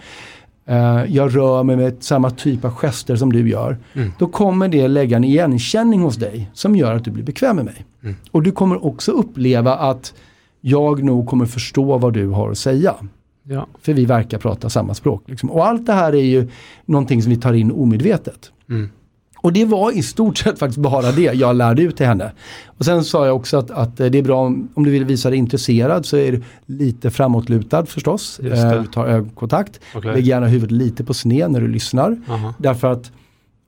Uh, 0.70 1.14
jag 1.14 1.36
rör 1.36 1.62
mig 1.62 1.76
med 1.76 1.96
samma 2.00 2.30
typ 2.30 2.64
av 2.64 2.70
gester 2.70 3.16
som 3.16 3.32
du 3.32 3.48
gör. 3.48 3.78
Mm. 3.94 4.12
Då 4.18 4.26
kommer 4.26 4.68
det 4.68 4.88
lägga 4.88 5.16
en 5.16 5.24
igenkänning 5.24 6.00
hos 6.00 6.16
dig 6.16 6.50
som 6.52 6.76
gör 6.76 6.94
att 6.94 7.04
du 7.04 7.10
blir 7.10 7.24
bekväm 7.24 7.56
med 7.56 7.64
mig. 7.64 7.86
Mm. 8.02 8.16
Och 8.30 8.42
du 8.42 8.52
kommer 8.52 8.84
också 8.84 9.12
uppleva 9.12 9.76
att 9.76 10.14
jag 10.60 11.02
nog 11.02 11.26
kommer 11.26 11.46
förstå 11.46 11.98
vad 11.98 12.12
du 12.12 12.28
har 12.28 12.50
att 12.50 12.58
säga. 12.58 12.94
Ja. 13.42 13.66
För 13.82 13.92
vi 13.92 14.04
verkar 14.04 14.38
prata 14.38 14.70
samma 14.70 14.94
språk. 14.94 15.22
Liksom. 15.26 15.50
Och 15.50 15.66
allt 15.66 15.86
det 15.86 15.92
här 15.92 16.14
är 16.14 16.24
ju 16.24 16.48
någonting 16.84 17.22
som 17.22 17.30
vi 17.30 17.36
tar 17.36 17.52
in 17.52 17.72
omedvetet. 17.72 18.52
Mm. 18.68 18.90
Och 19.36 19.52
det 19.52 19.64
var 19.64 19.92
i 19.92 20.02
stort 20.02 20.38
sett 20.38 20.58
faktiskt 20.58 20.78
bara 20.78 21.12
det 21.12 21.34
jag 21.34 21.56
lärde 21.56 21.82
ut 21.82 21.96
till 21.96 22.06
henne. 22.06 22.32
Och 22.66 22.84
sen 22.84 23.04
sa 23.04 23.26
jag 23.26 23.36
också 23.36 23.56
att, 23.56 23.70
att 23.70 23.96
det 23.96 24.18
är 24.18 24.22
bra 24.22 24.40
om, 24.40 24.68
om, 24.74 24.84
du 24.84 24.90
vill 24.90 25.04
visa 25.04 25.30
dig 25.30 25.38
intresserad 25.38 26.06
så 26.06 26.16
är 26.16 26.32
du 26.32 26.42
lite 26.66 27.10
framåtlutad 27.10 27.86
förstås. 27.86 28.38
Eh, 28.38 28.84
tar 28.84 29.06
ögonkontakt. 29.06 29.80
Okay. 29.94 30.14
Lägg 30.14 30.26
gärna 30.26 30.46
huvudet 30.46 30.70
lite 30.70 31.04
på 31.04 31.14
sned 31.14 31.50
när 31.50 31.60
du 31.60 31.68
lyssnar. 31.68 32.10
Uh 32.10 32.18
-huh. 32.26 32.52
Därför 32.58 32.92
att 32.92 33.12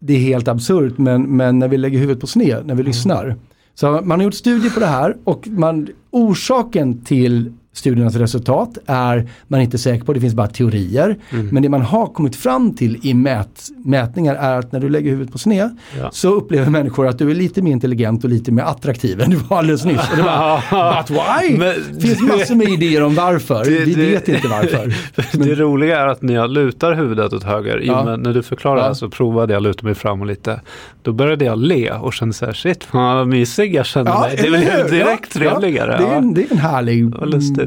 det 0.01 0.13
är 0.13 0.21
helt 0.21 0.49
absurt 0.49 0.99
men, 0.99 1.37
men 1.37 1.59
när 1.59 1.69
vi 1.69 1.77
lägger 1.77 1.99
huvudet 1.99 2.21
på 2.21 2.27
sned 2.27 2.67
när 2.67 2.75
vi 2.75 2.83
-huh. 2.83 2.87
lyssnar. 2.87 3.37
Så 3.75 4.01
man 4.05 4.11
har 4.11 4.25
gjort 4.25 4.35
studier 4.35 4.71
på 4.71 4.81
det 4.81 4.87
här 4.87 5.17
och 5.25 5.49
man, 5.49 5.89
orsaken 6.11 7.05
till 7.05 7.53
studiernas 7.79 8.15
resultat 8.15 8.79
är 8.87 9.29
man 9.49 9.61
inte 9.61 9.79
säker 9.79 10.05
på, 10.05 10.13
det 10.13 10.21
finns 10.21 10.35
bara 10.35 10.47
teorier. 10.47 11.17
Mm. 11.31 11.49
Men 11.49 11.63
det 11.63 11.69
man 11.69 11.83
har 11.83 12.07
kommit 12.07 12.37
fram 12.37 12.75
till 12.75 12.99
i 13.03 13.15
mät, 13.15 13.69
mätningar 13.85 14.35
är 14.35 14.59
att 14.59 14.73
när 14.73 14.81
du 14.81 14.89
lägger 14.89 15.11
huvudet 15.11 15.33
på 15.33 15.39
sned 15.39 15.77
ja. 16.01 16.11
så 16.13 16.35
upplever 16.35 16.71
människor 16.71 17.07
att 17.07 17.19
du 17.19 17.31
är 17.31 17.35
lite 17.35 17.63
mer 17.63 17.73
intelligent 17.73 18.25
och 18.25 18.31
lite 18.31 18.53
mer 18.53 18.63
attraktiv 18.63 19.21
än 19.21 19.31
du 19.31 19.37
var 19.37 19.59
alldeles 19.59 19.85
nyss. 19.85 20.11
Och 20.11 20.17
det 20.17 20.23
bara, 20.23 20.57
But 21.03 21.11
why? 21.11 21.59
Men, 21.59 21.75
det 21.95 22.01
finns 22.01 22.21
massor 22.21 22.55
med 22.55 22.69
idéer 22.69 23.03
om 23.03 23.15
varför, 23.15 23.65
det, 23.65 23.71
vi 23.71 23.95
det, 23.95 24.07
vet 24.07 24.29
inte 24.29 24.49
varför. 24.49 24.95
Men, 25.39 25.49
det 25.49 25.55
roliga 25.55 26.01
är 26.01 26.07
att 26.07 26.23
när 26.23 26.35
jag 26.35 26.51
lutar 26.51 26.95
huvudet 26.95 27.33
åt 27.33 27.45
höger, 27.45 27.81
ja. 27.85 28.17
när 28.17 28.33
du 28.33 28.43
förklarar 28.43 28.87
ja. 28.87 28.95
så 28.95 29.09
provade 29.09 29.53
jag 29.53 29.63
luta 29.63 29.87
mig 29.87 29.95
fram 29.95 30.21
och 30.21 30.27
lite. 30.27 30.61
Då 31.03 31.13
började 31.13 31.45
jag 31.45 31.59
le 31.59 31.91
och 31.91 32.13
kände 32.13 32.35
så 32.35 32.47
här, 32.47 32.53
shit 32.53 32.87
vad 32.91 33.29
mysig 33.29 33.75
jag 33.75 33.87
kände 33.87 34.11
ja, 34.11 34.21
mig. 34.21 34.37
Det 34.37 34.47
är 34.47 34.91
direkt 34.91 35.33
trevligare. 35.33 35.97
Det, 35.99 36.05
är 36.05 36.17
en, 36.17 36.35
det 36.35 36.43
är 36.43 36.53
en 36.53 36.59
härlig 36.59 37.15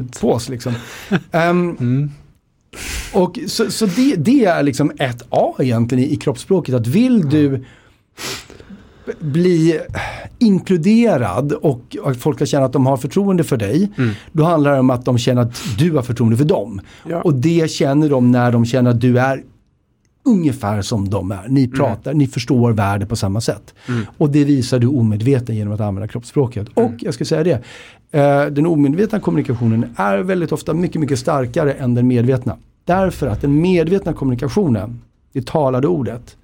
pås 0.08 0.48
liksom. 0.48 0.74
Um, 1.10 1.18
mm. 1.80 2.10
Och 3.12 3.38
så, 3.46 3.70
så 3.70 3.86
det, 3.86 4.16
det, 4.16 4.44
är 4.44 4.62
liksom 4.62 4.92
ett 4.98 5.22
A 5.30 5.54
egentligen 5.58 6.04
i, 6.04 6.12
i 6.12 6.16
kroppsspråket. 6.16 6.74
Att 6.74 6.86
vill 6.86 7.28
du 7.28 7.64
bli 9.20 9.80
inkluderad 10.38 11.52
och 11.52 11.96
att 12.04 12.16
folk 12.16 12.38
ska 12.38 12.46
känna 12.46 12.64
att 12.64 12.72
de 12.72 12.86
har 12.86 12.96
förtroende 12.96 13.44
för 13.44 13.56
dig. 13.56 13.90
Mm. 13.98 14.14
Då 14.32 14.44
handlar 14.44 14.72
det 14.72 14.78
om 14.78 14.90
att 14.90 15.04
de 15.04 15.18
känner 15.18 15.42
att 15.42 15.62
du 15.78 15.90
har 15.90 16.02
förtroende 16.02 16.36
för 16.36 16.44
dem. 16.44 16.80
Ja. 17.08 17.22
Och 17.22 17.34
det 17.34 17.70
känner 17.70 18.08
de 18.08 18.32
när 18.32 18.52
de 18.52 18.66
känner 18.66 18.90
att 18.90 19.00
du 19.00 19.18
är 19.18 19.42
ungefär 20.24 20.82
som 20.82 21.10
de 21.10 21.32
är. 21.32 21.48
Ni 21.48 21.68
pratar, 21.68 22.14
ni 22.14 22.26
förstår 22.26 22.72
världen 22.72 23.08
på 23.08 23.16
samma 23.16 23.40
sätt. 23.40 23.74
Mm. 23.88 24.06
Och 24.18 24.30
det 24.30 24.44
visar 24.44 24.78
du 24.78 24.86
omedveten 24.86 25.56
genom 25.56 25.74
att 25.74 25.80
använda 25.80 26.08
kroppsspråket. 26.08 26.68
Och 26.74 26.92
jag 26.98 27.14
ska 27.14 27.24
säga 27.24 27.44
det, 27.44 27.62
eh, 28.18 28.46
den 28.46 28.66
omedvetna 28.66 29.20
kommunikationen 29.20 29.84
är 29.96 30.18
väldigt 30.18 30.52
ofta 30.52 30.74
mycket, 30.74 31.00
mycket 31.00 31.18
starkare 31.18 31.72
än 31.72 31.94
den 31.94 32.06
medvetna. 32.06 32.56
Därför 32.84 33.26
att 33.26 33.40
den 33.40 33.60
medvetna 33.60 34.12
kommunikationen, 34.12 35.00
det 35.32 35.46
talade 35.46 35.88
ordet, 35.88 36.36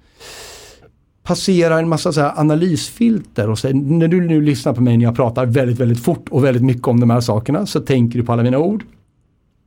passerar 1.23 1.79
en 1.79 1.89
massa 1.89 2.13
så 2.13 2.21
analysfilter 2.21 3.49
och 3.49 3.59
säger, 3.59 3.75
när 3.75 4.07
du 4.07 4.27
nu 4.27 4.41
lyssnar 4.41 4.73
på 4.73 4.81
mig 4.81 4.97
när 4.97 5.05
jag 5.05 5.15
pratar 5.15 5.45
väldigt, 5.45 5.79
väldigt 5.79 6.03
fort 6.03 6.29
och 6.29 6.43
väldigt 6.43 6.63
mycket 6.63 6.87
om 6.87 6.99
de 6.99 7.09
här 7.09 7.21
sakerna 7.21 7.65
så 7.65 7.79
tänker 7.79 8.19
du 8.19 8.25
på 8.25 8.33
alla 8.33 8.43
mina 8.43 8.57
ord. 8.57 8.83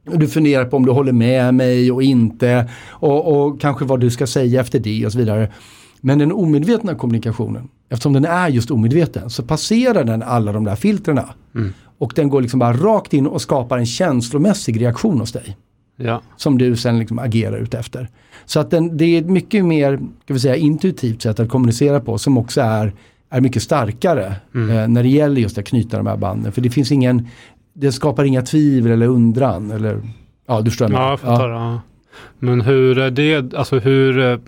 Du 0.05 0.29
funderar 0.29 0.65
på 0.65 0.77
om 0.77 0.87
du 0.87 0.93
håller 0.93 1.13
med 1.13 1.55
mig 1.55 1.93
och 1.93 2.03
inte 2.03 2.69
och, 2.91 3.47
och 3.47 3.61
kanske 3.61 3.85
vad 3.85 4.01
du 4.01 4.11
ska 4.11 4.27
säga 4.27 4.61
efter 4.61 4.79
det 4.81 5.07
och 5.07 5.13
så 5.13 5.19
vidare. 5.19 5.49
Men 6.01 6.19
den 6.19 6.33
omedvetna 6.33 6.95
kommunikationen, 6.95 7.69
eftersom 7.89 8.13
den 8.13 8.25
är 8.25 8.49
just 8.49 8.71
omedveten, 8.71 9.31
så 9.31 9.43
passerar 9.43 10.05
den 10.05 10.23
alla 10.23 10.53
de 10.53 10.65
där 10.65 10.77
filtrerna. 10.77 11.29
Mm. 11.55 11.73
Och 11.99 12.13
den 12.17 12.29
går 12.29 12.41
liksom 12.41 12.59
bara 12.61 12.73
rakt 12.73 13.15
in 13.15 13.27
och 13.27 13.43
skapar 13.43 13.79
en 13.79 13.87
känslomässig 13.87 14.81
reaktion 14.81 15.21
hos 15.21 15.33
dig 15.33 15.57
Ja. 15.97 16.23
som 16.37 16.59
du 16.59 16.77
sen 16.77 16.99
liksom 16.99 17.19
agerar 17.19 17.57
ut 17.59 17.75
efter. 17.75 18.09
Så 18.45 18.61
att 18.61 18.71
den, 18.71 18.97
det 18.97 19.05
är 19.05 19.21
ett 19.21 19.27
mycket 19.31 19.65
mer 19.65 19.99
ska 20.25 20.35
vi 20.35 20.41
säga, 20.41 20.57
intuitivt 20.57 21.23
sätt 21.23 21.41
att 21.41 21.49
kommunicera 21.49 22.01
på 22.01 22.19
som 22.19 22.39
också 22.39 22.61
är, 22.61 22.93
är 23.31 23.41
mycket 23.41 23.63
starkare 23.63 24.35
Mm. 24.55 24.71
eh, 24.79 24.89
när 24.89 25.03
det 25.03 25.09
gäller 25.09 25.41
just 25.41 25.59
att 25.59 25.65
knyta 25.65 25.97
de 25.97 26.07
här 26.07 26.17
banden. 26.17 26.53
För 26.53 26.61
det 26.61 26.71
finns 26.71 26.93
ingen, 26.93 27.27
det 27.73 27.93
skapar 27.93 28.25
inga 28.25 28.43
tvivel 28.43 28.93
eller 28.93 29.07
undran. 29.07 29.71
Eller, 29.71 30.01
ja, 30.47 30.61
du 30.61 30.71
förstår 30.71 30.93
Ja, 30.93 31.11
jag 31.11 31.21
fattar. 31.21 31.49
Ja. 31.49 31.81
Men 32.39 32.61
hur 32.61 32.99
är 32.99 33.11
det, 33.11 33.55
alltså 33.55 33.79
hur, 33.79 34.19
eh, 34.19 34.39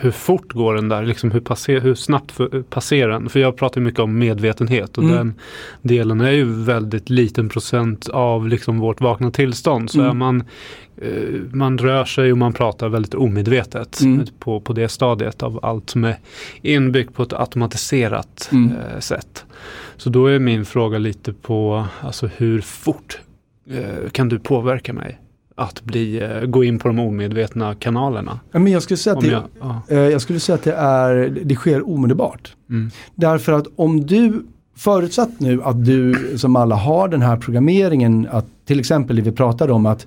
hur 0.00 0.10
fort 0.10 0.52
går 0.52 0.74
den 0.74 0.88
där? 0.88 1.02
Liksom 1.06 1.30
hur, 1.30 1.40
passer, 1.40 1.80
hur 1.80 1.94
snabbt 1.94 2.32
för, 2.32 2.62
passerar 2.62 3.10
den? 3.12 3.28
För 3.28 3.40
jag 3.40 3.56
pratar 3.56 3.80
mycket 3.80 4.00
om 4.00 4.18
medvetenhet 4.18 4.98
och 4.98 5.04
Mm. 5.04 5.16
den 5.16 5.34
delen 5.82 6.20
är 6.20 6.30
ju 6.30 6.44
väldigt 6.44 7.10
liten 7.10 7.48
procent 7.48 8.08
av 8.08 8.48
liksom 8.48 8.78
vårt 8.78 9.00
vakna 9.00 9.30
tillstånd. 9.30 9.90
Så 9.90 10.00
Mm. 10.00 10.18
man, 10.18 10.44
eh, 11.02 11.40
man 11.52 11.78
rör 11.78 12.04
sig 12.04 12.32
och 12.32 12.38
man 12.38 12.52
pratar 12.52 12.88
väldigt 12.88 13.14
omedvetet 13.14 14.00
Mm. 14.00 14.24
på, 14.38 14.60
på 14.60 14.72
det 14.72 14.88
stadiet 14.88 15.42
av 15.42 15.60
allt 15.64 15.90
som 15.90 16.04
är 16.04 16.16
inbyggt 16.62 17.14
på 17.14 17.22
ett 17.22 17.32
automatiserat 17.32 18.48
Mm. 18.52 18.70
eh, 18.72 18.98
sätt. 19.00 19.44
Så 19.96 20.10
då 20.10 20.26
är 20.26 20.38
min 20.38 20.64
fråga 20.64 20.98
lite 20.98 21.32
på 21.32 21.84
alltså 22.00 22.26
hur 22.36 22.60
fort 22.60 23.18
kan 24.12 24.28
du 24.28 24.38
påverka 24.38 24.92
mig? 24.92 25.18
Att 25.58 25.82
bli, 25.82 26.22
eh, 26.22 26.40
gå 26.40 26.64
in 26.64 26.78
på 26.78 26.88
de 26.88 26.98
omedvetna 26.98 27.74
kanalerna. 27.74 28.40
Ja, 28.52 28.58
men 28.58 28.72
jag, 28.72 28.82
skulle 28.82 28.96
säga 28.96 29.16
att 29.16 29.20
det, 29.20 29.26
jag, 29.26 29.42
ja. 29.60 29.82
eh, 29.88 29.98
jag 29.98 30.20
skulle 30.20 30.40
säga 30.40 30.54
att 30.54 30.64
det, 30.64 30.72
är, 30.72 31.40
det 31.44 31.54
sker 31.54 31.88
omedelbart. 31.88 32.54
mm. 32.70 32.90
Därför 33.14 33.52
att 33.52 33.66
om 33.76 34.06
du, 34.06 34.46
förutsatt 34.76 35.40
nu 35.40 35.62
att 35.62 35.84
du 35.84 36.14
som 36.38 36.56
alla 36.56 36.74
har 36.74 37.08
den 37.08 37.22
här 37.22 37.36
programmeringen, 37.36 38.28
att 38.30 38.46
till 38.64 38.80
exempel 38.80 39.16
det 39.16 39.22
vi 39.22 39.32
pratade 39.32 39.72
om 39.72 39.86
att, 39.86 40.06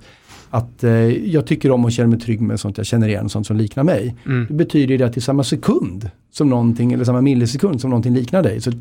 att 0.50 0.84
eh, 0.84 0.92
jag 1.08 1.46
tycker 1.46 1.70
om 1.70 1.84
och 1.84 1.92
känner 1.92 2.08
mig 2.08 2.20
trygg 2.20 2.40
med 2.40 2.60
sånt 2.60 2.76
jag 2.76 2.86
känner 2.86 3.08
igen, 3.08 3.28
sånt 3.28 3.46
som 3.46 3.56
liknar 3.56 3.84
mig. 3.84 4.16
Mm. 4.26 4.46
Det 4.48 4.54
betyder 4.54 4.98
det 4.98 5.04
att 5.04 5.16
i 5.16 5.20
samma 5.20 5.44
sekund 5.44 6.10
som 6.30 6.48
någonting, 6.48 6.92
eller 6.92 7.04
samma 7.04 7.20
millisekund 7.20 7.80
som 7.80 7.90
någonting 7.90 8.14
liknar 8.14 8.42
dig, 8.42 8.60
så 8.60 8.72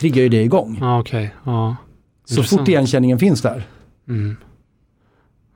triggar 0.00 0.22
ju 0.22 0.28
det 0.28 0.42
igång. 0.42 0.78
Ja, 0.80 1.00
okej. 1.00 1.34
Ja. 1.44 1.76
så 2.24 2.42
fort 2.42 2.68
igenkänningen 2.68 3.18
finns 3.18 3.42
där. 3.42 3.66
Mm. 4.08 4.36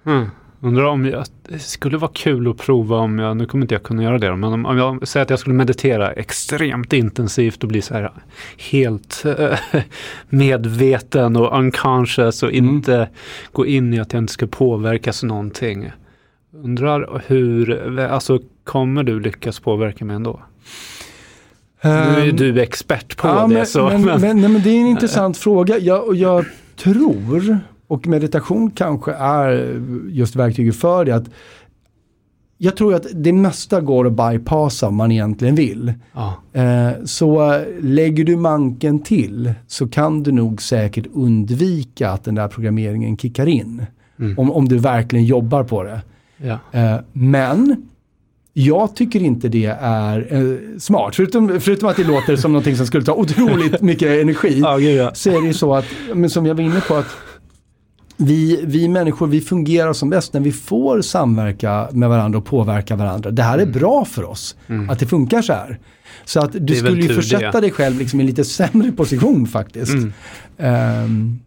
Hmm. 0.04 0.26
Undrar 0.60 0.84
om 0.84 1.04
jag, 1.06 1.24
det 1.48 1.58
skulle 1.58 1.96
vara 1.98 2.10
kul 2.14 2.48
att 2.50 2.56
prova 2.58 2.96
om 2.96 3.18
jag, 3.18 3.36
nu 3.36 3.46
kommer 3.46 3.64
inte 3.64 3.74
jag 3.74 3.82
kunna 3.82 4.02
göra 4.02 4.18
det, 4.18 4.36
men 4.36 4.52
om, 4.52 4.66
om 4.66 4.78
jag 4.78 5.08
säger 5.08 5.24
att 5.24 5.30
jag 5.30 5.38
skulle 5.38 5.54
meditera 5.54 6.12
extremt 6.12 6.92
intensivt 6.92 7.62
och 7.62 7.68
bli 7.68 7.82
så 7.82 7.94
här 7.94 8.10
helt 8.70 9.24
eh, 9.38 9.58
medveten 10.28 11.36
och 11.36 11.58
unconscious 11.58 12.42
och 12.42 12.48
Mm. 12.52 12.68
inte 12.74 13.08
gå 13.52 13.66
in 13.66 13.94
i 13.94 14.00
att 14.00 14.12
jag 14.12 14.22
inte 14.22 14.32
ska 14.32 14.46
påverkas 14.46 15.22
någonting. 15.22 15.90
Undrar 16.64 17.22
hur, 17.26 17.98
alltså 18.00 18.38
kommer 18.64 19.02
du 19.02 19.20
lyckas 19.20 19.60
påverka 19.60 20.04
mig 20.04 20.16
ändå? 20.16 20.40
Nu 21.82 21.90
är 21.90 22.24
ju 22.24 22.30
Ehm, 22.30 22.36
du 22.36 22.60
expert 22.62 23.16
på 23.16 23.28
ja, 23.28 23.46
det. 23.46 23.54
men, 23.54 23.66
så, 23.66 23.84
men, 23.88 24.02
men, 24.04 24.20
men, 24.20 24.40
nej, 24.40 24.50
men 24.50 24.62
det 24.62 24.70
är 24.70 24.80
en 24.80 24.86
intressant 24.96 25.38
fråga. 25.38 25.78
Jag, 25.78 26.14
jag 26.16 26.44
tror, 26.76 27.58
och 27.88 28.06
meditation 28.06 28.70
kanske 28.70 29.12
är 29.12 29.82
just 30.08 30.36
verktyget 30.36 30.76
för 30.76 31.04
det, 31.04 31.14
att 31.14 31.30
jag 32.58 32.76
tror 32.76 32.94
att 32.94 33.06
det 33.14 33.32
mesta 33.32 33.80
går 33.80 34.06
att 34.06 34.12
bypassa 34.12 34.88
om 34.88 34.96
man 34.96 35.12
egentligen 35.12 35.54
vill. 35.54 35.94
ja. 36.12 36.34
Eh, 36.52 36.90
så 37.04 37.52
eh, 37.52 37.62
lägger 37.80 38.24
du 38.24 38.36
manken 38.36 39.02
till 39.02 39.52
så 39.66 39.88
kan 39.88 40.22
du 40.22 40.32
nog 40.32 40.62
säkert 40.62 41.06
undvika 41.14 42.10
att 42.10 42.24
den 42.24 42.34
där 42.34 42.48
programmeringen 42.48 43.16
kickar 43.16 43.46
in. 43.46 43.86
Mm. 44.18 44.38
Om, 44.38 44.50
om 44.50 44.68
du 44.68 44.78
verkligen 44.78 45.24
jobbar 45.24 45.64
på 45.64 45.82
det. 45.82 46.00
ja. 46.36 46.58
Eh, 46.72 46.96
men 47.12 47.86
jag 48.52 48.96
tycker 48.96 49.22
inte 49.22 49.48
det 49.48 49.76
är 49.80 50.34
eh, 50.34 50.78
smart. 50.78 51.16
Förutom, 51.16 51.60
förutom 51.60 51.88
att 51.88 51.96
det 51.96 52.04
låter 52.04 52.36
som 52.36 52.52
någonting 52.52 52.76
som 52.76 52.86
skulle 52.86 53.04
ta 53.04 53.12
otroligt 53.12 53.80
mycket 53.82 54.22
energi. 54.22 54.60
Ja, 54.60 54.76
gud, 54.76 54.96
ja. 54.96 55.14
Så 55.14 55.30
är 55.30 55.40
det 55.40 55.46
ju 55.46 55.54
så 55.54 55.74
att, 55.74 55.84
men 56.14 56.30
som 56.30 56.46
jag 56.46 56.54
var 56.54 56.62
inne 56.62 56.80
på, 56.80 56.94
att 56.94 57.06
vi, 58.16 58.60
vi 58.64 58.88
människor 58.88 59.26
vi 59.26 59.40
fungerar 59.40 59.92
som 59.92 60.10
bäst 60.10 60.32
när 60.32 60.40
vi 60.40 60.52
får 60.52 61.02
samverka 61.02 61.88
med 61.92 62.08
varandra 62.08 62.38
och 62.38 62.44
påverka 62.44 62.96
varandra. 62.96 63.30
Det 63.30 63.42
här 63.42 63.58
är 63.58 63.66
bra 63.66 64.04
för 64.04 64.24
oss, 64.24 64.56
Mm. 64.68 64.90
att 64.90 64.98
det 64.98 65.06
funkar 65.06 65.42
så 65.42 65.52
här. 65.52 65.78
Så 66.24 66.40
att 66.40 66.50
du 66.60 66.74
skulle 66.74 67.02
ju 67.02 67.14
försätta 67.14 67.52
det. 67.52 67.60
dig 67.60 67.70
själv 67.70 67.98
liksom 67.98 68.20
i 68.20 68.22
en 68.22 68.26
lite 68.26 68.44
sämre 68.58 68.92
position 68.92 69.46
faktiskt. 69.46 69.92
Mm. 69.92 70.12
Ehm, 70.58 71.38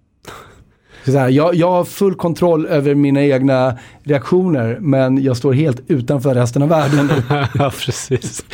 så 1.05 1.17
här, 1.17 1.29
jag, 1.29 1.55
jag 1.55 1.71
har 1.71 1.83
full 1.83 2.15
kontroll 2.15 2.65
över 2.65 2.95
mina 2.95 3.23
egna 3.23 3.77
reaktioner 4.03 4.77
men 4.81 5.23
jag 5.23 5.37
står 5.37 5.53
helt 5.53 5.81
utanför 5.87 6.33
resten 6.35 6.61
av 6.61 6.69
världen. 6.69 7.09
ja, 7.53 7.71
precis. 7.85 8.45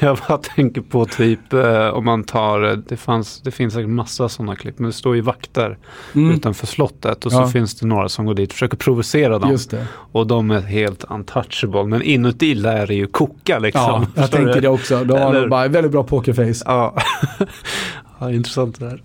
Jag 0.00 0.18
bara 0.28 0.38
tänker 0.38 0.80
på 0.80 1.04
typ 1.06 1.52
eh, 1.52 1.88
om 1.88 2.04
man 2.04 2.24
tar, 2.24 2.62
eh, 2.70 2.72
det, 2.88 2.96
fanns, 2.96 3.40
det 3.40 3.50
finns 3.50 3.74
säkert 3.74 3.88
massa 3.90 4.28
sådana 4.28 4.56
klipp, 4.56 4.78
men 4.78 4.86
det 4.86 4.92
står 4.96 5.14
ju 5.14 5.20
vakter 5.20 5.78
Mm, 6.14 6.30
utanför 6.34 6.66
slottet 6.66 7.26
och 7.26 7.32
Ja. 7.32 7.36
så 7.46 7.52
finns 7.52 7.74
det 7.74 7.86
några 7.86 8.08
som 8.08 8.26
går 8.26 8.34
dit 8.34 8.48
och 8.48 8.52
försöker 8.52 8.76
provocera 8.76 9.38
dem. 9.38 9.50
just 9.50 9.70
det. 9.70 9.86
Och 10.12 10.26
de 10.26 10.50
är 10.50 10.60
helt 10.60 11.04
untouchable, 11.10 11.84
men 11.84 12.02
inuti 12.02 12.54
lär 12.54 12.86
det 12.86 12.94
ju 12.94 13.06
koka 13.06 13.58
liksom. 13.58 13.82
Ja, 13.82 14.06
jag 14.14 14.22
Förstår 14.24 14.38
tänker 14.38 14.54
du? 14.54 14.60
det 14.60 14.68
också. 14.68 15.04
De 15.04 15.18
har 15.20 15.34
Eller- 15.34 15.48
bara 15.48 15.68
väldigt 15.68 15.92
bra 15.92 16.02
pokerface. 16.04 16.64
Ja, 16.66 16.94
ja 18.20 18.30
intressant 18.30 18.80
det 18.80 18.86
här. 18.88 19.02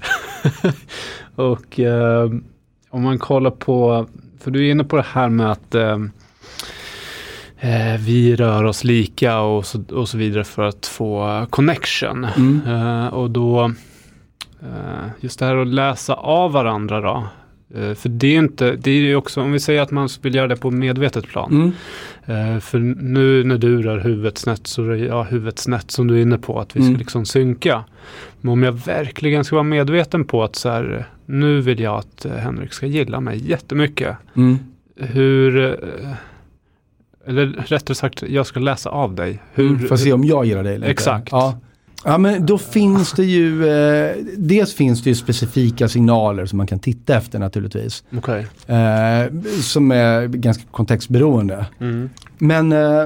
och 1.36 1.80
eh, 1.80 2.30
om 2.90 3.04
man 3.04 3.20
kollar 3.20 3.52
på, 3.52 4.08
för 4.40 4.52
du 4.52 4.68
är 4.68 4.72
inne 4.72 4.84
på 4.84 4.96
det 4.96 5.06
här 5.14 5.30
med 5.30 5.52
att 5.52 5.76
eh, 5.76 5.98
eh, 7.60 7.98
vi 8.00 8.36
rör 8.36 8.64
oss 8.64 8.84
lika 8.84 9.40
och 9.40 9.66
så, 9.66 9.84
och 9.92 10.10
så 10.10 10.18
vidare 10.18 10.44
för 10.44 10.64
att 10.64 10.86
få 10.86 11.46
connection. 11.50 12.24
Mm. 12.24 12.62
Eh, 12.68 13.08
och 13.08 13.32
då, 13.32 13.66
eh, 14.62 15.08
just 15.20 15.40
det 15.40 15.46
här 15.46 15.56
att 15.56 15.68
läsa 15.68 16.14
av 16.14 16.52
varandra 16.52 17.02
då. 17.02 17.28
Eh, 17.76 17.94
för 17.94 18.10
det 18.10 18.28
är 18.28 18.38
inte, 18.38 18.72
det 18.76 18.92
är 18.92 18.96
ju 19.02 19.16
också, 19.16 19.42
om 19.42 19.52
vi 19.52 19.60
säger 19.60 19.82
att 19.82 19.92
man 19.92 20.10
vill 20.22 20.36
göra 20.36 20.48
det 20.48 20.56
på 20.56 20.72
medvetet 20.72 21.28
plan. 21.28 21.74
Mm. 22.26 22.54
Eh, 22.56 22.60
för 22.60 22.80
nu 23.02 23.44
när 23.44 23.58
du 23.58 23.82
rör 23.82 24.00
huvudet 24.00 24.38
snett 24.38 24.68
så 24.68 24.84
rör 24.84 24.96
jag 24.96 25.24
huvudet 25.24 25.60
snett 25.60 25.92
som 25.92 26.08
du 26.08 26.18
är 26.18 26.22
inne 26.22 26.38
på 26.38 26.60
att 26.60 26.76
vi 26.76 26.80
ska 26.80 26.88
Mm. 26.88 27.00
liksom 27.00 27.26
synka. 27.26 27.84
Men 28.42 28.52
om 28.54 28.64
jag 28.64 28.72
verkligen 28.72 29.44
ska 29.44 29.56
vara 29.56 29.64
medveten 29.64 30.26
på 30.26 30.44
att 30.44 30.56
så 30.56 30.70
här, 30.70 31.06
nu 31.26 31.62
vill 31.62 31.80
jag 31.80 31.96
att 31.96 32.26
eh, 32.26 32.32
Henrik 32.32 32.74
ska 32.74 32.86
gilla 32.86 33.20
mig 33.20 33.50
jättemycket. 33.50 34.16
Mm. 34.36 34.58
Hur, 34.96 35.78
eller 37.26 37.46
rättare 37.46 37.96
sagt, 37.96 38.24
jag 38.28 38.46
ska 38.46 38.60
läsa 38.60 38.90
av 38.90 39.16
dig. 39.16 39.40
Hur, 39.54 39.68
Mm. 39.70 39.88
Får 39.88 39.96
se 39.98 40.14
om 40.14 40.24
jag 40.24 40.46
gillar 40.46 40.64
det 40.64 40.70
eller 40.70 40.76
inte. 40.78 40.88
Exakt. 40.92 41.28
Ja. 41.32 41.60
Ja, 42.06 42.18
men 42.18 42.46
då 42.46 42.58
finns 42.58 43.12
det 43.12 43.24
ju, 43.26 43.68
eh, 43.70 44.16
dels 44.38 44.74
finns 44.74 45.04
det 45.04 45.10
ju 45.10 45.16
specifika 45.16 45.88
signaler 45.88 46.46
som 46.46 46.58
man 46.58 46.68
kan 46.68 46.80
titta 46.80 47.16
efter 47.18 47.40
naturligtvis. 47.40 48.04
Okej. 48.18 48.48
Eh, 48.68 49.34
som 49.62 49.92
är 49.92 50.28
ganska 50.28 50.64
kontextberoende. 50.72 51.66
Mm. 51.80 52.10
Men 52.38 52.72
eh, 52.72 53.04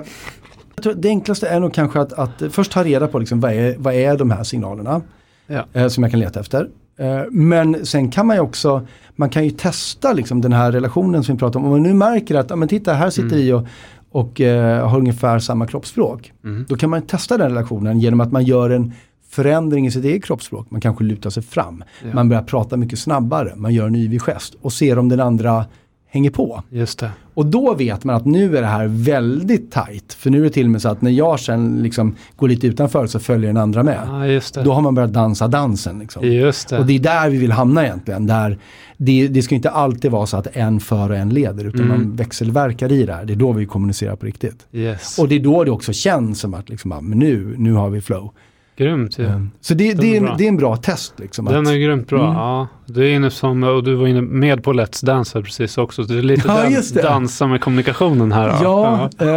det 0.96 1.10
enklaste 1.10 1.48
är 1.48 1.60
nog 1.60 1.74
kanske 1.74 2.00
att, 2.02 2.14
att 2.14 2.42
först 2.52 2.72
ta 2.72 2.84
reda 2.84 3.08
på 3.08 3.20
liksom, 3.20 3.39
vad, 3.39 3.52
är, 3.54 3.76
vad 3.78 3.94
är 3.94 4.18
de 4.18 4.32
här 4.32 4.44
signalerna 4.44 5.02
Ja. 5.48 5.66
eh, 5.74 5.88
som 5.88 6.04
jag 6.04 6.12
kan 6.12 6.20
leta 6.20 6.39
efter. 6.39 6.68
Eh, 6.98 7.22
men 7.32 7.86
sen 7.86 8.12
kan 8.12 8.28
man 8.28 8.36
ju 8.36 8.42
också, 8.42 8.88
man 9.16 9.30
kan 9.30 9.44
ju 9.44 9.52
testa 9.52 10.14
liksom, 10.14 10.42
den 10.42 10.54
här 10.54 10.72
relationen 10.72 11.24
som 11.24 11.36
vi 11.36 11.39
pratar 11.39 11.60
om. 11.60 11.66
Om 11.66 11.72
man 11.72 11.84
nu 11.84 11.94
märker 11.94 12.36
att, 12.36 12.50
ja, 12.50 12.56
men 12.56 12.68
titta 12.68 12.94
här 12.94 13.10
sitter 13.10 13.26
Mm. 13.28 13.38
vi 13.39 13.54
och, 13.54 13.66
och 14.12 14.41
eh, 14.41 14.89
har 14.89 14.97
ungefär 14.97 15.39
samma 15.39 15.68
kroppsspråk. 15.68 16.34
Mm. 16.43 16.66
Då 16.70 16.76
kan 16.76 16.89
man 16.89 17.01
testa 17.01 17.38
den 17.38 17.49
relationen 17.49 17.99
genom 17.99 18.22
att 18.22 18.32
man 18.32 18.43
gör 18.43 18.70
en 18.70 18.93
förändring 19.30 19.88
i 19.88 19.91
sitt 19.91 20.05
eget 20.05 20.26
kroppsspråk. 20.26 20.72
Man 20.72 20.82
kanske 20.82 21.03
lutar 21.03 21.30
sig 21.30 21.43
fram. 21.43 21.84
Ja. 22.03 22.14
Man 22.14 22.30
börjar 22.30 22.43
prata 22.43 22.78
mycket 22.78 22.99
snabbare. 22.99 23.53
Man 23.55 23.74
gör 23.74 23.88
en 23.88 23.95
yvig 23.95 24.22
gest 24.22 24.55
och 24.62 24.74
ser 24.74 24.99
om 24.99 25.09
den 25.09 25.20
andra 25.20 25.66
hänger 26.14 26.30
på. 26.30 26.64
Just 26.70 26.99
det. 26.99 27.12
Och 27.34 27.45
då 27.45 27.74
vet 27.76 28.03
man 28.03 28.16
att 28.16 28.26
nu 28.26 28.57
är 28.57 28.62
det 28.62 28.68
här 28.68 28.88
väldigt 28.88 29.72
tajt. 29.72 30.14
För 30.14 30.30
nu 30.30 30.39
är 30.39 30.43
det 30.43 30.49
till 30.49 30.66
och 30.66 30.72
med 30.72 30.82
så 30.82 30.89
att 30.89 31.01
när 31.01 31.12
jag 31.12 31.39
sen 31.39 31.84
liksom 31.84 32.16
går 32.36 32.47
lite 32.49 32.68
utanför 32.68 33.07
så 33.07 33.20
följer 33.20 33.47
den 33.47 33.57
andra 33.57 33.84
med. 33.84 33.99
Ja, 34.07 34.28
just 34.28 34.53
det. 34.53 34.64
Då 34.64 34.74
har 34.74 34.82
man 34.82 34.95
börjat 34.95 35.14
dansa 35.14 35.47
dansen. 35.47 35.99
Liksom. 35.99 36.28
Just 36.28 36.70
det. 36.70 36.80
Och 36.80 36.86
det 36.86 36.93
är 36.95 36.99
där 36.99 37.30
vi 37.30 37.38
vill 37.38 37.51
hamna 37.51 37.86
egentligen. 37.86 38.28
Där 38.28 38.57
det, 38.97 39.28
det 39.28 39.41
ska 39.41 39.55
inte 39.55 39.70
alltid 39.70 40.12
vara 40.12 40.26
så 40.26 40.38
att 40.38 40.47
en 40.53 40.80
för 40.80 41.09
och 41.09 41.16
en 41.16 41.30
leder 41.30 41.66
utan 41.66 41.82
Mm. 41.82 41.88
man 41.97 42.16
växelverkar 42.16 42.91
i 42.91 43.03
det 43.03 43.14
här. 43.14 43.26
Det 43.26 43.34
är 43.34 43.38
då 43.38 43.51
vi 43.51 43.66
kommunicerar 43.66 44.16
på 44.16 44.26
riktigt. 44.26 44.68
Yes. 44.72 45.20
Och 45.20 45.28
det 45.28 45.36
är 45.36 45.39
då 45.39 45.64
det 45.64 45.72
också 45.72 45.93
känns 45.93 46.39
som 46.39 46.53
att 46.53 46.70
liksom, 46.70 46.91
ah, 46.91 47.01
men 47.01 47.20
nu, 47.20 47.55
nu 47.57 47.74
har 47.74 47.89
vi 47.89 48.01
flow. 48.01 48.32
Grymt 48.78 49.19
ju. 49.19 49.47
Så 49.61 49.74
det, 49.74 49.93
det, 49.93 50.17
är 50.17 50.36
det 50.38 50.43
är 50.43 50.47
en 50.47 50.57
bra 50.57 50.76
test. 50.78 51.13
Liksom, 51.19 51.45
Den 51.45 51.67
att, 51.67 51.74
är 51.74 51.78
grymt 51.78 52.07
bra. 52.07 52.24
Mm. 52.24 52.34
Ja, 52.36 52.67
du 52.86 53.03
är 53.03 53.15
inne 53.15 53.32
som, 53.32 53.63
och 53.63 53.84
du 53.84 53.95
var 53.95 54.07
inne 54.07 54.22
med 54.22 54.63
på 54.63 54.74
Let's 54.74 55.05
Dance 55.05 55.41
precis 55.41 55.78
också. 55.78 56.03
Det 56.03 56.17
är 56.17 56.22
lite 56.22 56.47
Ja, 56.47 56.82
det. 56.93 57.01
dansa 57.01 57.47
med 57.47 57.61
kommunikationen 57.61 58.32
här. 58.32 58.47
Ja, 58.63 59.09
eh, 59.19 59.28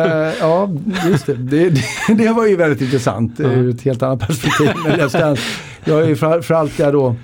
ja, 0.41 0.71
just 1.09 1.27
det. 1.27 1.35
Det, 1.35 1.71
det. 1.71 1.83
det 2.25 2.33
var 2.33 2.47
ju 2.47 2.57
väldigt 2.57 2.81
intressant 2.81 3.35
Ja. 3.39 3.45
ur 3.45 3.71
ett 3.75 3.83
helt 3.83 4.03
annat 4.03 4.21
perspektiv. 4.21 4.71
Men 4.85 5.01
Let's 5.01 5.21
Dance. 5.21 5.43
Jag 5.85 6.03
är 6.03 6.09
ju 6.09 6.17
för, 6.17 6.41
för 6.41 6.55
allt 6.55 6.79
jag 6.79 6.93
då, 6.93 7.17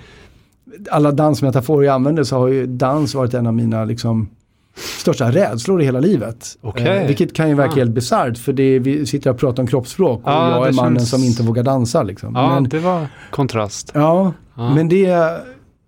alla 0.90 1.12
dansmetaforer 1.12 1.86
jag 1.86 1.94
använder 1.94 2.24
så 2.24 2.36
har 2.38 2.48
ju 2.48 2.66
dans 2.66 3.14
varit 3.14 3.34
en 3.34 3.46
av 3.46 3.54
mina 3.54 3.84
liksom, 3.84 4.28
största 4.77 5.31
rädslor 5.31 5.83
i 5.83 5.85
hela 5.85 6.01
livet. 6.01 6.57
Eh, 6.62 6.68
Okej. 6.68 7.07
vilket 7.07 7.35
kan 7.35 7.49
ju 7.49 7.55
verka 7.55 7.73
Ah. 7.73 7.77
helt 7.77 7.91
bisarrt 7.91 8.39
för 8.39 8.53
det, 8.53 8.62
är- 8.62 8.81
vi 8.81 9.07
sitter 9.07 9.31
och 9.31 9.39
pratar 9.39 9.62
om 9.62 9.66
kroppsspråk 9.66 10.18
och 10.25 10.31
Ja, 10.33 10.51
jag 10.51 10.62
det 10.64 10.68
är 10.68 10.73
mannen 10.73 10.97
känns- 10.99 11.11
som 11.11 11.25
inte 11.25 11.43
vågar 11.43 11.62
dansa. 11.62 12.03
Liksom. 12.03 12.35
Ja, 12.35 12.55
Men, 12.55 12.64
det 12.68 12.79
var 12.79 13.07
kontrast. 13.31 13.91
ja, 13.95 14.33
Ja. 14.57 14.75
men 14.75 14.89
det 14.89 15.29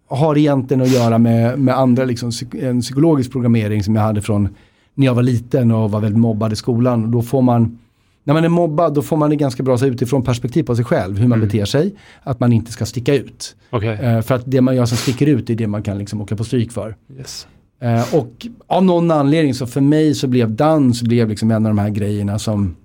har 0.08 0.38
egentligen 0.38 0.80
att 0.82 0.90
göra 0.90 1.18
med, 1.18 1.58
med 1.58 1.78
andra, 1.78 2.04
liksom, 2.04 2.30
en 2.60 2.80
psykologisk 2.80 3.32
programmering 3.32 3.82
som 3.84 3.94
jag 3.96 4.02
hade 4.02 4.22
från 4.22 4.48
när 4.94 5.06
jag 5.06 5.14
var 5.14 5.22
liten 5.22 5.70
och 5.70 5.90
var 5.90 6.00
väldigt 6.00 6.18
mobbad 6.20 6.52
i 6.52 6.56
skolan. 6.56 7.10
Då 7.10 7.22
får 7.22 7.42
man, 7.42 7.78
när 8.24 8.34
man 8.34 8.44
är 8.44 8.48
mobbad 8.48 8.94
då 8.94 9.02
får 9.02 9.16
man 9.16 9.32
ett 9.32 9.38
ganska 9.38 9.62
bra 9.62 9.86
utifrån 9.86 10.22
perspektiv 10.24 10.62
på 10.62 10.76
sig 10.76 10.84
själv, 10.84 11.18
hur 11.18 11.28
man 11.28 11.38
Mm. 11.38 11.48
beter 11.48 11.64
sig, 11.64 11.94
att 12.22 12.40
man 12.40 12.52
inte 12.52 12.72
ska 12.72 12.86
sticka 12.86 13.14
ut. 13.14 13.56
Okej. 13.70 13.98
Eh, 14.02 14.20
för 14.20 14.34
att 14.34 14.42
det 14.46 14.60
man 14.60 14.76
gör 14.76 14.86
som 14.86 14.96
sticker 14.96 15.26
ut 15.26 15.50
är 15.50 15.54
det 15.54 15.66
man 15.66 15.82
kan 15.82 15.98
liksom 15.98 16.20
åka 16.20 16.36
på 16.36 16.44
stryk 16.44 16.72
för. 16.72 16.96
Yes. 17.18 17.46
Eh, 17.82 18.14
och 18.14 18.46
av 18.66 18.84
någon 18.84 19.10
anledning 19.10 19.54
så 19.54 19.66
för 19.66 19.80
mig 19.80 20.14
så 20.14 20.26
blev 20.26 20.56
dans 20.56 21.02
blev 21.02 21.28
liksom 21.28 21.50
en 21.50 21.66
av 21.66 21.70
de 21.70 21.78
här 21.78 21.90
grejerna 21.90 22.38
som, 22.38 22.76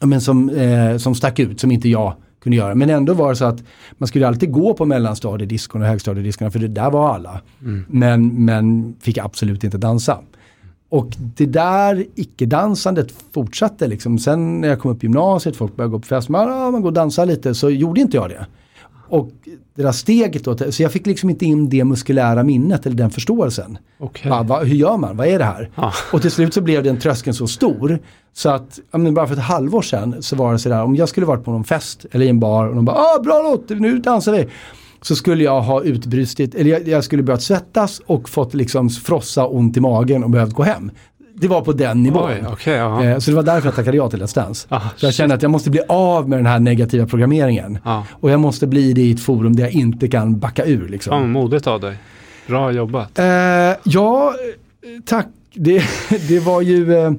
men 0.00 0.20
som, 0.20 0.50
eh, 0.50 0.96
som 0.96 1.14
stack 1.14 1.38
ut, 1.38 1.60
som 1.60 1.70
inte 1.70 1.88
jag 1.88 2.14
kunde 2.42 2.56
göra. 2.56 2.74
Men 2.74 2.90
ändå 2.90 3.14
var 3.14 3.28
det 3.28 3.36
så 3.36 3.44
att 3.44 3.62
man 3.92 4.06
skulle 4.06 4.28
alltid 4.28 4.52
gå 4.52 4.74
på 4.74 4.84
mellanstadiediskorna 4.84 5.84
och 5.84 5.90
högstadiediskorna 5.90 6.50
för 6.50 6.58
det 6.58 6.68
där 6.68 6.90
var 6.90 7.14
alla. 7.14 7.40
Mm. 7.62 7.84
Men, 7.88 8.44
men 8.44 8.96
fick 9.00 9.18
absolut 9.18 9.64
inte 9.64 9.78
dansa. 9.78 10.18
Och 10.88 11.16
det 11.18 11.46
där 11.46 12.06
icke-dansandet 12.14 13.14
fortsatte 13.32 13.86
liksom. 13.86 14.18
Sen 14.18 14.60
när 14.60 14.68
jag 14.68 14.80
kom 14.80 14.90
upp 14.90 15.04
i 15.04 15.06
gymnasiet, 15.06 15.56
folk 15.56 15.76
började 15.76 15.92
gå 15.92 15.98
på 15.98 16.06
fest, 16.06 16.28
man, 16.28 16.48
ah, 16.52 16.70
man 16.70 16.82
går 16.82 16.88
och 16.88 16.92
dansar 16.92 17.26
lite, 17.26 17.54
så 17.54 17.70
gjorde 17.70 18.00
inte 18.00 18.16
jag 18.16 18.30
det. 18.30 18.46
Och 19.12 19.30
det 19.74 19.82
där 19.82 19.92
steget 19.92 20.44
då, 20.44 20.56
så 20.72 20.82
jag 20.82 20.92
fick 20.92 21.06
liksom 21.06 21.30
inte 21.30 21.44
in 21.44 21.68
det 21.68 21.84
muskulära 21.84 22.42
minnet 22.42 22.86
eller 22.86 22.96
den 22.96 23.10
förståelsen. 23.10 23.78
Okej. 23.98 24.30
Va, 24.30 24.42
va, 24.42 24.60
hur 24.60 24.74
gör 24.74 24.96
man? 24.96 25.16
Vad 25.16 25.26
är 25.26 25.38
det 25.38 25.44
här? 25.44 25.70
Ja. 25.74 25.92
Och 26.12 26.22
till 26.22 26.30
slut 26.30 26.54
så 26.54 26.60
blev 26.60 26.82
den 26.82 26.98
tröskeln 26.98 27.34
så 27.34 27.46
stor 27.46 27.98
så 28.32 28.50
att 28.50 28.78
men 28.90 29.14
bara 29.14 29.26
för 29.26 29.34
ett 29.34 29.40
halvår 29.40 29.82
sedan 29.82 30.22
så 30.22 30.36
var 30.36 30.52
det 30.52 30.58
sådär 30.58 30.82
om 30.82 30.96
jag 30.96 31.08
skulle 31.08 31.26
varit 31.26 31.44
på 31.44 31.50
någon 31.50 31.64
fest 31.64 32.06
eller 32.10 32.26
i 32.26 32.28
en 32.28 32.40
bar 32.40 32.66
och 32.66 32.74
de 32.74 32.84
bara 32.84 32.96
ah, 32.96 33.22
bra 33.22 33.42
låt, 33.42 33.68
nu 33.68 33.98
dansar 33.98 34.32
vi. 34.32 34.46
Så 35.02 35.16
skulle 35.16 35.44
jag 35.44 35.60
ha 35.60 35.82
utbrustit, 35.82 36.54
eller 36.54 36.70
jag, 36.70 36.88
jag 36.88 37.04
skulle 37.04 37.22
börjat 37.22 37.42
svettas 37.42 38.00
och 38.06 38.28
fått 38.28 38.54
liksom 38.54 38.90
frossa 38.90 39.46
ont 39.46 39.76
i 39.76 39.80
magen 39.80 40.24
och 40.24 40.30
behövt 40.30 40.54
gå 40.54 40.62
hem. 40.62 40.90
Det 41.42 41.48
var 41.48 41.60
på 41.60 41.72
den 41.72 42.02
nivån. 42.02 42.30
Oj, 42.30 42.72
ja. 42.72 43.04
Eh, 43.04 43.18
Så 43.18 43.30
det 43.30 43.36
var 43.36 43.42
därför 43.42 43.66
jag 43.68 43.74
tackade 43.76 43.96
ja 43.96 44.10
till 44.10 44.22
Let's 44.22 44.34
Dance. 44.34 44.66
Ah, 44.70 44.80
Så 44.96 45.06
jag 45.06 45.14
kände 45.14 45.34
att 45.34 45.42
jag 45.42 45.50
måste 45.50 45.70
bli 45.70 45.80
av 45.88 46.28
med 46.28 46.38
den 46.38 46.46
här 46.46 46.58
negativa 46.60 47.06
programmeringen. 47.06 47.78
Ja. 47.84 48.06
Och 48.12 48.30
jag 48.30 48.40
måste 48.40 48.66
bli 48.66 48.92
det 48.92 49.02
i 49.02 49.10
ett 49.12 49.20
forum 49.20 49.56
där 49.56 49.62
jag 49.64 49.72
inte 49.72 50.08
kan 50.08 50.38
backa 50.38 50.64
ur. 50.64 50.88
Liksom. 50.88 51.10
Fan 51.10 51.32
modigt 51.32 51.66
av 51.66 51.80
dig. 51.80 51.96
Bra 52.46 52.72
jobbat. 52.72 53.18
Eh, 53.18 53.24
ja, 53.82 54.34
tack. 55.04 55.26
Det, 55.54 55.82
det 56.28 56.38
var 56.40 56.60
ju... 56.62 56.94
Eh, 56.94 57.12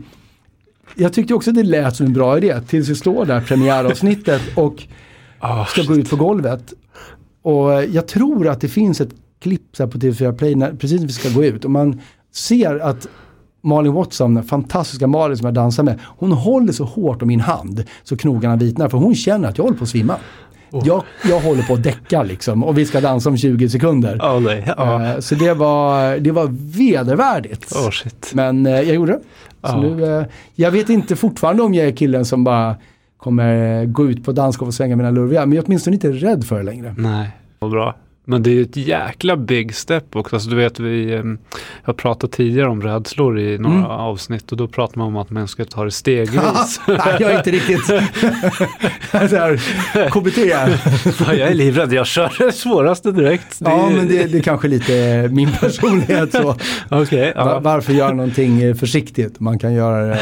jag 0.95 1.13
tyckte 1.13 1.34
också 1.34 1.51
det 1.51 1.63
lät 1.63 1.95
som 1.95 2.05
en 2.05 2.13
bra 2.13 2.38
idé 2.38 2.59
tills 2.67 2.89
vi 2.89 2.95
står 2.95 3.26
där 3.26 3.41
premiäravsnittet 3.41 4.41
och 4.55 4.84
Ah, 5.39 5.65
ska 5.65 5.84
gå 5.84 5.95
ut 5.95 6.09
på 6.09 6.15
golvet. 6.15 6.74
Och 7.41 7.74
eh, 7.74 7.89
jag 7.93 8.07
tror 8.07 8.47
att 8.47 8.61
det 8.61 8.67
finns 8.67 9.01
ett 9.01 9.09
klipp 9.41 9.78
på 9.78 9.86
TV4 9.86 10.38
Play 10.38 10.55
när, 10.55 10.74
precis 10.74 10.99
när 10.99 11.07
vi 11.07 11.13
ska 11.13 11.30
gå 11.30 11.43
ut 11.43 11.65
och 11.65 11.71
man 11.71 12.01
ser 12.34 12.80
att 12.80 13.07
Malin 13.64 13.93
Watson, 13.93 14.34
den 14.34 14.43
fantastiska 14.43 15.07
Malin 15.07 15.38
som 15.38 15.45
jag 15.45 15.53
dansar 15.53 15.84
med, 15.84 15.99
hon 16.03 16.32
håller 16.32 16.74
så 16.74 16.84
hårt 16.84 17.22
om 17.22 17.28
min 17.28 17.39
hand 17.41 17.84
så 18.03 18.18
knogarna 18.18 18.55
vitnar 18.55 18.89
för 18.89 18.97
hon 18.97 19.16
känner 19.16 19.49
att 19.49 19.57
jag 19.57 19.66
håller 19.66 19.78
på 19.78 19.84
att 19.84 19.89
svimma. 19.89 20.16
Oh. 20.72 20.82
Jag, 20.88 21.03
jag 21.30 21.39
håller 21.39 21.64
på 21.64 21.74
att 21.74 21.84
däcka 21.84 22.24
liksom 22.24 22.64
och 22.64 22.78
vi 22.78 22.86
ska 22.86 23.01
dansa 23.01 23.30
om 23.30 23.38
20 23.38 23.70
sekunder. 23.70 24.18
Ja, 24.22 24.39
nej. 24.39 24.74
Eh, 24.78 25.20
Så 25.20 25.36
det 25.36 25.53
var, 25.53 26.18
det 26.18 26.32
var 26.32 26.47
vedervärdigt. 26.78 27.76
Oh. 27.76 27.89
Men 28.34 28.66
eh, 28.66 28.72
jag 28.72 28.95
gjorde 28.95 29.11
det. 29.11 29.20
Så 29.68 29.78
nu, 29.78 30.18
eh, 30.18 30.26
jag 30.55 30.72
vet 30.72 30.89
inte 30.89 31.16
fortfarande 31.16 31.64
om 31.64 31.74
jag 31.74 31.88
är 31.88 31.91
killen 31.91 32.26
som 32.26 32.43
bara 32.43 32.76
kommer 33.18 33.86
gå 33.86 34.09
ut 34.09 34.26
på 34.26 34.32
dansgolv 34.32 34.68
och 34.68 34.74
svänga 34.74 34.95
mina 34.95 35.11
lurviga. 35.11 35.45
Men 35.45 35.55
jag 35.55 35.64
är 35.64 35.68
åtminstone 35.68 35.93
inte 35.93 36.11
rädd 36.11 36.43
för 36.45 36.57
det 36.57 36.64
längre. 36.64 36.95
Nej, 36.97 37.30
vad 37.59 37.72
bra. 37.72 37.95
Men 38.26 38.43
det 38.43 38.49
är 38.49 38.53
ju 38.53 38.61
ett 38.61 38.78
jäkla 38.78 39.38
big 39.38 39.76
step 39.76 40.15
också. 40.15 40.36
Alltså, 40.36 40.49
du 40.49 40.55
vet, 40.55 40.80
vi 40.80 41.13
eh, 41.13 41.24
har 41.84 41.93
pratat 41.93 42.32
tidigare 42.32 42.69
om 42.69 42.82
rädslor 42.82 43.39
i 43.39 43.57
några 43.57 43.76
Mm. 43.76 43.86
avsnitt 43.91 44.51
och 44.51 44.57
då 44.57 44.67
pratar 44.67 44.97
man 44.97 45.07
om 45.07 45.17
att 45.17 45.30
man 45.30 45.47
ska 45.47 45.65
ta 45.65 45.84
det 45.86 45.91
stegvis. 45.91 46.80
Nej, 46.88 46.97
jag 47.19 47.32
är 47.32 47.38
inte 47.38 47.51
riktigt... 47.51 47.86
KBT. 50.11 50.38
Jag 51.28 51.39
är 51.39 51.53
livrädd, 51.53 51.93
jag 51.93 52.07
kör 52.07 52.34
det 52.45 52.51
svåraste 52.51 53.11
direkt. 53.11 53.59
Det 53.59 53.69
Ja, 53.69 53.89
men 53.95 54.07
det, 54.07 54.24
det 54.32 54.38
är 54.38 54.41
kanske 54.41 54.67
lite 54.67 55.28
min 55.32 55.51
personlighet 55.51 56.32
så. 56.32 56.43
Va- 56.89 57.05
ja. 57.11 57.59
Varför 57.59 57.93
göra 57.93 58.13
någonting 58.13 58.76
försiktigt? 58.76 59.39
Man 59.39 59.59
kan 59.59 59.74
göra 59.74 60.05
det 60.05 60.17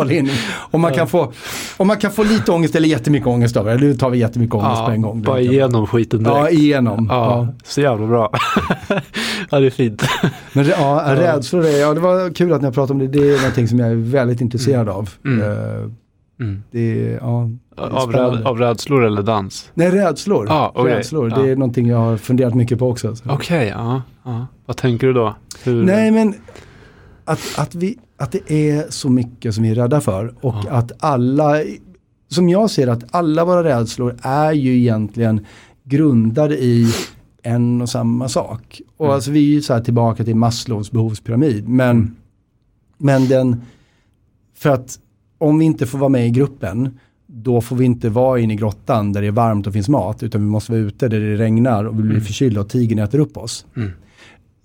all 0.00 0.12
in. 0.12 0.30
Om 0.70 0.80
man, 0.80 0.92
kan 0.92 1.08
få, 1.08 1.32
om 1.76 1.86
man 1.86 1.96
kan 1.96 2.10
få 2.10 2.22
lite 2.22 2.52
ångest 2.52 2.74
eller 2.76 2.88
jättemycket 2.88 3.26
ångest 3.28 3.56
av 3.56 3.64
det. 3.66 3.74
Nu 3.76 3.94
tar 3.94 4.10
vi 4.10 4.18
jättemycket 4.18 4.54
ångest 4.54 4.84
på 4.84 4.90
en 4.90 5.02
gång. 5.02 5.22
Bara 5.22 5.40
igenom 5.40 5.86
skiten 5.86 6.22
direkt. 6.22 6.38
Ja, 6.38 6.50
igenom. 6.50 6.95
Ja, 7.08 7.46
Ja. 7.46 7.48
så 7.64 7.80
jävla 7.80 8.06
bra. 8.06 8.30
ja, 9.50 9.60
det 9.60 9.66
är 9.66 9.70
fint. 9.70 10.02
Men 10.52 10.64
ja, 10.66 11.02
rädslor, 11.14 11.64
är- 11.66 11.80
ja 11.80 11.94
det 11.94 12.00
var 12.00 12.34
kul 12.34 12.52
att 12.52 12.60
ni 12.60 12.64
har 12.64 12.72
pratat 12.72 12.90
om 12.90 12.98
det. 12.98 13.06
Det 13.06 13.18
är 13.34 13.36
någonting 13.38 13.68
som 13.68 13.78
jag 13.78 13.88
är 13.90 13.94
väldigt 13.94 14.40
intresserad 14.40 14.88
av. 14.88 15.10
Mm. 15.24 15.42
Eh, 15.52 15.90
Mm. 16.40 16.62
Det 16.70 17.08
är, 17.08 17.14
ja, 17.22 17.50
det 17.76 17.82
är 17.82 17.86
Av, 17.86 18.12
räd, 18.12 18.46
av 18.46 18.58
rädslor 18.58 19.04
eller 19.04 19.22
dans? 19.22 19.70
Nej, 19.74 19.90
rädslor. 19.90 20.46
Ja, 20.48 20.72
okej. 20.74 20.94
rädslor. 20.94 21.30
Ja. 21.30 21.42
Det 21.42 21.50
är 21.50 21.56
någonting 21.56 21.86
jag 21.88 21.98
har 21.98 22.16
funderat 22.16 22.54
mycket 22.54 22.78
på 22.78 22.90
också. 22.90 23.16
Så. 23.16 23.30
Okej, 23.30 23.68
ja, 23.76 24.02
ja. 24.24 24.46
Vad 24.66 24.76
tänker 24.76 25.06
du 25.06 25.12
då? 25.12 25.34
Hur? 25.64 25.84
Nej, 25.84 26.10
men 26.10 26.34
att, 27.24 27.40
att, 27.58 27.74
vi, 27.74 27.98
att 28.18 28.32
det 28.32 28.52
är 28.52 28.86
så 28.90 29.08
mycket 29.10 29.54
som 29.54 29.64
vi 29.64 29.70
är 29.70 29.74
rädda 29.74 30.00
för 30.00 30.34
och 30.40 30.54
Ja. 30.66 30.72
att 30.72 30.92
alla, 31.04 31.54
som 32.28 32.48
jag 32.48 32.70
ser 32.70 32.88
att 32.88 33.04
alla 33.14 33.44
våra 33.44 33.64
rädslor 33.64 34.16
är 34.22 34.52
ju 34.52 34.76
egentligen 34.78 35.46
grundade 35.88 36.58
i 36.64 36.86
en 37.42 37.80
och 37.82 37.88
samma 37.88 38.28
sak. 38.28 38.80
Och 38.96 39.04
Mm. 39.06 39.14
alltså 39.14 39.30
vi 39.30 39.38
är 39.50 39.54
ju 39.54 39.62
så 39.62 39.74
här 39.74 39.80
tillbaka 39.80 40.24
till 40.24 40.36
Maslows 40.36 40.90
behovspyramid. 40.90 41.68
Men, 41.68 42.16
men 42.98 43.28
den, 43.28 43.60
för 44.56 44.70
att 44.70 44.98
om 45.38 45.58
vi 45.58 45.64
inte 45.64 45.86
får 45.86 45.98
vara 45.98 46.08
med 46.08 46.26
i 46.26 46.30
gruppen, 46.30 46.98
då 47.26 47.60
får 47.60 47.76
vi 47.76 47.84
inte 47.84 48.08
vara 48.08 48.40
inne 48.40 48.52
i 48.52 48.56
grottan 48.56 49.12
där 49.12 49.20
det 49.20 49.26
är 49.26 49.32
varmt 49.32 49.66
och 49.66 49.72
finns 49.72 49.88
mat, 49.88 50.22
utan 50.22 50.40
vi 50.40 50.46
måste 50.46 50.72
vara 50.72 50.80
ute 50.82 51.08
där 51.08 51.20
det 51.20 51.36
regnar 51.36 51.84
och 51.84 51.94
vi 51.98 52.02
blir 52.02 52.10
Mm. 52.10 52.24
förkylda 52.24 52.60
och 52.60 52.68
tigern 52.68 52.98
äter 52.98 53.18
upp 53.18 53.36
oss. 53.36 53.66
Mm. 53.76 53.90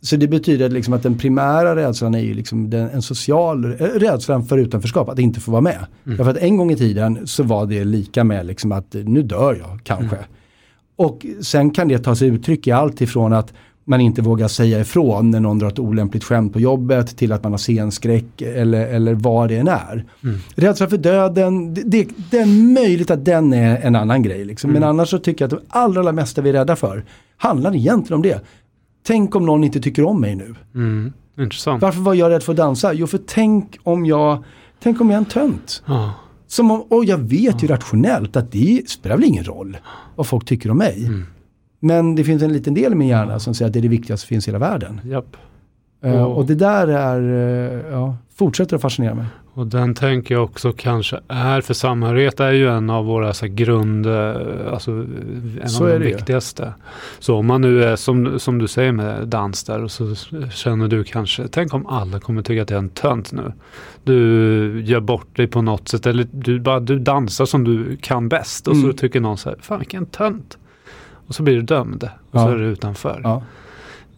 Så 0.02 0.16
det 0.16 0.28
betyder 0.28 0.70
liksom 0.70 0.94
att 0.94 1.04
den 1.04 1.18
primära 1.18 1.76
rädslan 1.76 2.16
är 2.16 2.20
ju 2.20 2.34
liksom 2.34 2.70
den, 2.70 2.90
en 2.90 3.02
social 3.02 3.66
rädslan 3.76 4.46
för 4.46 4.58
utanförskap, 4.58 5.10
att 5.10 5.20
inte 5.20 5.40
få 5.40 5.52
vara 5.52 5.62
med. 5.62 5.86
Mm. 6.06 6.18
Därför 6.18 6.32
att 6.32 6.38
en 6.38 6.58
gång 6.58 6.72
i 6.72 6.76
tiden 6.76 7.28
så 7.28 7.44
var 7.44 7.66
det 7.66 7.84
lika 7.84 8.24
med 8.24 8.46
liksom 8.46 8.72
att 8.72 8.94
nu 8.94 9.22
dör 9.24 9.56
jag 9.60 9.80
kanske. 9.84 10.16
Mm. 10.16 10.28
Och 11.08 11.26
sen 11.42 11.72
kan 11.72 11.88
det 11.88 11.98
ta 12.00 12.16
sig 12.16 12.28
uttryck 12.28 12.68
i 12.68 12.72
allt 12.72 13.02
ifrån 13.02 13.34
att 13.34 13.54
man 13.84 14.02
inte 14.02 14.22
vågar 14.22 14.48
säga 14.48 14.80
ifrån 14.80 15.32
när 15.32 15.40
någon 15.40 15.60
drar 15.60 15.68
ett 15.68 15.80
olämpligt 15.80 16.24
skämt 16.24 16.54
på 16.54 16.60
jobbet 16.60 17.18
till 17.18 17.32
att 17.32 17.44
man 17.44 17.52
har 17.54 17.58
scenskräck 17.58 18.42
eller, 18.42 18.88
eller 18.88 19.14
vad 19.14 19.50
det 19.50 19.58
än 19.58 19.68
är. 19.68 20.06
Mm. 20.24 20.38
Rädsla 20.56 20.88
för 20.90 20.98
döden, 20.98 21.74
det, 21.74 21.82
det, 21.86 22.08
det 22.32 22.38
är 22.40 22.74
möjligt 22.74 23.12
att 23.12 23.26
den 23.26 23.54
är 23.54 23.78
en 23.82 23.96
annan 23.96 24.24
grej. 24.24 24.46
Liksom. 24.46 24.72
Men 24.72 24.78
Mm. 24.84 24.90
annars 24.90 25.10
så 25.10 25.18
tycker 25.20 25.46
jag 25.46 25.54
att 25.54 25.60
det 25.60 25.66
allra, 25.70 26.00
allra 26.00 26.12
mesta 26.12 26.42
vi 26.42 26.50
är 26.50 26.54
rädda 26.54 26.76
för 26.76 27.04
handlar 27.38 27.76
egentligen 27.76 28.16
om 28.16 28.22
det. 28.22 28.42
Tänk 29.08 29.36
om 29.36 29.46
någon 29.46 29.64
inte 29.64 29.80
tycker 29.80 30.04
om 30.06 30.22
mig 30.22 30.36
nu. 30.36 30.56
Mm. 30.76 31.14
Intressant. 31.40 31.82
Varför 31.82 32.02
var 32.02 32.14
jag 32.14 32.30
rädd 32.30 32.44
för 32.44 32.54
att 32.54 32.58
dansa? 32.58 32.94
Jo, 32.94 33.08
för 33.08 33.20
tänk 33.28 33.78
om 33.84 34.06
jag, 34.06 34.44
tänk 34.84 35.02
om 35.02 35.10
jag 35.10 35.14
är 35.16 35.20
en 35.20 35.26
tönt. 35.26 35.84
Ja. 35.86 36.14
Som 36.52 36.72
om, 36.72 36.82
och 36.82 37.06
jag 37.06 37.18
vet 37.18 37.64
ju 37.64 37.68
rationellt 37.68 38.36
att 38.36 38.52
det 38.52 38.90
spelar 38.90 39.16
väl 39.16 39.26
ingen 39.26 39.44
roll 39.44 39.78
vad 40.16 40.28
folk 40.28 40.46
tycker 40.46 40.72
om 40.72 40.78
mig. 40.78 41.06
Mm. 41.06 41.26
Men 41.80 42.16
det 42.16 42.24
finns 42.24 42.44
en 42.44 42.54
liten 42.54 42.74
del 42.74 42.92
i 42.92 42.96
min 42.96 43.08
hjärna 43.08 43.40
som 43.40 43.54
säger 43.54 43.68
att 43.70 43.74
det 43.74 43.80
är 43.80 43.82
det 43.82 43.88
viktigaste 43.88 44.28
som 44.28 44.34
finns 44.34 44.48
i 44.48 44.52
hela 44.52 44.60
världen. 44.60 45.02
Japp. 45.06 45.38
Eh, 46.04 46.24
Och- 46.24 46.46
det 46.46 46.56
där 46.56 46.88
är, 46.88 47.22
eh, 47.22 47.92
ja, 47.92 48.16
fortsätter 48.36 48.76
att 48.76 48.82
fascinera 48.82 49.16
mig. 49.16 49.26
Och 49.54 49.68
den 49.68 49.94
tänker 49.94 50.36
jag 50.36 50.44
också 50.44 50.74
kanske 50.78 51.20
är, 51.28 51.62
för 51.62 51.74
samhörighet 51.74 52.40
är 52.40 52.52
ju 52.52 52.70
en 52.70 52.90
av 52.90 53.06
våra 53.06 53.34
så 53.34 53.46
här, 53.46 53.54
grund, 53.54 54.06
eh, 54.06 54.36
alltså 54.74 54.92
en 55.62 55.70
Så 55.70 55.84
av 55.84 55.90
de 55.90 56.00
det 56.00 56.06
ju. 56.10 56.16
viktigaste. 56.16 56.74
Så 57.20 57.36
om 57.36 57.46
man 57.48 57.62
nu 57.62 57.84
är 57.84 57.96
som, 57.96 58.40
som 58.40 58.60
du 58.60 58.68
säger 58.68 58.92
med 58.92 59.28
dans 59.28 59.64
där 59.64 59.84
och 59.84 59.92
så 59.92 60.16
känner 60.52 60.88
du 60.88 61.04
kanske, 61.04 61.48
tänk 61.48 61.74
om 61.74 61.88
alla 61.88 62.20
kommer 62.20 62.42
tycka 62.42 62.62
att 62.62 62.70
jag 62.70 62.78
är 62.78 62.82
en 62.84 62.90
tönt 62.90 63.32
nu. 63.32 63.54
Du 64.04 64.82
gör 64.86 65.00
bort 65.00 65.36
dig 65.38 65.48
på 65.48 65.62
något 65.62 65.88
sätt 65.88 66.06
eller 66.06 66.28
du, 66.32 66.60
bara, 66.60 66.80
du 66.80 67.00
dansar 67.00 67.46
som 67.46 67.64
du 67.64 67.98
kan 68.02 68.30
bäst 68.30 68.68
och 68.68 68.76
så 68.76 68.84
Mm. 68.84 68.96
tycker 68.96 69.20
någon 69.22 69.38
så 69.38 69.50
här, 69.50 69.58
fan 69.62 69.80
vilken 69.80 70.06
tönt. 70.06 70.58
Och 71.28 71.36
så 71.36 71.44
blir 71.44 71.56
du 71.56 71.62
dömd 71.62 72.04
och 72.32 72.40
så 72.40 72.48
Ja. 72.48 72.52
är 72.52 72.56
du 72.58 72.66
utanför. 72.66 73.22
Ja. 73.24 73.44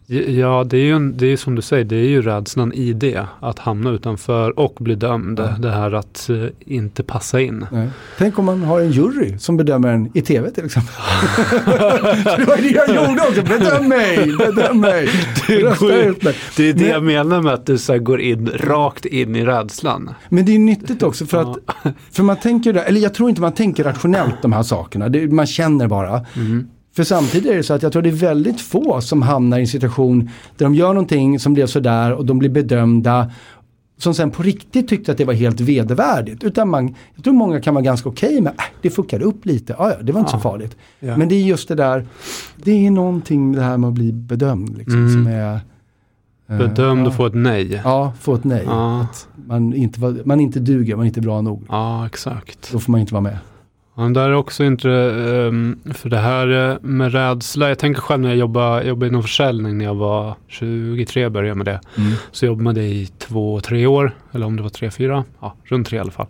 Ja, 0.07 0.63
det 0.63 0.77
är 0.77 0.81
ju 0.81 0.95
en, 0.95 1.17
det 1.17 1.27
är 1.27 1.37
som 1.37 1.55
du 1.55 1.61
säger, 1.61 1.83
det 1.85 1.95
är 1.95 2.07
ju 2.07 2.21
rädslan 2.21 2.73
i 2.73 2.93
det. 2.93 3.25
Att 3.39 3.59
hamna 3.59 3.89
utanför 3.89 4.59
och 4.59 4.77
bli 4.79 4.95
dömd. 4.95 5.39
Ja. 5.39 5.55
Det 5.59 5.71
här 5.71 5.91
att 5.91 6.29
eh, 6.29 6.35
inte 6.59 7.03
passa 7.03 7.41
in. 7.41 7.65
Nej. 7.71 7.89
Tänk 8.17 8.39
om 8.39 8.45
man 8.45 8.63
har 8.63 8.79
en 8.79 8.91
jury 8.91 9.37
som 9.37 9.57
bedömer 9.57 9.89
en 9.89 10.17
i 10.17 10.21
tv 10.21 10.51
till 10.51 10.65
exempel. 10.65 10.93
det 12.37 12.45
var 12.47 12.57
det 12.61 12.69
jag 12.69 13.07
gjorde 13.07 13.21
också, 13.27 13.41
bedöm 13.41 13.87
mig, 13.87 14.37
bedöm 14.37 14.79
mig. 14.79 15.09
Det 15.47 15.53
ut 16.05 16.23
mig. 16.23 16.35
Det 16.57 16.69
är 16.69 16.73
det 16.73 16.79
Men- 16.79 16.89
jag 16.89 17.03
menar 17.03 17.41
med 17.41 17.53
att 17.53 17.65
du 17.65 17.77
så 17.77 17.99
går 17.99 18.21
in 18.21 18.49
rakt 18.55 19.05
in 19.05 19.35
i 19.35 19.45
rädslan. 19.45 20.09
Men 20.29 20.45
det 20.45 20.55
är 20.55 20.59
nyttigt 20.59 21.03
också 21.03 21.25
för 21.25 21.41
att, 21.41 21.57
för 22.11 22.23
man 22.23 22.35
tänker, 22.35 22.73
eller 22.73 23.01
jag 23.01 23.13
tror 23.13 23.29
inte 23.29 23.41
man 23.41 23.53
tänker 23.53 23.83
rationellt 23.83 24.41
de 24.41 24.53
här 24.53 24.63
sakerna, 24.63 25.09
det, 25.09 25.27
man 25.27 25.45
känner 25.45 25.87
bara. 25.87 26.25
Mm. 26.35 26.67
För 26.95 27.03
samtidigt 27.03 27.51
är 27.51 27.55
det 27.55 27.63
så 27.63 27.73
att 27.73 27.83
jag 27.83 27.91
tror 27.91 28.01
det 28.01 28.09
är 28.09 28.13
väldigt 28.13 28.61
få 28.61 29.01
som 29.01 29.21
hamnar 29.21 29.57
i 29.57 29.61
en 29.61 29.67
situation 29.67 30.29
där 30.57 30.65
de 30.65 30.75
gör 30.75 30.87
någonting 30.93 31.39
som 31.39 31.53
blev 31.53 31.67
sådär 31.67 32.13
och 32.13 32.25
de 32.25 32.39
blir 32.39 32.49
bedömda 32.49 33.31
som 33.97 34.13
sen 34.13 34.31
på 34.31 34.43
riktigt 34.43 34.87
tyckte 34.87 35.11
att 35.11 35.17
det 35.17 35.25
var 35.25 35.33
helt 35.33 35.59
vedervärdigt. 35.59 36.43
Utan 36.43 36.69
man, 36.69 36.95
jag 37.15 37.23
tror 37.23 37.33
många 37.33 37.61
kan 37.61 37.73
vara 37.73 37.83
ganska 37.83 38.09
okej 38.09 38.41
med, 38.41 38.51
äh, 38.57 38.63
det 38.81 38.89
fuckade 38.89 39.25
upp 39.25 39.45
lite, 39.45 39.75
ah, 39.77 39.89
ja, 39.89 39.95
det 40.03 40.11
var 40.11 40.19
inte 40.19 40.31
Ja. 40.33 40.37
så 40.37 40.41
farligt. 40.49 40.77
Ja. 40.99 41.17
Men 41.17 41.29
det 41.29 41.35
är 41.35 41.41
just 41.43 41.67
det 41.67 41.75
där, 41.75 42.05
det 42.63 42.85
är 42.87 42.91
någonting 42.91 43.51
med 43.51 43.59
det 43.59 43.63
här 43.65 43.77
med 43.77 43.87
att 43.87 43.93
bli 43.93 44.11
bedömd 44.13 44.77
liksom, 44.77 44.99
Mm. 44.99 45.13
som 45.13 45.27
är... 45.27 45.53
eh, 46.49 46.57
Bedömd 46.57 47.01
ja. 47.03 47.07
och 47.07 47.15
få 47.15 47.25
ett 47.25 47.33
nej. 47.35 47.81
Ja, 47.83 48.13
få 48.21 48.35
ett 48.35 48.43
nej. 48.43 48.65
Man, 49.47 49.73
inte 49.73 49.99
man 50.25 50.39
inte 50.39 50.59
duger, 50.59 50.95
man 50.95 51.03
är 51.03 51.07
inte 51.07 51.21
bra 51.21 51.41
nog. 51.41 51.65
Ja, 51.69 52.05
exakt. 52.05 52.69
Då 52.71 52.79
får 52.79 52.91
man 52.91 53.01
inte 53.01 53.13
vara 53.13 53.21
med. 53.21 53.37
Ja, 53.95 54.03
men 54.03 54.13
där 54.13 54.29
är 54.29 54.33
också 54.33 54.63
inte, 54.63 54.89
ehm, 54.91 55.79
för 55.93 56.09
det 56.09 56.17
här 56.17 56.71
eh, 56.71 56.77
med 56.81 57.11
rädsla. 57.11 57.69
Jag 57.69 57.79
tänker 57.79 58.01
själv 58.01 58.21
när 58.21 58.29
jag 58.29 58.37
jobbade, 58.37 58.83
jobbade 58.87 59.07
inom 59.07 59.21
försäljning 59.21 59.77
när 59.77 59.85
jag 59.85 59.95
var 59.95 60.35
23 60.47 61.29
började 61.29 61.47
jag 61.47 61.57
med 61.57 61.65
det. 61.65 61.79
Så 62.31 62.45
jobbade 62.45 62.63
man 62.63 62.75
det 62.75 62.83
i 62.83 63.09
två, 63.19 63.59
tre 63.61 63.85
år. 63.85 64.11
Eller 64.31 64.45
om 64.45 64.55
det 64.55 64.63
var 64.63 64.69
tre, 64.69 64.91
fyra. 64.91 65.23
Ja, 65.39 65.55
runt 65.63 65.87
tre 65.87 65.97
i 65.97 65.99
alla 65.99 66.11
fall. 66.11 66.27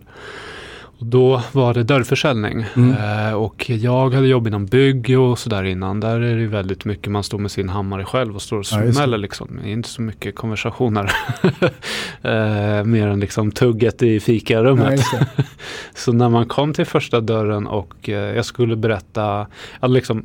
Och 1.04 1.10
då 1.10 1.42
var 1.52 1.74
det 1.74 1.82
dörrförsäljning. 1.82 2.64
Mm. 2.76 2.90
Eh, 3.28 3.34
och 3.34 3.70
jag 3.70 4.14
hade 4.14 4.26
jobb 4.28 4.46
inom 4.46 4.66
bygg 4.66 5.18
och 5.20 5.38
sådär 5.38 5.64
innan. 5.64 6.00
Där 6.00 6.20
är 6.20 6.36
det 6.36 6.46
väldigt 6.46 6.84
mycket 6.84 7.12
man 7.12 7.22
står 7.22 7.38
med 7.38 7.50
sin 7.50 7.68
hammare 7.68 8.04
själv 8.04 8.34
och 8.34 8.42
står 8.42 8.56
och 8.58 8.64
Ja, 8.72 8.92
smäller 8.92 9.18
liksom. 9.18 9.58
Det 9.62 9.68
är 9.68 9.72
inte 9.72 9.88
så 9.88 10.02
mycket 10.02 10.34
konversationer. 10.34 11.10
eh, 12.22 12.84
mer 12.84 13.06
än 13.08 13.20
liksom 13.20 13.50
tugget 13.52 14.02
i 14.02 14.20
fikarummet. 14.20 15.00
Ja. 15.12 15.18
Så 15.94 16.12
när 16.12 16.28
man 16.28 16.46
kom 16.46 16.72
till 16.72 16.86
första 16.86 17.20
dörren 17.20 17.66
och 17.66 18.08
eh, 18.08 18.14
jag 18.36 18.44
skulle 18.44 18.76
berätta, 18.76 19.46
jag 19.80 19.90
liksom 19.90 20.24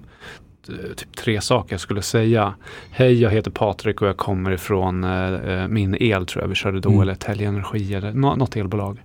eh, 0.69 0.93
typ 0.95 1.15
tre 1.15 1.41
saker 1.41 1.73
jag 1.73 1.79
skulle 1.81 2.01
säga. 2.01 2.53
Hej, 2.91 3.21
jag 3.21 3.29
heter 3.29 3.51
Patrik 3.51 4.01
och 4.01 4.07
jag 4.07 4.17
kommer 4.17 4.51
ifrån 4.51 5.03
eh, 5.03 5.33
eh, 5.33 5.67
min 5.67 5.95
el 5.99 6.25
tror 6.25 6.43
jag 6.43 6.49
vi 6.49 6.55
körde 6.55 6.79
då, 6.79 6.89
Mm. 6.89 7.01
eller 7.01 7.15
Telge 7.15 7.45
Energi 7.45 7.93
eller 7.93 8.13
nå- 8.13 8.35
något 8.35 8.55
elbolag. 8.55 8.97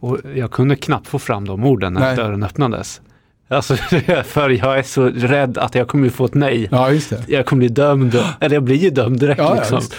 Och 0.00 0.18
jag 0.34 0.50
kunde 0.50 0.76
knappt 0.76 1.08
få 1.08 1.18
fram 1.18 1.44
de 1.44 1.64
orden 1.64 1.92
när 1.92 2.00
Nej. 2.00 2.16
dörren 2.16 2.42
öppnades. 2.42 3.00
Alltså, 3.48 3.76
för 4.24 4.50
jag 4.50 4.78
är 4.78 4.82
så 4.82 5.04
rädd 5.08 5.58
att 5.58 5.74
jag 5.74 5.88
kommer 5.88 6.08
få 6.08 6.24
ett 6.24 6.34
nej. 6.34 6.68
Ja. 6.70 6.90
Jag 7.26 7.46
kommer 7.46 7.60
bli 7.60 7.68
dömd, 7.68 8.18
eller 8.40 8.56
jag 8.56 8.62
blir 8.62 8.76
ju 8.76 8.90
dömd 8.90 9.20
direkt 9.20 9.38
Ja, 9.38 9.48
ja, 9.50 9.54
liksom. 9.54 9.78
visst. 9.78 9.94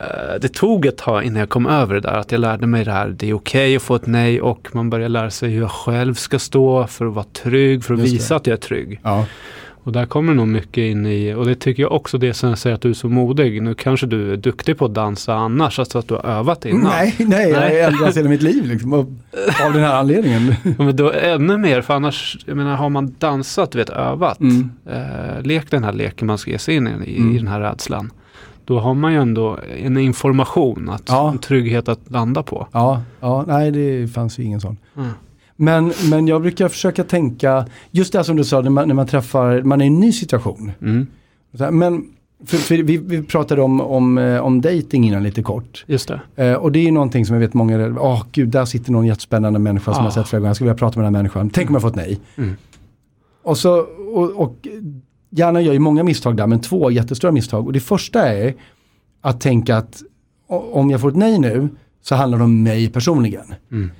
Eh, 0.00 0.06
Det 0.40 0.48
tog 0.48 0.86
ett 0.86 0.96
tag 0.98 1.24
innan 1.24 1.40
jag 1.40 1.48
kom 1.48 1.66
över 1.66 1.94
det 1.94 2.00
där, 2.00 2.18
att 2.18 2.32
jag 2.32 2.40
lärde 2.40 2.66
mig 2.66 2.84
det 2.84 2.92
här. 2.92 3.08
Det 3.08 3.28
är 3.30 3.34
okej 3.34 3.76
att 3.76 3.82
få 3.82 3.94
ett 3.94 4.06
nej 4.06 4.40
och 4.40 4.68
man 4.72 4.90
börjar 4.90 5.08
lära 5.08 5.30
sig 5.30 5.50
hur 5.50 5.60
jag 5.60 5.70
själv 5.70 6.14
ska 6.14 6.38
stå 6.38 6.86
för 6.86 7.06
att 7.06 7.14
vara 7.14 7.26
trygg, 7.42 7.84
för 7.84 7.94
att 7.94 8.00
Just 8.00 8.12
visa 8.14 8.34
det. 8.34 8.36
att 8.40 8.46
jag 8.46 8.54
är 8.56 8.60
trygg. 8.60 9.00
Och 9.88 9.92
där 9.94 10.06
kommer 10.06 10.34
nog 10.34 10.48
mycket 10.48 10.78
in 10.82 11.06
i, 11.06 11.34
och 11.34 11.46
det 11.46 11.54
tycker 11.54 11.82
jag 11.82 11.92
också 11.92 12.18
det 12.18 12.34
som 12.34 12.48
jag 12.48 12.58
säger 12.58 12.74
att 12.76 12.82
du 12.82 12.90
är 12.90 12.94
så 12.94 13.08
modig. 13.08 13.62
Nu 13.62 13.74
kanske 13.74 14.06
du 14.06 14.32
är 14.32 14.36
duktig 14.36 14.78
på 14.78 14.84
att 14.84 14.94
dansa 14.94 15.34
annars, 15.34 15.78
alltså 15.78 15.98
att 15.98 16.08
du 16.08 16.14
har 16.14 16.24
övat 16.26 16.64
innan. 16.66 16.82
Nej, 16.84 17.14
nej, 17.18 17.48
jag 17.50 17.60
har 17.60 17.68
Nej. 17.68 17.80
ändrats 17.80 18.16
hela 18.16 18.28
mitt 18.28 18.42
liv 18.42 18.64
liksom, 18.66 18.92
av, 18.92 19.16
den 19.72 19.82
här 19.82 19.94
anledningen. 19.94 20.54
Ja, 20.64 20.70
Men 20.84 20.96
då 20.96 21.12
ännu 21.12 21.56
mer, 21.58 21.82
för 21.82 21.94
annars, 21.94 22.38
jag 22.46 22.56
menar 22.56 22.76
har 22.76 22.88
man 22.88 23.14
dansat, 23.18 23.70
du 23.72 23.78
vet 23.78 23.90
övat, 23.90 24.40
Mm. 24.40 24.70
eh, 24.90 25.42
lek 25.42 25.70
den 25.70 25.84
här 25.84 25.92
leken 25.92 26.26
man 26.26 26.38
ska 26.38 26.50
ge 26.50 26.58
sig 26.58 26.74
in 26.76 26.86
i, 26.88 26.90
i 27.10 27.18
Mm. 27.18 27.36
den 27.36 27.48
här 27.48 27.60
rädslan. 27.60 28.10
Då 28.64 28.78
har 28.80 28.94
man 28.94 29.12
ju 29.12 29.18
ändå 29.20 29.58
en 29.84 29.96
information, 29.96 30.88
att, 30.90 31.02
Ja. 31.08 31.30
en 31.30 31.38
trygghet 31.38 31.88
att 31.88 32.00
landa 32.10 32.42
på. 32.42 32.66
Ja, 32.72 33.02
ja, 33.20 33.44
nej 33.46 33.70
det 33.70 34.08
fanns 34.08 34.38
ju 34.38 34.42
ingen 34.42 34.60
sån. 34.60 34.76
Mm. 34.96 35.08
Men, 35.60 35.92
men 36.10 36.28
jag 36.28 36.42
brukar 36.42 36.68
försöka 36.68 37.04
tänka, 37.04 37.66
just 37.90 38.12
det 38.12 38.24
som 38.24 38.36
du 38.36 38.44
sa, 38.44 38.60
när 38.60 38.70
man, 38.70 38.88
när 38.88 38.94
man 38.94 39.06
träffar, 39.06 39.62
man 39.62 39.80
är 39.80 39.84
i 39.84 39.88
en 39.88 40.00
ny 40.00 40.12
situation. 40.12 40.72
Mm. 40.80 41.06
Men 41.70 42.04
för, 42.46 42.56
för 42.56 42.76
vi, 42.76 42.96
vi 42.96 43.22
pratade 43.22 43.62
om, 43.62 43.80
om, 43.80 44.18
eh, 44.18 44.40
om 44.40 44.60
dating 44.60 45.06
innan 45.06 45.22
lite 45.22 45.42
kort. 45.42 45.84
Just 45.86 46.08
det. 46.08 46.20
Eh, 46.44 46.54
och 46.54 46.72
det 46.72 46.88
är 46.88 46.92
någonting 46.92 47.26
som 47.26 47.34
jag 47.34 47.40
vet 47.40 47.54
många, 47.54 47.96
åh 48.00 48.24
gud, 48.32 48.48
där 48.48 48.64
sitter 48.64 48.92
någon 48.92 49.06
jättespännande 49.06 49.58
människa 49.58 49.94
som 49.94 50.02
Ah. 50.02 50.06
jag 50.06 50.12
sett 50.12 50.28
flera 50.28 50.40
gånger, 50.40 50.48
jag 50.48 50.56
skulle 50.56 50.70
vilja 50.70 50.78
prata 50.78 50.98
med 50.98 51.06
den 51.06 51.14
här 51.14 51.22
människan. 51.22 51.50
Tänk 51.50 51.68
om 51.68 51.74
jag 51.74 51.82
får 51.82 51.88
ett 51.88 51.96
nej. 51.96 52.20
Mm. 52.36 52.56
Och 53.42 53.58
så, 53.58 53.80
och, 54.14 54.30
och 54.30 54.68
hjärnan 55.30 55.64
gör 55.64 55.72
ju 55.72 55.78
många 55.78 56.02
misstag 56.02 56.36
där, 56.36 56.46
men 56.46 56.60
två 56.60 56.90
jättestora 56.90 57.32
misstag. 57.32 57.66
Och 57.66 57.72
det 57.72 57.80
första 57.80 58.28
är 58.28 58.54
att 59.20 59.40
tänka 59.40 59.76
att 59.76 60.02
om 60.48 60.90
jag 60.90 61.00
får 61.00 61.08
ett 61.08 61.16
nej 61.16 61.38
nu 61.38 61.68
så 62.02 62.14
handlar 62.14 62.38
det 62.38 62.44
om 62.44 62.62
mig 62.62 62.88
personligen. 62.90 63.54
Mm. 63.72 63.90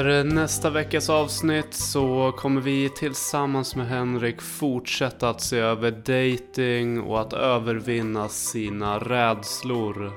Under 0.00 0.18
eh, 0.18 0.24
nästa 0.24 0.70
veckas 0.70 1.10
avsnitt 1.10 1.74
så 1.74 2.32
kommer 2.36 2.60
vi 2.60 2.88
tillsammans 2.88 3.76
med 3.76 3.88
Henrik 3.88 4.42
fortsätta 4.42 5.28
att 5.28 5.40
se 5.40 5.58
över 5.58 5.90
dating 5.90 7.00
och 7.00 7.20
att 7.20 7.32
övervinna 7.32 8.28
sina 8.28 8.98
rädslor. 8.98 10.12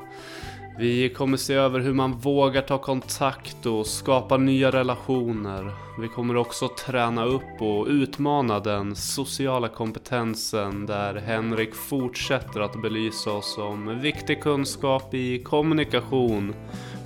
Vi 0.78 1.10
kommer 1.10 1.38
se 1.38 1.54
över 1.54 1.80
hur 1.80 1.94
man 1.94 2.14
vågar 2.14 2.62
ta 2.62 2.78
kontakt 2.78 3.66
och 3.66 3.88
skapa 3.88 4.38
nya 4.38 4.72
relationer. 4.72 5.72
Vi 6.00 6.08
kommer 6.08 6.38
också 6.38 6.68
träna 6.86 7.26
upp 7.26 7.62
och 7.62 7.88
utmana 7.88 8.60
den 8.60 8.96
sociala 8.96 9.68
kompetensen 9.68 10.86
där 10.86 11.16
Henrik 11.16 11.76
fortsätter 11.76 12.62
att 12.62 12.82
belysa 12.82 13.32
oss 13.32 13.58
om 13.58 14.00
viktig 14.02 14.42
kunskap 14.42 15.14
i 15.14 15.44
kommunikation 15.44 16.54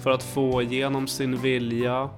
för 0.08 0.12
att 0.14 0.24
få 0.24 0.62
igenom 0.62 1.08
sin 1.08 1.38
vilja 1.38 2.10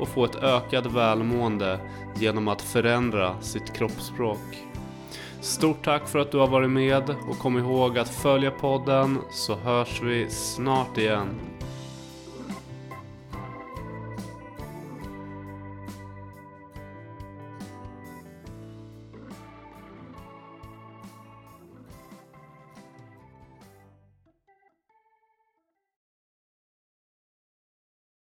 och 0.00 0.08
få 0.08 0.24
ett 0.24 0.36
ökat 0.36 0.86
välmående 0.86 1.80
genom 2.16 2.48
att 2.48 2.62
förändra 2.62 3.40
sitt 3.40 3.72
kroppsspråk. 3.72 4.66
Stort 5.40 5.84
tack 5.84 6.08
för 6.08 6.18
att 6.18 6.32
du 6.32 6.38
har 6.38 6.46
varit 6.46 6.70
med 6.70 7.10
och 7.28 7.38
kom 7.38 7.58
ihåg 7.58 7.98
att 7.98 8.08
följa 8.08 8.50
podden 8.50 9.18
så 9.30 9.54
hörs 9.54 10.02
vi 10.02 10.30
snart 10.30 10.98
igen. 10.98 11.55